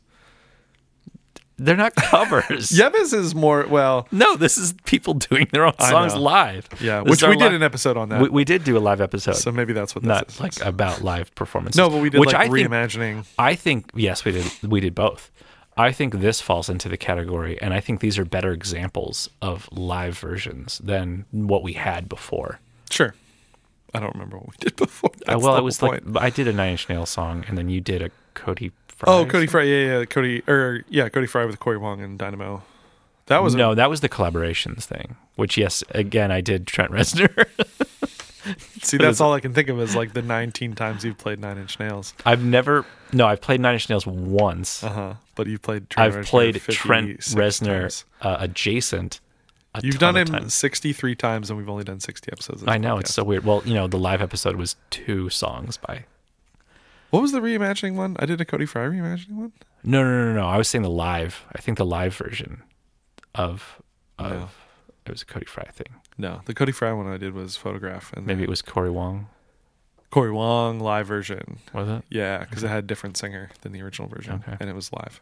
They're 1.57 1.77
not 1.77 1.93
covers. 1.95 2.69
Yebba's 2.77 3.13
is 3.13 3.35
more 3.35 3.65
well. 3.67 4.07
No, 4.11 4.35
this 4.35 4.57
is 4.57 4.73
people 4.85 5.13
doing 5.13 5.47
their 5.51 5.65
own 5.65 5.73
I 5.79 5.89
songs 5.91 6.15
know. 6.15 6.21
live. 6.21 6.67
Yeah, 6.81 7.01
This 7.03 7.09
which 7.11 7.19
is 7.19 7.23
our 7.23 7.29
we 7.29 7.37
did 7.37 7.49
li- 7.51 7.55
an 7.57 7.63
episode 7.63 7.95
on 7.95 8.09
that. 8.09 8.21
We, 8.21 8.29
we 8.29 8.43
did 8.43 8.63
do 8.63 8.75
a 8.77 8.79
live 8.79 9.01
episode, 9.01 9.35
so 9.35 9.51
maybe 9.51 9.71
that's 9.73 9.93
what 9.93 10.01
this 10.03 10.07
not 10.07 10.27
is. 10.29 10.39
like 10.39 10.61
about 10.65 11.01
live 11.03 11.33
performances. 11.35 11.77
no, 11.77 11.89
but 11.89 12.01
we 12.01 12.09
did 12.09 12.19
which 12.19 12.33
like 12.33 12.49
I 12.49 12.51
think 12.51 12.69
reimagining. 12.69 13.25
I 13.37 13.55
think 13.55 13.91
yes, 13.93 14.25
we 14.25 14.31
did. 14.31 14.45
We 14.63 14.79
did 14.79 14.95
both. 14.95 15.29
I 15.77 15.91
think 15.91 16.15
this 16.19 16.39
falls 16.41 16.69
into 16.69 16.87
the 16.89 16.97
category, 16.97 17.59
and 17.61 17.73
I 17.73 17.79
think 17.79 17.99
these 17.99 18.17
are 18.19 18.25
better 18.25 18.51
examples 18.51 19.29
of 19.41 19.67
live 19.71 20.17
versions 20.17 20.79
than 20.83 21.25
what 21.31 21.63
we 21.63 21.73
had 21.73 22.07
before. 22.09 22.59
Sure. 22.91 23.15
I 23.93 23.99
don't 23.99 24.13
remember 24.13 24.37
what 24.37 24.47
we 24.47 24.55
did 24.59 24.75
before. 24.85 25.11
Uh, 25.13 25.33
That's 25.33 25.43
well, 25.43 25.53
the 25.53 25.59
it 25.59 25.63
was 25.63 25.77
whole 25.79 25.89
like. 25.89 26.03
I 26.15 26.29
did 26.29 26.47
a 26.47 26.53
Nine 26.53 26.71
Inch 26.71 26.89
Nails 26.89 27.09
song, 27.11 27.43
and 27.47 27.57
then 27.57 27.69
you 27.69 27.79
did 27.81 28.01
a 28.01 28.09
Cody. 28.33 28.71
Fry 29.03 29.13
oh, 29.13 29.25
Cody? 29.25 29.47
Fry. 29.47 29.63
Yeah, 29.63 29.99
yeah, 29.99 30.05
Cody 30.05 30.43
or 30.47 30.83
yeah, 30.89 31.09
Cody 31.09 31.27
Fry 31.27 31.45
with 31.45 31.59
Corey 31.59 31.77
Wong 31.77 32.01
and 32.01 32.17
Dynamo. 32.17 32.63
That 33.27 33.41
was 33.41 33.53
a- 33.53 33.57
no, 33.57 33.75
that 33.75 33.89
was 33.89 34.01
the 34.01 34.09
collaborations 34.09 34.83
thing. 34.83 35.15
Which 35.35 35.57
yes, 35.57 35.83
again, 35.89 36.31
I 36.31 36.41
did 36.41 36.67
Trent 36.67 36.91
Reznor. 36.91 37.47
see, 38.83 38.97
that's 38.97 39.21
all 39.21 39.33
I 39.33 39.39
can 39.39 39.53
think 39.53 39.69
of 39.69 39.79
is 39.79 39.95
like 39.95 40.13
the 40.13 40.21
19 40.21 40.75
times 40.75 41.03
you've 41.03 41.17
played 41.17 41.39
Nine 41.39 41.57
Inch 41.57 41.79
Nails. 41.79 42.13
I've 42.25 42.43
never. 42.43 42.85
No, 43.11 43.25
I've 43.25 43.41
played 43.41 43.61
Nine 43.61 43.75
Inch 43.75 43.89
Nails 43.89 44.05
once. 44.05 44.83
Uh 44.83 44.89
huh. 44.89 45.13
But 45.35 45.47
you've 45.47 45.61
played. 45.61 45.89
Trent 45.89 46.13
I've 46.13 46.21
Reznor 46.21 46.27
played 46.27 46.55
Trent 46.61 47.07
56 47.07 47.33
Reznor 47.35 48.03
uh, 48.21 48.37
adjacent. 48.39 49.21
a 49.73 49.81
You've 49.83 49.99
done 49.99 50.17
him 50.17 50.27
times. 50.27 50.53
63 50.53 51.15
times, 51.15 51.49
and 51.49 51.57
we've 51.57 51.69
only 51.69 51.83
done 51.83 51.99
60 51.99 52.31
episodes. 52.31 52.63
I 52.67 52.77
know 52.77 52.97
it's 52.97 53.13
so 53.13 53.23
weird. 53.23 53.45
Well, 53.45 53.63
you 53.65 53.73
know, 53.73 53.87
the 53.87 53.97
live 53.97 54.21
episode 54.21 54.57
was 54.57 54.75
two 54.89 55.29
songs 55.29 55.77
by. 55.77 56.05
What 57.13 57.21
was 57.21 57.31
the 57.31 57.41
reimagining 57.41 57.93
one? 57.93 58.15
I 58.17 58.25
did 58.25 58.41
a 58.41 58.45
Cody 58.45 58.65
Fry 58.65 58.85
reimagining 58.85 59.33
one. 59.35 59.51
No, 59.83 60.03
no, 60.03 60.25
no, 60.25 60.33
no. 60.33 60.47
I 60.47 60.57
was 60.57 60.67
saying 60.67 60.81
the 60.81 60.89
live. 60.89 61.45
I 61.55 61.59
think 61.61 61.77
the 61.77 61.85
live 61.85 62.15
version 62.15 62.63
of 63.35 63.79
of 64.17 64.31
No. 64.31 64.49
it 65.05 65.11
was 65.11 65.21
a 65.21 65.25
Cody 65.27 65.45
Fry 65.45 65.65
thing. 65.65 65.93
No, 66.17 66.41
the 66.45 66.55
Cody 66.55 66.71
Fry 66.71 66.91
one 66.91 67.05
I 67.05 67.17
did 67.17 67.35
was 67.35 67.55
Photograph, 67.55 68.11
and 68.13 68.25
Maybe 68.25 68.41
it 68.41 68.49
was 68.49 68.63
Corey 68.63 68.89
Wong. 68.89 69.27
Corey 70.09 70.31
Wong 70.31 70.79
live 70.79 71.05
version. 71.05 71.59
Was 71.71 71.87
it? 71.87 72.03
Yeah, 72.09 72.39
because 72.45 72.63
it 72.63 72.69
had 72.69 72.79
a 72.79 72.87
different 72.87 73.15
singer 73.15 73.51
than 73.61 73.73
the 73.73 73.83
original 73.83 74.07
version, 74.07 74.41
Okay. 74.47 74.57
and 74.59 74.67
it 74.67 74.73
was 74.73 74.91
live. 74.91 75.21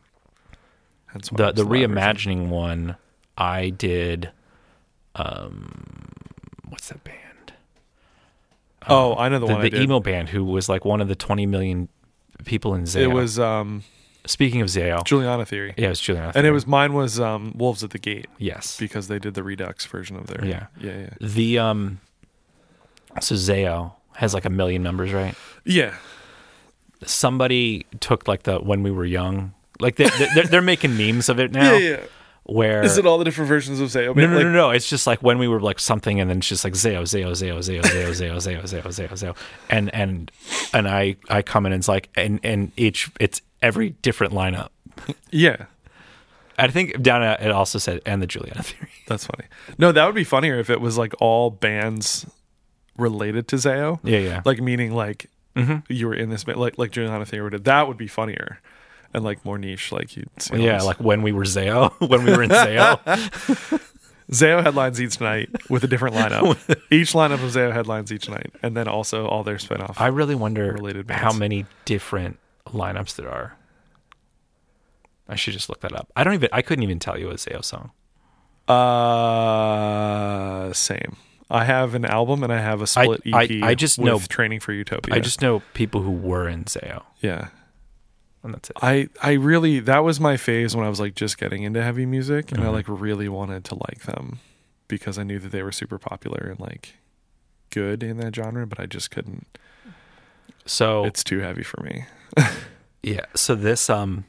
Hence 1.08 1.30
why 1.30 1.38
The 1.48 1.52
the 1.52 1.64
live 1.66 1.90
version. 1.92 1.92
reimagining 1.92 2.48
one, 2.48 2.96
I 3.38 3.70
did. 3.70 4.32
Um, 5.16 6.08
what's 6.70 6.88
that 6.88 7.04
band? 7.04 7.18
Oh, 8.88 9.16
I 9.16 9.30
know 9.30 9.40
the, 9.40 9.48
The, 9.48 9.54
one 9.54 9.62
the 9.70 9.82
emo 9.82 10.00
band 10.00 10.30
who 10.30 10.44
was 10.44 10.68
like 10.70 10.86
one 10.86 11.02
of 11.02 11.08
the 11.08 11.16
twenty 11.16 11.46
million 11.46 11.88
people 12.46 12.74
in 12.76 12.84
Zao. 12.84 13.02
It 13.02 13.08
was 13.08 13.38
um, 13.40 13.84
speaking 14.26 14.62
of 14.62 14.68
Zao. 14.70 15.04
Juliana 15.06 15.46
Theory, 15.46 15.74
Yeah, 15.78 15.88
it 15.88 15.90
was 15.90 16.00
Julian. 16.02 16.32
and 16.36 16.48
it 16.48 16.52
was 16.52 16.66
mine 16.66 16.94
was 16.94 17.20
um, 17.20 17.54
Wolves 17.56 17.84
at 17.84 17.92
the 17.92 18.00
Gate 18.00 18.28
yes. 18.40 18.78
because 18.80 19.08
they 19.08 19.20
did 19.20 19.34
the 19.36 19.44
Redux 19.44 19.86
version 19.86 20.16
of 20.18 20.28
their. 20.28 20.44
Yeah. 20.44 20.68
yeah, 20.80 20.98
yeah, 20.98 21.10
The 21.28 21.60
um, 21.60 22.00
so 23.20 23.36
Zao 23.36 23.94
has 24.16 24.34
like 24.34 24.46
a 24.46 24.50
million 24.50 24.82
members, 24.84 25.14
right? 25.14 25.36
yeah. 25.66 25.94
Somebody 27.04 27.88
took 28.00 28.28
like 28.28 28.44
the 28.44 28.60
when 28.60 28.84
we 28.84 28.92
were 28.92 29.06
young, 29.06 29.54
like 29.80 29.96
they, 29.96 30.08
they're, 30.36 30.44
they're 30.46 30.62
making 30.62 30.96
memes 30.98 31.30
of 31.30 31.40
it 31.40 31.52
now. 31.62 31.74
Yeah, 31.74 31.90
yeah. 31.90 32.00
Where 32.44 32.82
Is 32.84 32.98
it 32.98 33.06
all 33.06 33.18
the 33.20 33.24
different 33.24 33.48
versions 33.48 33.80
of 33.80 33.90
Zao? 33.90 34.16
No, 34.16 34.26
no, 34.28 34.36
Like, 34.36 34.46
no, 34.46 34.52
no. 34.52 34.70
It's 34.72 34.90
just 34.90 35.06
like 35.06 35.22
when 35.22 35.38
we 35.38 35.48
were 35.48 35.62
like 35.62 35.80
something, 35.80 36.20
and 36.20 36.30
then 36.30 36.40
it's 36.40 36.48
just 36.48 36.64
like 36.64 36.74
Zao, 36.74 37.04
Zao, 37.04 37.30
Zao, 37.32 37.58
Zao, 37.60 37.82
Zao, 37.82 38.10
Zao, 38.10 38.36
Zao, 38.36 38.62
Zao, 38.64 38.84
Zao, 38.88 39.10
Zao, 39.12 39.38
and 39.70 39.94
and 39.94 40.32
and 40.74 40.88
I 40.88 41.18
I 41.30 41.44
come 41.44 41.66
in 41.66 41.72
and 41.72 41.80
it's 41.82 41.88
like 41.88 42.10
and 42.16 42.40
and 42.44 42.72
each 42.76 43.12
it's 43.20 43.42
every 43.62 43.92
different 44.02 44.34
lineup. 44.34 44.70
Yeah, 45.32 45.66
I 46.58 46.68
think 46.68 47.02
down 47.02 47.22
it 47.24 47.52
also 47.52 47.78
said 47.78 48.02
and 48.06 48.22
the 48.22 48.28
Juliana 48.28 48.64
theory. 48.64 48.90
that's 49.08 49.26
funny. 49.26 49.48
No, 49.78 49.92
that 49.92 50.06
would 50.06 50.16
be 50.16 50.24
funnier 50.24 50.58
if 50.60 50.70
it 50.70 50.82
was 50.82 50.98
like 50.98 51.14
all 51.22 51.52
bands 51.52 52.26
related 52.98 53.48
to 53.50 53.56
Zao. 53.58 54.00
Yeah, 54.04 54.20
yeah. 54.20 54.42
Like 54.46 54.60
meaning 54.60 54.94
like 54.94 55.28
you 55.90 56.08
were 56.08 56.16
in 56.16 56.30
this 56.30 56.48
like 56.48 56.78
like 56.78 56.92
Juliana 56.92 57.26
Theory 57.26 57.52
did. 57.52 57.66
That 57.66 57.88
would 57.88 57.98
be 57.98 58.08
funnier 58.08 58.60
and 59.14 59.24
like 59.24 59.44
more 59.46 59.58
niche. 59.58 59.92
Like 59.92 60.16
you'd 60.16 60.30
see 60.40 60.64
Yeah, 60.64 60.82
like 60.82 61.00
when 61.00 61.22
we 61.22 61.32
were 61.32 61.44
Zao, 61.44 61.92
when 62.10 62.24
we 62.24 62.32
were 62.32 62.44
in 62.44 62.50
Zao. 62.50 63.00
Zao 64.32 64.64
headlines 64.64 65.02
each 65.02 65.20
night 65.20 65.50
with 65.70 65.84
a 65.84 65.88
different 65.88 66.16
lineup. 66.16 66.58
each 66.92 67.12
lineup 67.14 67.44
of 67.44 67.52
Zao 67.52 67.74
headlines 67.74 68.12
each 68.14 68.30
night, 68.30 68.52
and 68.64 68.76
then 68.78 68.88
also 68.88 69.28
all 69.28 69.44
their 69.44 69.58
spinoff. 69.58 69.96
I 70.00 70.08
really 70.08 70.36
wonder 70.36 70.72
Related 70.72 71.10
how 71.12 71.34
many 71.34 71.66
different 71.86 72.40
lineups 72.68 73.16
there 73.18 73.30
are. 73.30 73.58
I 75.28 75.36
should 75.36 75.54
just 75.54 75.68
look 75.70 75.82
that 75.82 75.94
up. 75.94 76.10
I 76.16 76.24
don't 76.24 76.34
even. 76.34 76.50
I 76.54 76.62
couldn't 76.62 76.84
even 76.84 77.00
tell 77.00 77.20
you 77.20 77.30
a 77.30 77.34
Zao 77.36 77.64
song. 77.64 77.92
Uh, 78.68 80.72
same. 80.74 81.18
I 81.50 81.66
have 81.66 81.96
an 81.96 82.06
album 82.06 82.44
and 82.44 82.54
I 82.54 82.60
have 82.62 82.82
a 82.82 82.88
split 82.88 83.22
I- 83.34 83.44
EP. 83.44 83.64
I 83.64 83.76
just 83.76 83.98
with 83.98 84.06
know- 84.08 84.20
Training 84.20 84.62
for 84.62 84.72
Utopia. 84.72 85.16
I 85.16 85.20
just 85.20 85.42
know 85.42 85.62
people 85.74 86.02
who 86.02 86.12
were 86.12 86.48
in 86.48 86.64
Zao, 86.66 87.04
yeah. 87.22 87.50
And 88.44 88.54
that's 88.54 88.70
it. 88.70 88.78
I 88.82 89.10
I 89.22 89.34
really 89.34 89.80
that 89.82 90.04
was 90.04 90.20
my 90.20 90.38
phase 90.38 90.76
when 90.76 90.86
I 90.86 90.90
was 90.90 91.00
like 91.00 91.16
just 91.16 91.38
getting 91.38 91.64
into 91.64 91.82
heavy 91.84 92.06
music, 92.06 92.52
and 92.52 92.62
I 92.64 92.68
Mhm. 92.68 92.74
like 92.74 92.86
really 92.88 93.30
wanted 93.30 93.64
to 93.66 93.76
like 93.76 94.02
them 94.04 94.40
because 94.88 95.18
I 95.18 95.24
knew 95.24 95.40
that 95.40 95.52
they 95.52 95.64
were 95.64 95.72
super 95.72 95.98
popular 95.98 96.48
and 96.50 96.60
like 96.60 96.96
good 97.70 98.04
in 98.04 98.18
that 98.18 98.36
genre, 98.36 98.66
but 98.68 98.80
I 98.80 98.86
just 98.86 99.12
couldn't. 99.12 99.46
So 100.66 101.06
It's 101.06 101.24
too 101.24 101.40
heavy 101.40 101.64
for 101.64 101.82
me. 101.84 102.06
Yeah. 103.04 103.26
So 103.36 103.56
this 103.56 103.90
um 103.90 104.26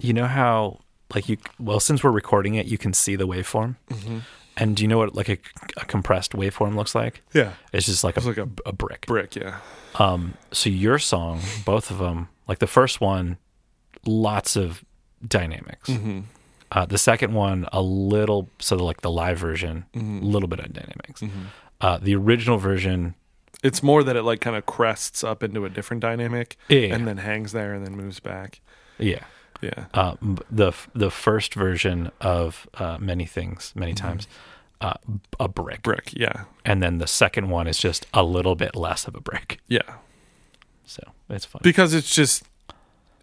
you 0.00 0.12
know 0.14 0.26
how 0.26 0.80
like 1.14 1.28
you 1.28 1.36
well 1.58 1.78
since 1.80 2.02
we're 2.02 2.10
recording 2.10 2.54
it 2.54 2.64
you 2.66 2.78
can 2.78 2.92
see 2.94 3.14
the 3.16 3.26
waveform. 3.26 3.76
Mm-hmm. 3.90 4.18
And 4.56 4.76
do 4.76 4.82
you 4.84 4.88
know 4.88 4.98
what 4.98 5.14
like 5.14 5.28
a, 5.28 5.36
a 5.76 5.84
compressed 5.84 6.32
waveform 6.32 6.76
looks 6.76 6.94
like? 6.94 7.20
Yeah, 7.34 7.52
It's 7.72 7.86
just 7.86 8.04
like 8.04 8.16
a, 8.16 8.20
like 8.20 8.38
a 8.38 8.48
a 8.64 8.72
brick. 8.72 9.04
brick. 9.06 9.36
Yeah, 9.36 9.58
Um 9.96 10.34
so 10.52 10.70
your 10.70 10.98
song, 10.98 11.40
both 11.66 11.90
of 11.90 11.98
them, 11.98 12.28
like 12.48 12.58
the 12.58 12.66
first 12.66 13.00
one 13.00 13.38
lots 14.06 14.56
of 14.56 14.84
dynamics. 15.26 15.88
mm-hmm. 15.88 16.20
Uh 16.72 16.86
the 16.86 16.98
second 16.98 17.32
one 17.34 17.66
a 17.72 17.80
little 17.80 18.48
so 18.58 18.76
like 18.76 19.00
the 19.02 19.10
live 19.10 19.38
version, 19.38 19.84
a 19.94 19.98
Mhm. 19.98 20.22
little 20.22 20.48
bit 20.48 20.58
of 20.60 20.72
dynamics. 20.72 21.20
Mm-hmm. 21.20 21.42
Uh 21.80 21.98
the 21.98 22.14
original 22.14 22.58
version 22.58 23.14
it's 23.62 23.82
more 23.82 24.02
that 24.04 24.14
it 24.16 24.22
like 24.24 24.40
kind 24.42 24.56
of 24.56 24.66
crests 24.66 25.24
up 25.24 25.42
into 25.42 25.64
a 25.64 25.70
different 25.70 26.02
dynamic 26.02 26.56
yeah, 26.68 26.94
and 26.94 27.06
then 27.08 27.16
hangs 27.18 27.52
there 27.52 27.72
and 27.72 27.84
then 27.86 27.96
moves 27.96 28.20
back. 28.20 28.60
yeah. 28.98 29.24
Yeah, 29.62 29.86
uh, 29.94 30.16
the 30.50 30.72
the 30.94 31.10
first 31.10 31.54
version 31.54 32.10
of 32.20 32.68
uh, 32.74 32.98
many 33.00 33.24
things 33.24 33.72
many 33.74 33.94
times 33.94 34.26
uh, 34.82 34.94
a 35.40 35.48
brick 35.48 35.80
brick. 35.82 36.12
Yeah, 36.12 36.44
and 36.66 36.82
then 36.82 36.98
the 36.98 37.06
second 37.06 37.48
one 37.48 37.66
is 37.66 37.78
just 37.78 38.06
a 38.12 38.22
little 38.22 38.56
bit 38.56 38.76
less 38.76 39.06
of 39.06 39.14
a 39.14 39.20
brick 39.20 39.60
yeah, 39.68 39.94
so 40.86 41.02
it's 41.30 41.44
fun 41.44 41.60
because 41.62 41.94
it's 41.94 42.14
just 42.14 42.44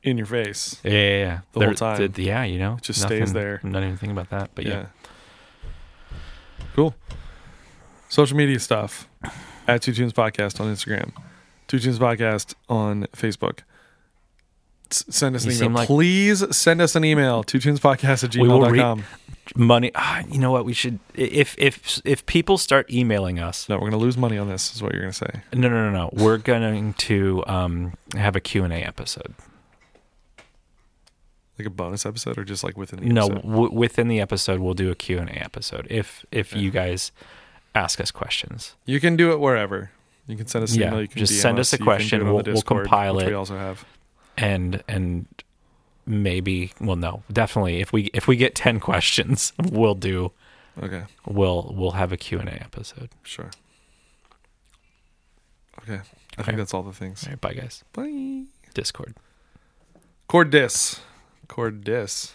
in 0.03 0.17
your 0.17 0.25
face. 0.25 0.79
yeah 0.83 0.91
yeah, 0.91 1.17
yeah. 1.17 1.39
the 1.53 1.65
whole 1.65 1.73
time. 1.75 2.11
the- 2.11 2.23
yeah 2.23 2.43
you 2.43 2.57
know 2.59 2.75
It 2.77 2.83
just 2.83 3.01
stays 3.01 3.33
there. 3.33 3.59
I'm 3.63 3.71
not 3.71 3.83
even 3.83 3.97
thinking 3.97 4.17
about 4.17 4.29
that 4.31 4.49
but 4.55 4.65
yeah, 4.65 4.73
yeah. 4.73 4.85
Cool. 6.75 6.95
Social 8.09 8.35
media 8.37 8.59
stuff 8.59 9.07
at 9.67 9.81
Two 9.81 9.93
Tunes 9.93 10.13
Podcast 10.13 10.59
on 10.59 10.73
Instagram, 10.73 11.11
Two 11.67 11.79
Tunes 11.79 11.99
Podcast 11.99 12.55
on 12.69 13.07
Facebook. 13.15 13.59
Send 14.93 15.35
us 15.35 15.45
an 15.45 15.51
You 15.51 15.57
email. 15.57 15.69
like- 15.71 15.87
Please 15.87 16.55
send 16.55 16.81
us 16.81 16.95
an 16.95 17.03
email, 17.05 17.43
two 17.43 17.59
tunes 17.59 17.79
podcast 17.79 18.23
at 18.23 18.35
We 18.35 18.47
will 18.47 18.61
re- 18.61 18.79
gmail.com. 18.79 19.03
money 19.55 19.91
ah, 19.95 20.23
you 20.31 20.37
know 20.39 20.51
what 20.51 20.63
we 20.65 20.71
should 20.73 20.99
if 21.15 21.55
if 21.57 21.99
if 22.05 22.25
people 22.25 22.57
start 22.57 22.89
emailing 22.91 23.37
us 23.39 23.67
no, 23.67 23.75
we're 23.75 23.81
going 23.89 23.91
to 23.91 23.97
lose 23.97 24.15
money 24.17 24.37
on 24.37 24.47
this, 24.47 24.73
is 24.73 24.81
what 24.81 24.93
you're 24.93 25.01
going 25.01 25.11
to 25.11 25.17
say. 25.17 25.41
no 25.53 25.67
no 25.67 25.89
no 25.89 25.91
no 25.91 26.09
we're 26.13 26.37
going 26.37 26.93
to 26.93 27.43
um 27.47 27.93
have 28.15 28.35
a 28.35 28.39
Q&A 28.39 28.69
episode 28.81 29.33
Like 31.59 31.67
a 31.67 31.69
bonus 31.71 32.05
episode 32.05 32.37
or 32.37 32.43
just 32.43 32.63
like 32.63 32.77
within 32.77 32.99
the 33.01 33.07
no 33.07 33.25
episode? 33.25 33.41
w- 33.41 33.71
within 33.71 34.07
the 34.07 34.19
episode 34.21 34.59
we'll 34.59 34.73
do 34.73 34.89
a 34.89 34.95
Q&A 34.95 35.23
episode 35.25 35.85
if 35.89 36.25
if 36.31 36.55
you 36.55 36.71
guys 36.71 37.11
ask 37.75 37.99
us 37.99 38.09
questions 38.11 38.75
You 38.85 38.99
can 38.99 39.15
do 39.15 39.31
it 39.31 39.39
wherever. 39.39 39.91
You 40.27 40.37
can 40.37 40.47
send 40.47 40.63
us 40.63 40.73
an 40.75 40.79
Yeah, 40.81 40.87
email. 40.89 41.01
You 41.01 41.07
can 41.07 41.19
just 41.19 41.33
DM 41.33 41.41
send 41.41 41.59
us 41.59 41.73
a 41.73 41.77
can 41.77 41.83
do 41.85 41.91
question. 41.91 42.21
it 42.21 42.23
on 42.23 42.27
the 42.29 42.33
We'll- 42.33 42.53
we'll 42.53 42.61
compile 42.61 43.19
it. 43.19 43.27
We 43.27 43.33
also 43.33 43.57
have. 43.57 43.83
And 44.37 44.83
and 44.87 45.25
maybe 46.05 46.71
well 46.81 46.95
no 46.95 47.23
definitely 47.31 47.79
if 47.81 47.93
we 47.93 48.09
if 48.13 48.27
we 48.27 48.35
get 48.35 48.55
10 48.55 48.79
questions 48.89 49.53
we'll 49.71 49.95
do 49.95 50.31
Okay, 50.81 51.03
we'll 51.27 51.73
we'll 51.75 51.91
have 51.91 52.11
a 52.13 52.17
q&a 52.17 52.43
episode 52.43 53.09
sure. 53.23 53.51
Okay, 55.83 55.95
I 55.95 56.41
Okay. 56.41 56.43
think 56.43 56.57
that's 56.57 56.73
all 56.73 56.83
the 56.83 56.93
things. 56.93 57.23
all 57.25 57.31
right 57.31 57.41
bye 57.41 57.53
guys 57.53 57.83
Bye. 57.93 58.45
discord 58.73 59.15
Chord 60.27 60.49
dis. 60.49 61.01
Chord 61.49 61.83
dis. 61.83 62.33